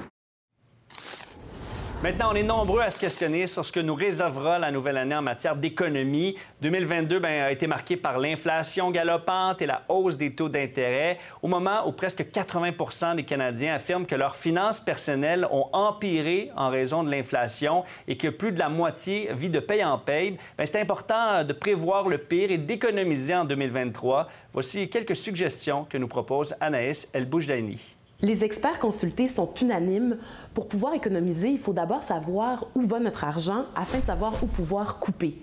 Maintenant, 2.03 2.31
on 2.33 2.35
est 2.35 2.43
nombreux 2.43 2.81
à 2.81 2.91
se 2.91 2.99
questionner 2.99 3.47
sur 3.47 3.65
ce 3.65 3.71
que 3.71 3.79
nous 3.79 3.95
réservera 3.95 4.59
la 4.59 4.73
nouvelle 4.73 4.97
année 4.97 5.15
en 5.15 5.23
matière 5.23 5.55
d'économie. 5.55 6.35
2022 6.61 7.21
ben, 7.21 7.45
a 7.45 7.53
été 7.53 7.69
marqué 7.69 7.97
par 7.97 8.19
l'inflation 8.19 8.91
galopante 8.91 9.62
et 9.62 9.67
la 9.67 9.83
hausse 9.88 10.19
des 10.19 10.35
taux 10.35 10.49
d'intérêt, 10.49 11.19
au 11.43 11.47
moment 11.47 11.87
où 11.87 11.93
presque 11.93 12.23
80% 12.23 13.15
des 13.15 13.23
Canadiens 13.23 13.77
affirment 13.77 14.05
que 14.05 14.17
leurs 14.17 14.35
finances 14.35 14.81
personnelles 14.81 15.47
ont 15.53 15.69
empiré 15.73 16.51
en 16.57 16.71
raison 16.71 17.05
de 17.05 17.11
l'inflation 17.12 17.85
et 18.09 18.17
que 18.17 18.27
plus 18.27 18.51
de 18.51 18.59
la 18.59 18.69
moitié 18.69 19.29
vit 19.33 19.49
de 19.49 19.61
paye 19.61 19.85
en 19.85 19.97
paye. 19.97 20.38
Ben, 20.59 20.67
c'est 20.67 20.81
important 20.81 21.45
de 21.45 21.53
prévoir 21.53 22.09
le 22.09 22.19
pire 22.19 22.51
et 22.51 22.59
d'économiser 22.59 23.37
en 23.37 23.45
2023. 23.45 24.29
Voici 24.53 24.91
quelques 24.91 25.15
suggestions 25.15 25.85
que 25.85 25.99
nous 25.99 26.09
propose 26.09 26.57
Anaïs 26.61 27.09
El 27.12 27.27
Boujdaini. 27.27 27.95
Les 28.24 28.44
experts 28.44 28.78
consultés 28.78 29.26
sont 29.26 29.52
unanimes. 29.61 30.16
Pour 30.54 30.68
pouvoir 30.68 30.94
économiser, 30.94 31.48
il 31.50 31.58
faut 31.58 31.72
d'abord 31.72 32.04
savoir 32.04 32.66
où 32.76 32.82
va 32.82 33.00
notre 33.00 33.24
argent 33.24 33.64
afin 33.74 33.98
de 33.98 34.04
savoir 34.04 34.35
où 34.44 34.46
pouvoir 34.46 35.00
couper. 35.00 35.42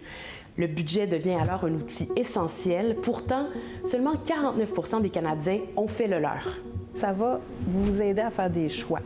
Le 0.57 0.65
budget 0.67 1.05
devient 1.05 1.35
alors 1.41 1.65
un 1.65 1.73
outil 1.73 2.07
essentiel. 2.15 2.95
Pourtant, 3.03 3.47
seulement 3.83 4.15
49 4.15 5.01
des 5.01 5.09
Canadiens 5.09 5.59
ont 5.75 5.89
fait 5.89 6.07
le 6.07 6.19
leur. 6.19 6.57
Ça 6.95 7.11
va 7.11 7.41
vous 7.67 8.01
aider 8.01 8.21
à 8.21 8.31
faire 8.31 8.49
des 8.49 8.69
choix. 8.69 9.01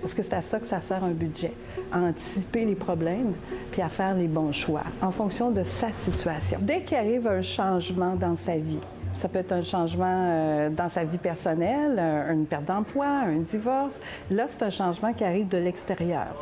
Parce 0.00 0.14
que 0.14 0.22
c'est 0.22 0.34
à 0.34 0.42
ça 0.42 0.58
que 0.58 0.66
ça 0.66 0.80
sert 0.80 1.04
un 1.04 1.10
budget, 1.10 1.52
à 1.92 2.00
anticiper 2.00 2.64
les 2.64 2.74
problèmes 2.74 3.34
puis 3.70 3.82
à 3.82 3.90
faire 3.90 4.14
les 4.14 4.28
bons 4.28 4.52
choix 4.52 4.84
en 5.02 5.10
fonction 5.10 5.50
de 5.50 5.62
sa 5.62 5.92
situation. 5.92 6.58
Dès 6.62 6.82
qu'il 6.84 6.96
arrive 6.96 7.26
un 7.26 7.42
changement 7.42 8.14
dans 8.16 8.36
sa 8.36 8.56
vie, 8.56 8.80
ça 9.14 9.28
peut 9.28 9.38
être 9.38 9.52
un 9.52 9.62
changement 9.62 10.06
euh, 10.06 10.70
dans 10.70 10.88
sa 10.88 11.04
vie 11.04 11.18
personnelle, 11.18 11.96
euh, 11.98 12.32
une 12.32 12.46
perte 12.46 12.64
d'emploi, 12.64 13.06
un 13.06 13.38
divorce. 13.38 14.00
Là, 14.30 14.46
c'est 14.48 14.62
un 14.62 14.70
changement 14.70 15.12
qui 15.12 15.24
arrive 15.24 15.48
de 15.48 15.58
l'extérieur. 15.58 16.36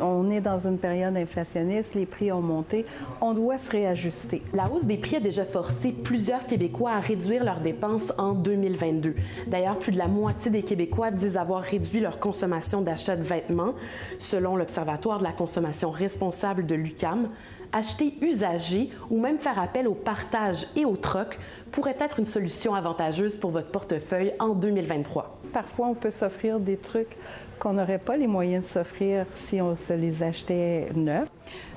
On 0.00 0.30
est 0.30 0.40
dans 0.40 0.66
une 0.66 0.78
période 0.78 1.16
inflationniste, 1.16 1.94
les 1.94 2.06
prix 2.06 2.32
ont 2.32 2.40
monté, 2.40 2.86
on 3.20 3.34
doit 3.34 3.58
se 3.58 3.70
réajuster. 3.70 4.42
La 4.52 4.70
hausse 4.70 4.84
des 4.84 4.96
prix 4.96 5.16
a 5.16 5.20
déjà 5.20 5.44
forcé 5.44 5.92
plusieurs 5.92 6.46
Québécois 6.46 6.92
à 6.92 7.00
réduire 7.00 7.44
leurs 7.44 7.60
dépenses 7.60 8.12
en 8.18 8.32
2022. 8.32 9.14
D'ailleurs, 9.46 9.78
plus 9.78 9.92
de 9.92 9.98
la 9.98 10.08
moitié 10.08 10.50
des 10.50 10.62
Québécois 10.62 11.10
disent 11.10 11.36
avoir 11.36 11.62
réduit 11.62 12.00
leur 12.00 12.18
consommation 12.18 12.80
d'achat 12.80 13.16
de 13.16 13.22
vêtements, 13.22 13.74
selon 14.18 14.56
l'Observatoire 14.56 15.18
de 15.18 15.24
la 15.24 15.32
consommation 15.32 15.90
responsable 15.90 16.66
de 16.66 16.74
l'UCAM 16.74 17.28
acheter 17.72 18.14
usagé 18.20 18.90
ou 19.10 19.20
même 19.20 19.38
faire 19.38 19.58
appel 19.58 19.88
au 19.88 19.94
partage 19.94 20.66
et 20.76 20.84
au 20.84 20.96
troc 20.96 21.38
pourrait 21.70 21.96
être 22.00 22.18
une 22.18 22.24
solution 22.24 22.74
avantageuse 22.74 23.36
pour 23.36 23.50
votre 23.50 23.70
portefeuille 23.70 24.32
en 24.38 24.50
2023. 24.50 25.38
Parfois, 25.52 25.88
on 25.88 25.94
peut 25.94 26.10
s'offrir 26.10 26.60
des 26.60 26.76
trucs 26.76 27.16
qu'on 27.58 27.74
n'aurait 27.74 27.98
pas 27.98 28.16
les 28.16 28.26
moyens 28.26 28.64
de 28.64 28.68
s'offrir 28.68 29.26
si 29.34 29.60
on 29.60 29.76
se 29.76 29.92
les 29.92 30.22
achetait 30.22 30.88
neufs. 30.94 31.28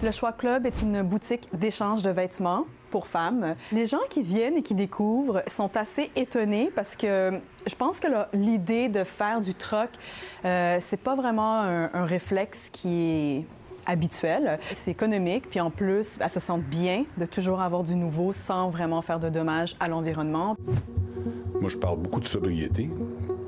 Le 0.02 0.12
Choix 0.12 0.32
Club 0.32 0.66
est 0.66 0.82
une 0.82 1.02
boutique 1.02 1.50
d'échange 1.54 2.02
de 2.04 2.10
vêtements 2.10 2.66
pour 2.90 3.08
femmes. 3.08 3.56
Les 3.72 3.86
gens 3.86 4.00
qui 4.10 4.22
viennent 4.22 4.58
et 4.58 4.62
qui 4.62 4.76
découvrent 4.76 5.42
sont 5.48 5.76
assez 5.76 6.10
étonnés 6.16 6.72
parce 6.74 6.96
que 6.96 7.40
je 7.66 7.76
pense 7.76 8.00
que 8.00 8.08
l'idée 8.34 8.88
de 8.88 9.04
faire 9.04 9.42
du 9.42 9.54
troc, 9.54 9.90
euh, 10.46 10.78
c'est 10.80 11.02
pas 11.02 11.16
vraiment 11.16 11.60
un, 11.60 11.90
un 11.94 12.06
réflexe 12.06 12.70
qui 12.70 13.02
est 13.02 13.46
habituel. 13.86 14.60
C'est 14.76 14.92
économique, 14.92 15.50
puis 15.50 15.60
en 15.60 15.70
plus, 15.70 16.20
elle 16.22 16.30
se 16.30 16.40
sent 16.40 16.60
bien 16.70 17.06
de 17.18 17.26
toujours 17.26 17.62
avoir 17.62 17.84
du 17.84 17.96
nouveau 17.96 18.34
sans 18.34 18.70
vraiment 18.70 19.02
faire 19.02 19.20
de 19.20 19.30
dommages 19.30 19.76
à 19.80 19.88
l'environnement. 19.88 20.56
Moi, 21.60 21.70
je 21.70 21.78
parle 21.78 22.00
beaucoup 22.00 22.20
de 22.20 22.28
sobriété 22.28 22.90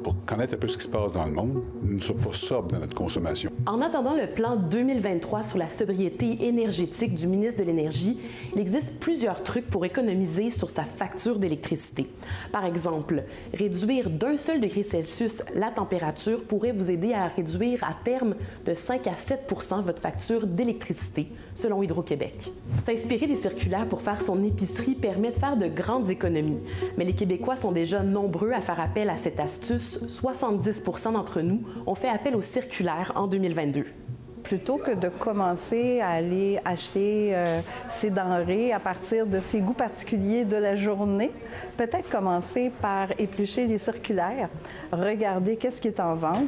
pour 0.05 0.23
connaître 0.23 0.53
un 0.53 0.57
peu 0.57 0.67
ce 0.67 0.77
qui 0.77 0.83
se 0.83 0.87
passe 0.87 1.13
dans 1.13 1.25
le 1.25 1.31
monde. 1.31 1.63
Nous 1.81 1.95
ne 1.95 1.99
sommes 1.99 2.19
pas 2.19 2.31
sobres 2.31 2.67
dans 2.67 2.77
notre 2.77 2.93
consommation. 2.93 3.49
En 3.65 3.81
attendant 3.81 4.13
le 4.13 4.27
plan 4.27 4.55
2023 4.55 5.43
sur 5.43 5.57
la 5.57 5.67
sobriété 5.67 6.45
énergétique 6.45 7.15
du 7.15 7.25
ministre 7.25 7.59
de 7.59 7.65
l'Énergie, 7.65 8.19
il 8.53 8.61
existe 8.61 8.99
plusieurs 8.99 9.41
trucs 9.41 9.67
pour 9.67 9.83
économiser 9.83 10.51
sur 10.51 10.69
sa 10.69 10.83
facture 10.83 11.39
d'électricité. 11.39 12.07
Par 12.51 12.65
exemple, 12.65 13.23
réduire 13.51 14.11
d'un 14.11 14.37
seul 14.37 14.61
degré 14.61 14.83
Celsius 14.83 15.41
la 15.55 15.71
température 15.71 16.43
pourrait 16.43 16.71
vous 16.71 16.91
aider 16.91 17.13
à 17.13 17.27
réduire 17.27 17.83
à 17.83 17.95
terme 18.03 18.35
de 18.63 18.75
5 18.75 19.07
à 19.07 19.13
7% 19.13 19.81
votre 19.81 20.03
facture 20.03 20.45
d'électricité, 20.45 21.29
selon 21.55 21.81
Hydro-Québec. 21.81 22.51
S'inspirer 22.85 23.25
des 23.25 23.33
circulaires 23.33 23.89
pour 23.89 24.03
faire 24.03 24.21
son 24.21 24.43
épicerie 24.43 24.93
permet 24.93 25.31
de 25.31 25.37
faire 25.37 25.57
de 25.57 25.67
grandes 25.67 26.11
économies, 26.11 26.59
mais 26.95 27.05
les 27.05 27.13
Québécois 27.13 27.55
sont 27.55 27.71
déjà 27.71 28.03
nombreux 28.03 28.51
à 28.51 28.61
faire 28.61 28.79
appel 28.79 29.09
à 29.09 29.17
cette 29.17 29.39
astuce 29.39 29.94
70% 29.99 31.13
d'entre 31.13 31.41
nous 31.41 31.61
ont 31.85 31.95
fait 31.95 32.09
appel 32.09 32.35
aux 32.35 32.41
circulaires 32.41 33.11
en 33.15 33.27
2022 33.27 33.85
plutôt 34.45 34.77
que 34.77 34.91
de 34.91 35.09
commencer 35.09 35.99
à 36.01 36.09
aller 36.09 36.59
acheter 36.63 37.31
euh, 37.33 37.61
ces 37.89 38.11
denrées 38.11 38.71
à 38.71 38.79
partir 38.79 39.25
de 39.25 39.39
ses 39.39 39.59
goûts 39.59 39.73
particuliers 39.73 40.45
de 40.45 40.55
la 40.55 40.75
journée, 40.75 41.31
peut-être 41.77 42.07
commencer 42.09 42.71
par 42.79 43.07
éplucher 43.19 43.65
les 43.65 43.79
circulaires, 43.79 44.49
regarder 44.91 45.55
qu'est-ce 45.55 45.81
qui 45.81 45.87
est 45.87 45.99
en 45.99 46.13
vente 46.13 46.45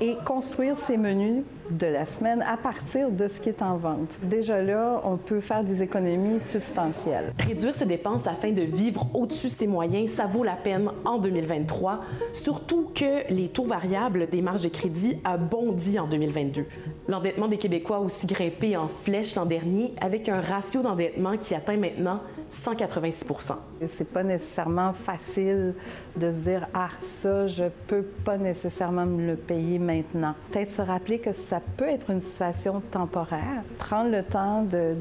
et 0.00 0.16
construire 0.24 0.78
ses 0.86 0.96
menus 0.96 1.42
de 1.70 1.86
la 1.86 2.06
semaine 2.06 2.42
à 2.42 2.56
partir 2.56 3.10
de 3.10 3.28
ce 3.28 3.40
qui 3.40 3.48
est 3.48 3.62
en 3.62 3.76
vente. 3.76 4.18
Déjà 4.22 4.62
là, 4.62 5.00
on 5.04 5.16
peut 5.16 5.40
faire 5.40 5.64
des 5.64 5.82
économies 5.82 6.40
substantielles. 6.40 7.32
Réduire 7.38 7.74
ses 7.74 7.86
dépenses 7.86 8.26
afin 8.26 8.50
de 8.50 8.62
vivre 8.62 9.06
au-dessus 9.14 9.48
de 9.48 9.52
ses 9.52 9.66
moyens, 9.66 10.10
ça 10.12 10.26
vaut 10.26 10.44
la 10.44 10.56
peine 10.56 10.90
en 11.04 11.18
2023, 11.18 12.00
surtout 12.32 12.90
que 12.94 13.30
les 13.32 13.48
taux 13.48 13.64
variables 13.64 14.28
des 14.28 14.42
marges 14.42 14.62
de 14.62 14.68
crédit 14.68 15.18
a 15.24 15.36
bondi 15.36 15.98
en 15.98 16.06
2022. 16.06 16.64
L'endettement 17.08 17.48
des 17.48 17.58
Québécois 17.58 17.96
a 17.96 18.00
aussi 18.00 18.26
grimpé 18.26 18.76
en 18.76 18.88
flèche 18.88 19.34
l'an 19.34 19.46
dernier 19.46 19.94
avec 20.00 20.28
un 20.28 20.40
ratio 20.40 20.82
d'endettement 20.82 21.36
qui 21.36 21.54
atteint 21.54 21.76
maintenant 21.76 22.20
186% 22.52 23.54
C'est 23.86 24.08
pas 24.08 24.22
nécessairement 24.22 24.92
facile 24.92 25.74
de 26.16 26.30
se 26.30 26.36
dire 26.36 26.66
ah 26.74 26.90
ça 27.00 27.46
je 27.46 27.64
peux 27.86 28.02
pas 28.02 28.36
nécessairement 28.36 29.06
me 29.06 29.26
le 29.26 29.36
payer 29.36 29.78
maintenant. 29.78 30.34
Peut-être 30.50 30.72
se 30.72 30.82
rappeler 30.82 31.18
que 31.18 31.32
ça 31.32 31.60
peut 31.76 31.88
être 31.88 32.10
une 32.10 32.22
situation 32.22 32.80
temporaire. 32.90 33.62
Prendre 33.78 34.10
le 34.10 34.22
temps 34.22 34.62
de, 34.62 34.96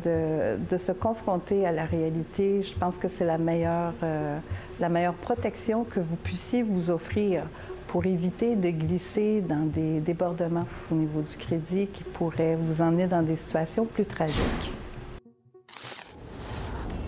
de, 0.69 0.77
se 0.77 0.91
confronter 0.91 1.65
à 1.65 1.71
la 1.71 1.85
réalité, 1.85 2.63
je 2.63 2.73
pense 2.77 2.95
que 2.95 3.07
c'est 3.07 3.25
la 3.25 3.37
meilleure 3.37 3.93
euh, 4.03 4.37
la 4.79 4.89
meilleure 4.89 5.13
protection 5.13 5.83
que 5.83 5.99
vous 5.99 6.15
puissiez 6.15 6.63
vous 6.63 6.89
offrir 6.89 7.43
pour 7.87 8.05
éviter 8.05 8.55
de 8.55 8.69
glisser 8.69 9.41
dans 9.41 9.65
des 9.65 9.99
débordements 9.99 10.67
au 10.91 10.95
niveau 10.95 11.21
du 11.21 11.35
crédit 11.35 11.87
qui 11.87 12.03
pourraient 12.03 12.55
vous 12.55 12.81
emmener 12.81 13.07
dans 13.07 13.23
des 13.23 13.35
situations 13.35 13.85
plus 13.85 14.05
tragiques. 14.05 14.71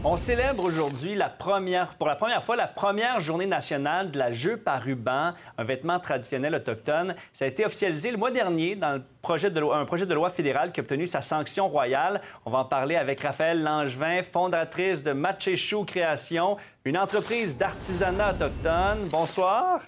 On 0.03 0.17
célèbre 0.17 0.65
aujourd'hui 0.65 1.13
la 1.13 1.29
première, 1.29 1.93
pour 1.93 2.07
la 2.07 2.15
première 2.15 2.43
fois 2.43 2.55
la 2.55 2.65
première 2.65 3.19
journée 3.19 3.45
nationale 3.45 4.09
de 4.09 4.17
la 4.17 4.31
jupe 4.31 4.67
à 4.67 4.79
ruban, 4.79 5.33
un 5.59 5.63
vêtement 5.63 5.99
traditionnel 5.99 6.55
autochtone. 6.55 7.13
Ça 7.33 7.45
a 7.45 7.47
été 7.47 7.63
officialisé 7.63 8.09
le 8.09 8.17
mois 8.17 8.31
dernier 8.31 8.75
dans 8.75 8.93
le 8.93 9.03
projet 9.21 9.51
de 9.51 9.59
loi, 9.59 9.77
un 9.77 9.85
projet 9.85 10.07
de 10.07 10.13
loi 10.15 10.31
fédéral 10.31 10.71
qui 10.71 10.79
a 10.79 10.81
obtenu 10.81 11.05
sa 11.05 11.21
sanction 11.21 11.67
royale. 11.67 12.19
On 12.45 12.49
va 12.49 12.59
en 12.59 12.65
parler 12.65 12.95
avec 12.95 13.21
Raphaël 13.21 13.61
Langevin, 13.61 14.23
fondatrice 14.23 15.03
de 15.03 15.11
Matchechou 15.11 15.85
Création, 15.85 16.57
une 16.83 16.97
entreprise 16.97 17.55
d'artisanat 17.55 18.31
autochtone. 18.31 19.07
Bonsoir. 19.11 19.81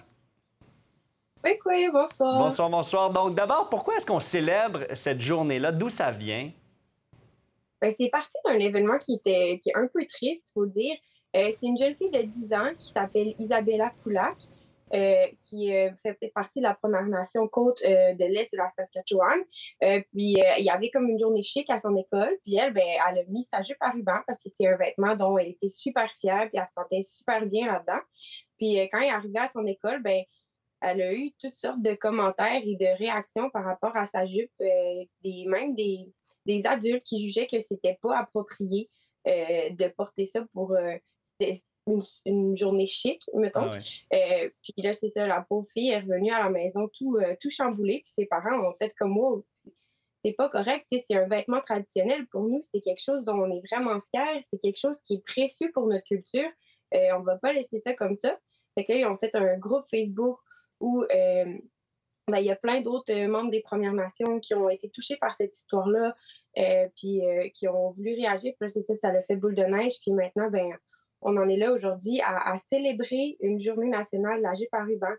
Oui, 1.42 1.58
oui, 1.66 1.90
bonsoir. 1.92 2.38
Bonsoir, 2.38 2.70
bonsoir. 2.70 3.10
Donc 3.10 3.34
d'abord, 3.34 3.68
pourquoi 3.68 3.96
est-ce 3.96 4.06
qu'on 4.06 4.20
célèbre 4.20 4.82
cette 4.94 5.20
journée-là? 5.20 5.72
D'où 5.72 5.88
ça 5.88 6.12
vient? 6.12 6.52
Ben, 7.84 7.92
c'est 7.94 8.08
parti 8.08 8.38
d'un 8.46 8.54
événement 8.54 8.96
qui 8.96 9.16
était 9.16 9.58
qui 9.62 9.68
est 9.68 9.76
un 9.76 9.86
peu 9.88 10.06
triste, 10.06 10.48
il 10.48 10.52
faut 10.54 10.64
dire. 10.64 10.96
Euh, 11.36 11.50
c'est 11.50 11.66
une 11.66 11.76
jeune 11.76 11.94
fille 11.96 12.10
de 12.10 12.22
10 12.22 12.54
ans 12.54 12.72
qui 12.78 12.88
s'appelle 12.88 13.34
Isabella 13.38 13.92
Poulac, 14.02 14.38
euh, 14.94 15.26
qui 15.42 15.76
euh, 15.76 15.90
fait 16.02 16.32
partie 16.34 16.60
de 16.60 16.64
la 16.64 16.72
Première 16.72 17.06
Nation 17.06 17.46
côte 17.46 17.82
de 17.82 18.24
l'Est 18.24 18.50
de 18.52 18.56
la 18.56 18.70
Saskatchewan. 18.70 19.38
puis 19.82 20.38
il 20.38 20.64
y 20.64 20.70
avait 20.70 20.88
comme 20.88 21.10
une 21.10 21.18
journée 21.18 21.42
chic 21.42 21.68
à 21.68 21.78
son 21.78 21.94
école. 21.94 22.34
Puis 22.42 22.56
elle, 22.56 22.72
ben, 22.72 22.86
elle 23.06 23.18
a 23.18 23.24
mis 23.28 23.44
sa 23.44 23.60
jupe 23.60 23.76
à 23.80 23.90
ruban 23.90 24.20
parce 24.26 24.42
que 24.42 24.48
c'est 24.56 24.66
un 24.66 24.78
vêtement 24.78 25.14
dont 25.14 25.36
elle 25.36 25.48
était 25.48 25.68
super 25.68 26.10
fière, 26.18 26.48
puis 26.48 26.58
elle 26.58 26.66
se 26.66 26.72
sentait 26.72 27.02
super 27.02 27.44
bien 27.44 27.66
là-dedans. 27.66 28.00
Puis 28.56 28.78
quand 28.90 29.00
elle 29.00 29.08
est 29.08 29.10
arrivée 29.10 29.40
à 29.40 29.46
son 29.46 29.66
école, 29.66 30.02
ben, 30.02 30.22
elle 30.80 31.02
a 31.02 31.12
eu 31.12 31.32
toutes 31.38 31.58
sortes 31.58 31.82
de 31.82 31.92
commentaires 31.92 32.62
et 32.64 32.76
de 32.76 32.98
réactions 32.98 33.50
par 33.50 33.64
rapport 33.64 33.94
à 33.94 34.06
sa 34.06 34.24
jupe, 34.24 34.52
des, 34.58 35.44
même 35.46 35.74
des, 35.74 36.06
des 36.46 36.66
adultes 36.66 37.04
qui 37.04 37.24
jugeaient 37.24 37.46
que 37.46 37.62
c'était 37.62 37.98
pas 38.02 38.18
approprié 38.18 38.90
euh, 39.26 39.70
de 39.70 39.88
porter 39.88 40.26
ça 40.26 40.44
pour 40.52 40.72
euh, 40.72 40.96
une, 42.26 42.56
journée 42.56 42.86
chic, 42.86 43.22
mettons. 43.32 43.70
Ah 43.72 43.78
euh, 44.12 44.50
puis 44.62 44.82
là, 44.82 44.92
c'est 44.92 45.08
ça, 45.08 45.26
la 45.26 45.40
pauvre 45.40 45.66
fille 45.72 45.90
est 45.90 46.00
revenue 46.00 46.30
à 46.30 46.44
la 46.44 46.50
maison 46.50 46.88
tout, 46.98 47.18
tout 47.40 47.50
chamboulée, 47.50 48.02
puis 48.04 48.12
ses 48.14 48.26
parents 48.26 48.68
ont 48.68 48.74
fait 48.74 48.92
comme 48.98 49.12
moi. 49.12 49.42
C'est 50.22 50.32
pas 50.32 50.48
correct, 50.48 50.86
c'est 50.90 51.16
un 51.16 51.28
vêtement 51.28 51.60
traditionnel. 51.60 52.26
Pour 52.26 52.48
nous, 52.48 52.60
c'est 52.62 52.80
quelque 52.80 53.02
chose 53.02 53.24
dont 53.24 53.38
on 53.38 53.50
est 53.50 53.62
vraiment 53.70 54.00
fiers, 54.10 54.44
c'est 54.50 54.58
quelque 54.58 54.78
chose 54.78 54.98
qui 55.04 55.14
est 55.14 55.24
précieux 55.24 55.70
pour 55.72 55.86
notre 55.86 56.04
culture. 56.04 56.48
on 56.92 57.20
va 57.20 57.36
pas 57.36 57.52
laisser 57.52 57.80
ça 57.80 57.94
comme 57.94 58.16
ça. 58.16 58.38
Fait 58.74 58.84
que 58.84 58.92
là, 58.92 58.98
ils 58.98 59.06
ont 59.06 59.18
fait 59.18 59.34
un 59.34 59.58
groupe 59.58 59.84
Facebook 59.90 60.38
où 60.80 61.04
ben, 62.30 62.38
il 62.38 62.46
y 62.46 62.50
a 62.50 62.56
plein 62.56 62.80
d'autres 62.80 63.12
euh, 63.12 63.28
membres 63.28 63.50
des 63.50 63.60
Premières 63.60 63.92
Nations 63.92 64.40
qui 64.40 64.54
ont 64.54 64.70
été 64.70 64.88
touchés 64.88 65.16
par 65.16 65.36
cette 65.36 65.56
histoire-là, 65.56 66.14
euh, 66.58 66.86
puis 66.96 67.24
euh, 67.24 67.48
qui 67.52 67.68
ont 67.68 67.90
voulu 67.90 68.14
réagir. 68.14 68.52
Puis 68.58 68.66
là, 68.66 68.68
c'est 68.68 68.82
ça, 68.82 68.94
ça 68.96 69.12
l'a 69.12 69.22
fait 69.22 69.36
boule 69.36 69.54
de 69.54 69.64
neige. 69.64 69.94
Puis 70.00 70.12
maintenant, 70.12 70.48
ben, 70.50 70.70
on 71.20 71.36
en 71.36 71.48
est 71.48 71.56
là 71.56 71.72
aujourd'hui 71.72 72.20
à, 72.22 72.56
célébrer 72.70 73.36
une 73.40 73.60
journée 73.60 73.88
nationale 73.88 74.38
de 74.38 74.42
la 74.42 74.54
jupe 74.54 74.72
à 74.72 74.84
ruban. 74.84 75.14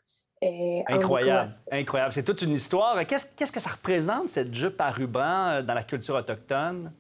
incroyable, 0.88 1.52
incroyable. 1.72 2.14
C'est 2.14 2.24
toute 2.24 2.42
une 2.42 2.54
histoire. 2.54 3.06
Qu'est-ce 3.06 3.52
que 3.52 3.60
ça 3.60 3.72
représente, 3.72 4.30
cette 4.30 4.54
jupe 4.54 4.80
à 4.80 4.92
ruban, 4.92 5.64
dans 5.64 5.74
la 5.74 5.84
culture 5.84 6.16
autochtone? 6.16 6.92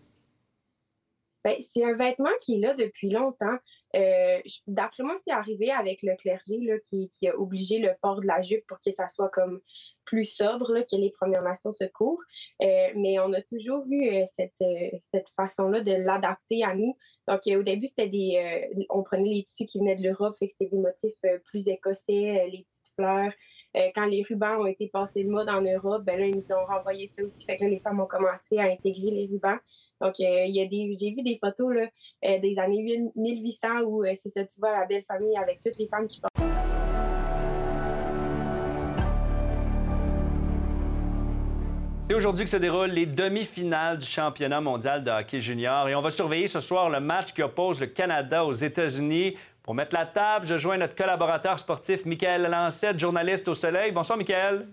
Ben, 1.45 1.55
c'est 1.59 1.83
un 1.85 1.95
vêtement 1.95 2.31
qui 2.41 2.55
est 2.55 2.59
là 2.59 2.73
depuis 2.73 3.11
longtemps. 3.11 3.57
Euh, 3.95 4.39
d'après 4.65 5.03
moi, 5.03 5.15
c'est 5.23 5.31
arrivé 5.31 5.69
avec 5.69 6.01
le 6.01 6.15
clergé 6.15 6.59
qui, 6.89 7.27
a 7.27 7.37
obligé 7.37 7.77
le 7.77 7.91
port 8.01 8.19
de 8.19 8.25
la 8.25 8.41
jupe 8.41 8.65
pour 8.67 8.79
que 8.83 8.91
ça 8.91 9.09
soit 9.09 9.29
comme 9.29 9.61
plus 10.05 10.25
sobre, 10.25 10.73
que 10.81 10.95
les 10.95 11.11
Premières 11.11 11.43
Nations 11.43 11.71
se 11.71 11.83
couvrent. 11.83 12.23
Euh, 12.63 12.87
mais 12.95 13.19
on 13.19 13.31
a 13.33 13.43
toujours 13.43 13.85
vu 13.85 14.09
euh, 14.09 14.25
cette, 14.35 15.29
façon-là 15.35 15.81
de 15.81 15.91
l'adapter 15.91 16.63
à 16.63 16.73
nous. 16.73 16.97
Donc, 17.27 17.41
au 17.45 17.61
début, 17.61 17.87
c'était 17.87 18.71
on 18.89 19.03
prenait 19.03 19.29
les 19.29 19.43
tissus 19.43 19.67
qui 19.67 19.77
venaient 19.77 19.95
de 19.95 20.03
l'Europe, 20.03 20.35
c'était 20.39 20.65
des 20.65 20.77
motifs 20.77 21.13
plus 21.45 21.67
écossais, 21.67 22.47
les 22.51 22.65
petites 22.69 22.93
fleurs. 22.95 23.33
quand 23.93 24.05
les 24.05 24.23
rubans 24.23 24.61
ont 24.61 24.67
été 24.67 24.87
passés 24.87 25.23
de 25.23 25.29
mode 25.29 25.49
en 25.49 25.61
Europe, 25.61 26.03
ben 26.03 26.19
ils 26.19 26.35
nous 26.35 26.55
ont 26.55 26.65
renvoyé 26.65 27.07
ça 27.07 27.23
aussi. 27.23 27.45
Fait 27.45 27.57
les 27.57 27.79
femmes 27.79 27.99
ont 27.99 28.07
commencé 28.07 28.57
à 28.57 28.63
intégrer 28.63 29.11
les 29.11 29.27
rubans. 29.27 29.57
Donc, 30.01 30.19
euh, 30.19 30.45
il 30.45 30.55
y 30.55 30.61
a 30.61 30.65
des, 30.65 30.91
j'ai 30.99 31.11
vu 31.11 31.23
des 31.23 31.37
photos 31.41 31.73
là, 31.73 31.87
euh, 32.25 32.39
des 32.39 32.57
années 32.59 33.11
1800 33.15 33.81
où 33.85 34.03
euh, 34.03 34.13
c'est 34.15 34.31
tu 34.33 34.59
vois 34.59 34.77
la 34.77 34.85
belle 34.85 35.05
famille 35.07 35.37
avec 35.37 35.61
toutes 35.61 35.77
les 35.77 35.87
femmes 35.87 36.07
qui 36.07 36.19
portent. 36.19 36.31
C'est 42.07 42.13
aujourd'hui 42.13 42.43
que 42.43 42.49
se 42.49 42.57
déroulent 42.57 42.91
les 42.91 43.07
demi-finales 43.07 43.97
du 43.97 44.05
championnat 44.05 44.61
mondial 44.61 45.03
de 45.03 45.09
hockey 45.09 45.39
junior 45.39 45.89
et 45.89 45.95
on 45.95 46.01
va 46.01 46.11
surveiller 46.11 46.45
ce 46.45 46.59
soir 46.59 46.89
le 46.89 46.99
match 46.99 47.33
qui 47.33 47.41
oppose 47.41 47.81
le 47.81 47.87
Canada 47.87 48.45
aux 48.45 48.53
États-Unis. 48.53 49.35
Pour 49.63 49.73
mettre 49.73 49.95
la 49.95 50.05
table, 50.05 50.45
je 50.45 50.57
joins 50.59 50.77
notre 50.77 50.95
collaborateur 50.95 51.57
sportif 51.57 52.05
Michael 52.05 52.43
Lancette, 52.43 52.99
journaliste 52.99 53.47
au 53.47 53.55
Soleil. 53.55 53.91
Bonsoir, 53.91 54.19
Michael. 54.19 54.67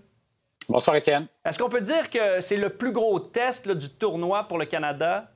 Bonsoir, 0.69 0.95
Étienne. 0.95 1.27
Est-ce 1.45 1.59
qu'on 1.59 1.69
peut 1.69 1.81
dire 1.81 2.09
que 2.09 2.41
c'est 2.41 2.57
le 2.57 2.69
plus 2.69 2.91
gros 2.91 3.19
test 3.19 3.69
du 3.69 3.89
tournoi 3.89 4.47
pour 4.47 4.57
le 4.57 4.65
Canada? 4.65 5.32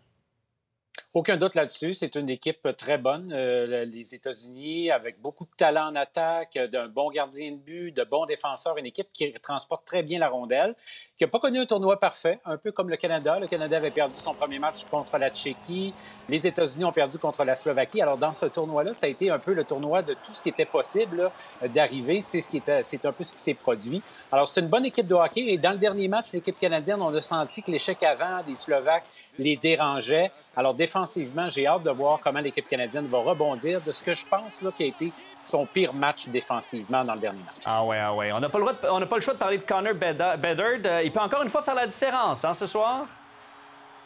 Aucun 1.14 1.38
doute 1.38 1.56
là-dessus. 1.56 1.94
C'est 1.94 2.16
une 2.16 2.30
équipe 2.30 2.68
très 2.78 2.98
bonne, 2.98 3.32
euh, 3.34 3.86
les 3.86 4.14
États-Unis, 4.14 4.92
avec 4.92 5.20
beaucoup 5.22 5.46
de 5.46 5.56
talent 5.58 5.88
en 5.88 5.96
attaque, 5.96 6.60
d'un 6.72 6.88
bon 6.90 7.10
gardien 7.10 7.54
de 7.54 7.58
but, 7.58 7.92
de 7.92 8.04
bons 8.04 8.26
défenseurs, 8.26 8.78
une 8.78 8.86
équipe 8.86 9.08
qui 9.14 9.32
transporte 9.42 9.86
très 9.86 10.04
bien 10.04 10.20
la 10.20 10.28
rondelle, 10.28 10.76
qui 11.18 11.24
n'a 11.24 11.30
pas 11.30 11.40
connu 11.40 11.60
un 11.60 11.66
tournoi 11.66 11.98
parfait, 11.98 12.40
un 12.46 12.58
peu 12.58 12.72
comme 12.72 12.90
le 12.90 12.98
Canada. 12.98 13.40
Le 13.40 13.48
Canada 13.48 13.78
avait 13.78 13.90
perdu 13.90 14.16
son 14.16 14.34
premier 14.34 14.60
match 14.60 14.84
contre 14.92 15.18
la 15.18 15.30
Tchéquie. 15.30 15.94
Les 16.28 16.46
États-Unis 16.46 16.84
ont 16.84 16.92
perdu 16.92 17.18
contre 17.18 17.44
la 17.46 17.56
Slovaquie. 17.56 18.02
Alors, 18.02 18.18
dans 18.18 18.34
ce 18.34 18.46
tournoi-là, 18.46 18.94
ça 18.94 19.06
a 19.06 19.10
été 19.10 19.32
un 19.32 19.40
peu 19.40 19.54
le 19.54 19.64
tournoi 19.64 20.04
de 20.04 20.14
tout 20.14 20.34
ce 20.34 20.42
qui 20.42 20.50
était 20.50 20.66
possible 20.66 21.32
d'arriver. 21.74 22.22
C'est 22.22 22.42
ce 22.42 22.50
qui 22.50 22.58
était, 22.58 22.84
c'est 22.84 23.06
un 23.06 23.14
peu 23.14 23.24
ce 23.24 23.32
qui 23.32 23.40
s'est 23.40 23.54
produit. 23.54 24.04
Alors, 24.32 24.48
c'est 24.48 24.60
une 24.60 24.68
bonne 24.68 24.86
équipe 24.86 25.08
de 25.08 25.16
hockey. 25.16 25.46
Et 25.48 25.58
dans 25.58 25.72
le 25.72 25.78
dernier 25.78 26.10
match, 26.10 26.28
l'équipe 26.34 26.60
canadienne, 26.60 27.02
on 27.02 27.16
a 27.16 27.22
senti 27.22 27.64
que 27.64 27.72
l'échec 27.72 28.04
avant 28.04 28.44
des 28.44 28.56
Slovaques 28.56 29.06
les 29.38 29.56
dérangeait. 29.56 30.32
Alors, 30.56 30.74
défensivement, 30.74 31.50
j'ai 31.50 31.68
hâte 31.68 31.84
de 31.84 31.92
voir 31.92 32.20
comment 32.24 32.40
l'équipe 32.40 32.68
canadienne 32.68 33.08
va 33.08 33.20
rebondir 33.20 33.82
de 33.82 33.92
ce 33.92 34.04
que 34.04 34.14
je 34.14 34.26
pense 34.26 34.62
là, 34.62 34.72
qui 34.76 34.84
a 34.84 34.88
été 34.88 35.12
son 35.46 35.66
pire 35.66 35.94
match 35.94 36.28
défensivement 36.28 37.04
dans 37.04 37.14
le 37.14 37.20
dernier 37.20 37.40
match. 37.40 37.64
Ah 37.66 37.84
ouais, 37.86 38.00
ah 38.00 38.14
ouais. 38.14 38.32
On 38.32 38.40
n'a 38.40 38.50
pas, 38.50 38.60
pas, 38.74 39.16
le 39.16 39.22
choix 39.22 39.34
de 39.34 39.40
parler 39.40 39.58
de 39.58 39.64
Connor 39.64 39.94
Bedard. 39.94 40.38
Euh, 40.44 41.02
il 41.04 41.12
peut 41.12 41.20
encore 41.20 41.44
une 41.44 41.50
fois 41.50 41.62
faire 41.62 41.76
la 41.76 41.88
différence 41.88 42.44
hein, 42.44 42.54
ce 42.54 42.66
soir? 42.66 43.06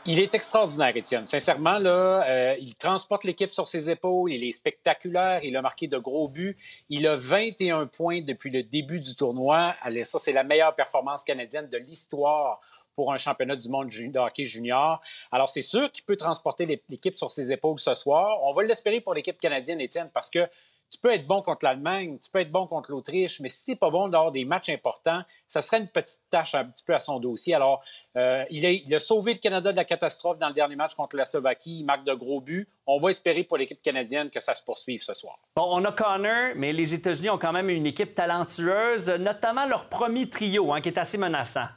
Il 0.08 0.20
est 0.20 0.34
extraordinaire, 0.34 0.98
Étienne. 0.98 1.28
Sincèrement, 1.28 1.78
là, 1.78 2.24
euh, 2.28 2.56
il 2.60 2.74
transporte 2.76 3.24
l'équipe 3.24 3.52
sur 3.52 3.68
ses 3.68 3.88
épaules. 3.88 4.34
Il 4.34 4.44
est 4.44 4.52
spectaculaire. 4.52 5.44
Il 5.44 5.56
a 5.56 5.62
marqué 5.62 5.88
de 5.88 6.00
gros 6.00 6.28
buts. 6.28 6.58
Il 6.90 7.06
a 7.06 7.16
21 7.16 7.86
points 7.86 8.22
depuis 8.22 8.50
le 8.50 8.64
début 8.64 9.00
du 9.00 9.16
tournoi. 9.16 9.76
Allez, 9.80 10.04
ça, 10.06 10.18
c'est 10.18 10.34
la 10.34 10.44
meilleure 10.44 10.74
performance 10.74 11.24
canadienne 11.24 11.70
de 11.70 11.78
l'histoire 11.78 12.62
pour 12.96 13.14
un 13.14 13.18
championnat 13.18 13.56
du 13.56 13.70
monde 13.70 13.90
de 13.90 14.20
hockey 14.20 14.44
junior. 14.44 15.02
Alors, 15.32 15.50
c'est 15.50 15.62
sûr 15.62 15.92
qu'il 15.92 16.04
peut 16.04 16.18
transporter 16.18 16.82
l'équipe 16.90 17.16
sur 17.16 17.30
ses 17.30 17.52
épaules 17.52 17.78
ce 17.78 17.94
soir. 17.94 18.40
On 18.42 18.54
va 18.54 18.64
l'espérer 18.64 19.02
pour 19.02 19.14
l'équipe 19.14 19.40
canadienne, 19.40 19.80
Étienne, 19.82 20.10
parce 20.12 20.32
que 20.32 20.48
tu 20.92 21.00
peux 21.00 21.14
être 21.14 21.26
bon 21.26 21.42
contre 21.42 21.66
l'Allemagne, 21.66 22.20
tu 22.22 22.30
peux 22.30 22.40
être 22.40 22.52
bon 22.52 22.68
contre 22.68 22.92
l'Autriche, 22.92 23.40
mais 23.40 23.48
si 23.48 23.66
tu 23.66 23.76
pas 23.78 23.90
bon 23.90 24.10
d'avoir 24.10 24.32
des 24.32 24.44
matchs 24.44 24.70
importants, 24.70 25.22
ça 25.48 25.62
serait 25.62 25.80
une 25.80 25.88
petite 25.88 26.22
tâche 26.30 26.54
un 26.54 26.66
petit 26.66 26.84
peu 26.84 26.94
à 26.94 27.00
son 27.00 27.20
dossier. 27.20 27.56
Alors, 27.56 27.82
euh, 28.18 28.44
il, 28.50 28.94
a, 28.94 29.00
sauvé 29.00 29.34
le 29.34 29.40
Canada 29.40 29.72
de 29.72 29.78
la 29.78 29.86
catastrophe 29.86 30.38
dans 30.38 30.50
le 30.50 30.54
dernier 30.54 30.76
match 30.76 30.94
contre 30.94 31.16
la 31.16 31.24
Slovaquie. 31.24 31.80
Il 31.80 31.86
marque 31.86 32.04
de 32.04 32.14
gros 32.14 32.42
buts. 32.42 32.68
On 32.86 32.98
va 32.98 33.10
espérer 33.10 33.46
pour 33.46 33.58
l'équipe 33.58 33.82
canadienne 33.82 34.30
que 34.30 34.42
ça 34.42 34.54
se 34.54 34.64
poursuive 34.64 35.02
ce 35.02 35.14
soir. 35.14 35.40
Bon, 35.56 35.66
on 35.70 35.86
a 35.86 35.94
Connor, 35.94 36.52
mais 36.58 36.74
les 36.74 36.94
États-Unis 36.94 37.30
ont 37.30 37.38
quand 37.38 37.54
même 37.54 37.70
une 37.70 37.86
équipe 37.86 38.14
talentueuse, 38.14 39.10
notamment 39.12 39.66
leur 39.66 39.88
premier 39.88 40.30
trio, 40.30 40.74
hein, 40.74 40.82
qui 40.82 40.90
est 40.90 40.98
assez 40.98 41.18
menaçant. 41.18 41.68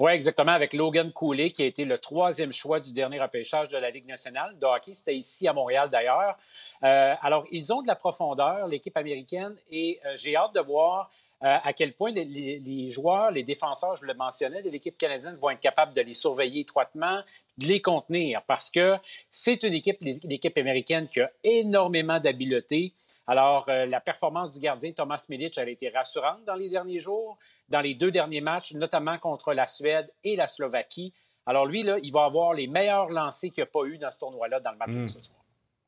Oui, 0.00 0.12
exactement, 0.12 0.52
avec 0.52 0.72
Logan 0.72 1.12
Cooley, 1.12 1.50
qui 1.50 1.62
a 1.62 1.66
été 1.66 1.84
le 1.84 1.98
troisième 1.98 2.50
choix 2.50 2.80
du 2.80 2.94
dernier 2.94 3.20
repêchage 3.20 3.68
de 3.68 3.76
la 3.76 3.90
Ligue 3.90 4.06
nationale 4.06 4.58
de 4.58 4.64
hockey. 4.64 4.94
C'était 4.94 5.14
ici 5.14 5.46
à 5.46 5.52
Montréal, 5.52 5.90
d'ailleurs. 5.90 6.38
Euh, 6.82 7.14
alors, 7.20 7.44
ils 7.50 7.74
ont 7.74 7.82
de 7.82 7.88
la 7.88 7.94
profondeur, 7.94 8.66
l'équipe 8.68 8.96
américaine, 8.96 9.54
et 9.70 10.00
euh, 10.06 10.14
j'ai 10.16 10.34
hâte 10.34 10.54
de 10.54 10.60
voir 10.60 11.10
euh, 11.44 11.58
à 11.62 11.72
quel 11.72 11.92
point 11.94 12.12
les, 12.12 12.24
les, 12.24 12.88
joueurs, 12.88 13.32
les 13.32 13.42
défenseurs, 13.42 13.96
je 13.96 14.04
le 14.04 14.14
mentionnais, 14.14 14.62
de 14.62 14.70
l'équipe 14.70 14.96
canadienne 14.96 15.34
vont 15.34 15.50
être 15.50 15.60
capables 15.60 15.92
de 15.92 16.00
les 16.00 16.14
surveiller 16.14 16.60
étroitement, 16.60 17.20
de 17.58 17.66
les 17.66 17.82
contenir, 17.82 18.42
parce 18.42 18.70
que 18.70 18.96
c'est 19.28 19.64
une 19.64 19.74
équipe, 19.74 19.98
l'équipe 20.00 20.56
américaine, 20.56 21.08
qui 21.08 21.20
a 21.20 21.30
énormément 21.42 22.20
d'habileté. 22.20 22.92
Alors, 23.26 23.66
euh, 23.68 23.86
la 23.86 24.00
performance 24.00 24.52
du 24.52 24.60
gardien 24.60 24.92
Thomas 24.92 25.24
Milic, 25.28 25.58
elle 25.58 25.68
a 25.68 25.70
été 25.72 25.88
rassurante 25.88 26.44
dans 26.46 26.54
les 26.54 26.68
derniers 26.68 27.00
jours, 27.00 27.38
dans 27.68 27.80
les 27.80 27.94
deux 27.94 28.12
derniers 28.12 28.40
matchs, 28.40 28.74
notamment 28.74 29.18
contre 29.18 29.52
la 29.52 29.66
Suède 29.66 30.12
et 30.22 30.36
la 30.36 30.46
Slovaquie. 30.46 31.12
Alors, 31.44 31.66
lui, 31.66 31.82
là, 31.82 31.98
il 32.04 32.12
va 32.12 32.24
avoir 32.24 32.54
les 32.54 32.68
meilleurs 32.68 33.08
lancers 33.08 33.50
qu'il 33.50 33.64
n'y 33.64 33.68
a 33.68 33.70
pas 33.72 33.84
eu 33.86 33.98
dans 33.98 34.12
ce 34.12 34.18
tournoi-là 34.18 34.60
dans 34.60 34.70
le 34.70 34.78
match 34.78 34.90
de 34.90 35.00
hmm. 35.00 35.08
ce 35.08 35.20
soir. 35.20 35.38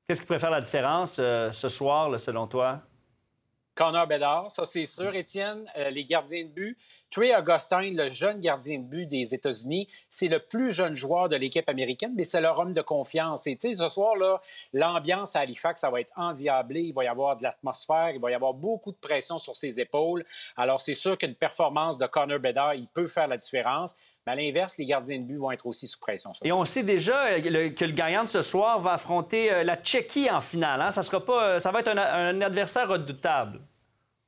Qu'est-ce 0.09 0.21
qui 0.21 0.27
pourrait 0.27 0.41
faire 0.41 0.51
la 0.51 0.61
différence 0.61 1.17
euh, 1.21 1.53
ce 1.53 1.69
soir, 1.69 2.19
selon 2.19 2.49
toi? 2.49 2.83
Connor 3.75 4.07
Bedard, 4.07 4.51
ça 4.51 4.65
c'est 4.65 4.87
sûr, 4.87 5.15
Étienne. 5.15 5.69
Euh, 5.77 5.91
les 5.91 6.05
gardiens 6.05 6.45
de 6.45 6.49
but. 6.49 6.79
Trey 7.11 7.35
Augustine, 7.35 7.97
le 7.97 8.11
jeune 8.11 8.39
gardien 8.39 8.79
de 8.79 8.85
but 8.85 9.07
des 9.07 9.35
États-Unis, 9.35 9.89
c'est 10.11 10.29
le 10.29 10.39
plus 10.39 10.73
jeune 10.73 10.95
joueur 10.95 11.29
de 11.29 11.37
l'équipe 11.37 11.69
américaine, 11.69 12.13
mais 12.17 12.25
c'est 12.25 12.41
leur 12.41 12.59
homme 12.59 12.73
de 12.73 12.83
confiance. 12.83 13.47
Et 13.47 13.57
tu 13.57 13.69
sais, 13.69 13.75
ce 13.75 13.89
soir-là, 13.89 14.41
l'ambiance 14.73 15.35
à 15.35 15.41
Halifax, 15.41 15.81
ça 15.81 15.91
va 15.91 16.01
être 16.01 16.13
endiablé. 16.17 16.83
Il 16.83 16.95
va 16.95 17.05
y 17.05 17.09
avoir 17.09 17.37
de 17.37 17.43
l'atmosphère, 17.43 18.11
il 18.11 18.21
va 18.21 18.31
y 18.31 18.35
avoir 18.35 18.55
beaucoup 18.55 18.93
de 18.93 18.97
pression 18.97 19.39
sur 19.39 19.57
ses 19.57 19.81
épaules. 19.81 20.25
Alors, 20.57 20.81
c'est 20.81 20.95
sûr 20.95 21.19
qu'une 21.19 21.35
performance 21.35 21.99
de 21.99 22.07
Connor 22.07 22.39
Bedard, 22.39 22.75
il 22.75 22.87
peut 22.87 23.09
faire 23.09 23.27
la 23.27 23.39
différence. 23.39 23.95
Mais 24.27 24.33
à 24.33 24.37
l'inverse, 24.37 24.79
les 24.79 24.87
gardiens 24.87 25.19
de 25.19 25.25
but 25.25 25.37
vont 25.37 25.51
être 25.51 25.67
aussi 25.67 25.87
sous 25.87 25.99
pression. 25.99 26.33
Et 26.43 26.53
on 26.53 26.65
sait 26.65 26.83
déjà 26.83 27.39
que 27.41 27.49
le 27.49 27.93
gagnant 27.93 28.25
de 28.25 28.29
ce 28.29 28.43
soir 28.43 28.81
va 28.81 28.95
affronter 28.95 29.53
euh, 29.53 29.65
la 29.65 29.77
Tchéquie 29.77 30.31
en 30.31 30.41
finale. 30.41 30.81
Hein? 30.81 30.91
Ça, 30.91 31.03
sera 31.03 31.25
pas, 31.25 31.45
euh, 31.45 31.61
ça 31.61 31.71
va 31.71 31.81
être 31.81 31.89
un, 31.89 32.41
adversaire 32.41 32.89
redoutable. 32.89 33.61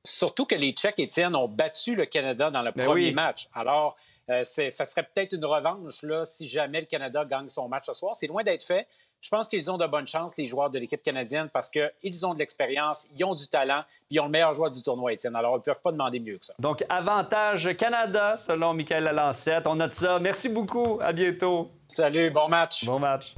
Surtout 0.05 0.45
que 0.45 0.55
les 0.55 0.73
Tchèques, 0.73 0.99
Étienne, 0.99 1.35
ont 1.35 1.49
battu 1.49 1.97
le 1.97 2.07
Canada 2.07 2.51
dans 2.51 2.63
le 2.63 2.73
ben 2.73 2.85
premier 2.85 3.11
match. 3.13 3.49
Alors, 3.55 3.97
euh, 4.29 4.45
ça 4.45 4.87
serait 4.87 5.03
peut-être 5.03 5.33
une 5.33 5.45
revanche 5.45 6.03
là, 6.03 6.25
si 6.25 6.47
jamais 6.47 6.81
le 6.81 6.87
Canada 6.87 7.25
gagne 7.25 7.49
son 7.49 7.69
match 7.69 7.87
ce 7.87 7.95
soir. 7.95 8.15
C'est 8.15 8.27
loin 8.27 8.43
d'être 8.43 8.63
fait. 8.63 8.87
Je 9.21 9.29
pense 9.31 9.49
qu'ils 9.49 9.71
ont 9.71 9.77
de 9.77 9.87
bonnes 9.87 10.07
chances, 10.07 10.37
les 10.37 10.47
joueurs 10.47 10.71
de 10.71 10.79
l'équipe 10.79 11.03
canadienne, 11.03 11.49
parce 11.53 11.71
qu'ils 11.71 12.27
ont 12.27 12.35
de 12.35 12.39
l'expérience, 12.39 13.07
ils 13.17 13.25
ont 13.25 13.35
du 13.35 13.47
talent, 13.49 13.83
puis 14.07 14.17
ils 14.17 14.21
ont 14.21 14.27
le 14.27 14.31
meilleur 14.31 14.53
joueur 14.53 14.71
du 14.71 14.83
tournoi, 14.83 15.13
Étienne. 15.13 15.35
Alors, 15.35 15.55
ils 15.57 15.59
ne 15.59 15.63
peuvent 15.63 15.83
pas 15.83 15.93
demander 15.93 16.21
mieux 16.21 16.39
que 16.39 16.45
ça. 16.45 16.55
Donc, 16.59 16.85
avantage 16.89 17.77
Canada, 17.77 18.37
selon 18.37 18.75
Michael 18.75 19.05
Lalancette. 19.05 19.67
On 19.67 19.77
note 19.77 19.95
ça. 19.95 20.19
Merci 20.19 20.49
beaucoup. 20.49 20.99
À 21.03 21.13
bientôt. 21.13 21.71
Salut. 21.89 22.31
Bon 22.31 22.49
match. 22.49 22.85
Bon 22.85 22.99
match. 22.99 23.35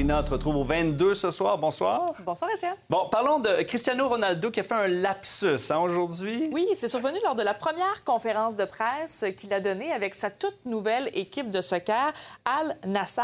Sabrina 0.00 0.22
te 0.22 0.30
retrouve 0.30 0.56
au 0.56 0.62
22 0.62 1.12
ce 1.12 1.30
soir. 1.30 1.58
Bonsoir. 1.58 2.06
Bonsoir, 2.20 2.50
Étienne. 2.54 2.74
Bon, 2.88 3.10
parlons 3.10 3.38
de 3.38 3.62
Cristiano 3.64 4.08
Ronaldo 4.08 4.50
qui 4.50 4.60
a 4.60 4.62
fait 4.62 4.72
un 4.72 4.88
lapsus 4.88 5.70
hein, 5.70 5.80
aujourd'hui. 5.80 6.48
Oui, 6.52 6.66
c'est 6.74 6.88
survenu 6.88 7.18
lors 7.22 7.34
de 7.34 7.42
la 7.42 7.52
première 7.52 8.02
conférence 8.02 8.56
de 8.56 8.64
presse 8.64 9.26
qu'il 9.36 9.52
a 9.52 9.60
donnée 9.60 9.92
avec 9.92 10.14
sa 10.14 10.30
toute 10.30 10.56
nouvelle 10.64 11.10
équipe 11.12 11.50
de 11.50 11.60
soccer, 11.60 12.14
Al 12.46 12.78
Nasser. 12.86 13.20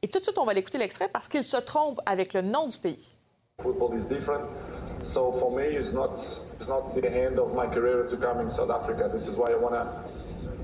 Et 0.00 0.06
tout 0.06 0.20
de 0.20 0.24
suite, 0.24 0.38
on 0.38 0.44
va 0.44 0.54
l'écouter 0.54 0.78
l'extrait 0.78 1.08
parce 1.08 1.26
qu'il 1.26 1.44
se 1.44 1.56
trompe 1.56 2.00
avec 2.06 2.34
le 2.34 2.42
nom 2.42 2.68
du 2.68 2.78
pays. 2.78 3.16
Football 3.60 3.96
is 3.96 4.06
different. 4.06 4.48
So 5.02 5.32
for 5.32 5.50
me, 5.50 5.74
it's 5.76 5.92
not, 5.92 6.14
it's 6.54 6.68
not 6.68 6.94
the 6.94 7.04
end 7.04 7.40
of 7.40 7.52
my 7.52 7.66
career 7.66 8.06
to 8.06 8.16
come 8.16 8.40
in 8.40 8.48
South 8.48 8.70
Africa. 8.70 9.08
This 9.12 9.26
is 9.26 9.36
why 9.36 9.50
I 9.50 9.56
want 9.56 9.74
to 9.74 9.88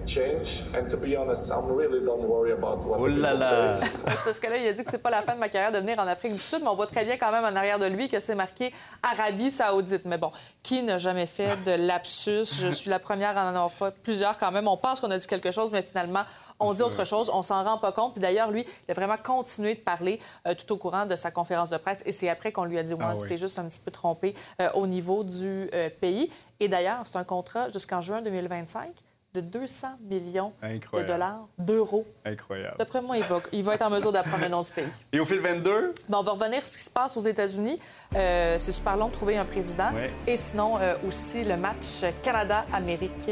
change. 0.09 0.65
And 0.75 0.87
to 0.89 0.97
be 0.97 1.17
honest, 1.17 1.51
I'm 1.51 1.71
really 1.71 2.05
don't 2.05 2.27
worry 2.27 2.53
about 2.53 2.85
what 2.85 2.99
oh 2.99 3.07
là 3.07 3.35
là. 3.35 3.81
Parce 4.25 4.41
que 4.41 4.49
là, 4.49 4.57
il 4.57 4.67
a 4.67 4.73
dit 4.73 4.83
que 4.83 4.91
c'est 4.91 5.03
pas 5.03 5.11
la 5.11 5.23
fin 5.23 5.35
de 5.35 5.39
ma 5.39 5.49
carrière 5.49 5.73
de 5.73 5.79
venir 5.79 5.99
en 5.99 6.07
Afrique 6.07 6.33
du 6.33 6.39
Sud, 6.39 6.61
mais 6.63 6.69
on 6.69 6.75
voit 6.75 6.87
très 6.87 7.05
bien 7.05 7.17
quand 7.17 7.31
même 7.31 7.45
en 7.45 7.57
arrière 7.57 7.79
de 7.79 7.87
lui 7.87 8.09
que 8.09 8.21
c'est 8.21 8.35
marqué 8.35 8.73
Arabie 9.03 9.51
Saoudite. 9.51 10.05
Mais 10.05 10.19
bon, 10.19 10.33
qui 10.63 10.83
n'a 10.83 10.99
jamais 10.99 11.27
fait 11.27 11.63
de 11.65 11.73
lapsus? 11.87 12.47
Je 12.61 12.71
suis 12.71 12.91
la 12.91 12.99
première 12.99 13.37
à 13.37 13.45
en 13.45 13.49
avoir 13.49 13.71
fait 13.71 13.95
plusieurs 14.03 14.39
quand 14.39 14.51
même. 14.51 14.67
On 14.67 14.77
pense 14.77 15.01
qu'on 15.01 15.11
a 15.11 15.19
dit 15.19 15.27
quelque 15.27 15.51
chose, 15.51 15.71
mais 15.71 15.83
finalement, 15.83 16.25
on 16.61 16.73
dit 16.73 16.83
autre 16.83 17.05
chose, 17.05 17.31
on 17.33 17.43
s'en 17.43 17.63
rend 17.63 17.79
pas 17.79 17.93
compte. 17.93 18.15
Puis 18.15 18.21
d'ailleurs, 18.21 18.51
lui, 18.51 18.65
il 18.89 18.91
a 18.91 18.95
vraiment 18.95 19.17
continué 19.23 19.75
de 19.75 19.81
parler 19.81 20.21
euh, 20.47 20.55
tout 20.55 20.73
au 20.73 20.77
courant 20.77 21.07
de 21.07 21.17
sa 21.17 21.31
conférence 21.31 21.71
de 21.71 21.77
presse. 21.77 22.03
Et 22.07 22.13
c'est 22.13 22.29
après 22.29 22.53
qu'on 22.53 22.65
lui 22.65 22.79
a 22.79 22.83
dit, 22.83 22.95
ouais, 22.95 23.05
ah, 23.05 23.15
tu 23.15 23.29
t'es 23.29 23.37
juste 23.37 23.59
un 23.59 23.65
petit 23.65 23.81
peu 23.81 23.91
trompé 23.91 24.35
euh, 24.61 24.71
au 24.75 24.87
niveau 24.87 25.23
du 25.23 25.69
euh, 25.73 25.91
pays. 26.01 26.31
Et 26.61 26.69
d'ailleurs, 26.69 27.01
c'est 27.05 27.17
un 27.17 27.25
contrat 27.25 27.69
jusqu'en 27.69 28.01
juin 28.01 28.23
2025 28.23 28.91
de 29.35 29.41
200 29.41 29.89
millions 30.11 30.53
de 30.63 31.03
dollars, 31.03 31.47
d'euros. 31.59 32.07
Incroyable. 32.25 32.77
D'après 32.79 33.03
moi, 33.03 33.19
il 33.19 33.25
va, 33.25 33.41
il 33.53 33.63
va, 33.63 33.75
être 33.75 33.83
en 33.83 33.91
mesure 33.91 34.13
d'apprendre 34.13 34.43
le 34.43 34.49
nom 34.49 34.63
du 34.63 34.71
pays. 34.71 34.89
Et 35.13 35.21
au 35.21 35.25
fil 35.25 35.39
22? 35.39 35.93
Bon, 36.09 36.19
on 36.19 36.23
va 36.23 36.33
revenir 36.33 36.65
sur 36.65 36.73
ce 36.73 36.77
qui 36.79 36.85
se 36.85 36.91
passe 36.91 37.17
aux 37.17 37.21
États-Unis. 37.21 37.79
Euh, 38.15 38.57
c'est 38.59 38.73
super 38.73 38.97
long 38.97 39.09
de 39.09 39.13
trouver 39.13 39.37
un 39.37 39.45
président. 39.45 39.91
Et 40.27 40.37
sinon, 40.37 40.79
euh, 40.79 40.95
aussi 41.07 41.45
le 41.45 41.57
match 41.57 42.05
Canada-Amérique... 42.23 43.29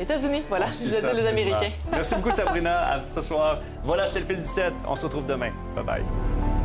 États-Unis, 0.00 0.44
voilà, 0.48 0.66
je 0.66 0.86
disais 0.86 1.14
les 1.14 1.26
Américains. 1.26 1.70
Merci 1.90 2.14
beaucoup, 2.14 2.30
Sabrina. 2.30 2.92
À 2.92 3.02
ce 3.04 3.20
soir. 3.20 3.60
Voilà, 3.82 4.06
c'est 4.06 4.20
le 4.20 4.26
fil 4.26 4.42
17. 4.42 4.72
On 4.86 4.96
se 4.96 5.06
retrouve 5.06 5.26
demain. 5.26 5.52
Bye-bye. 5.76 6.57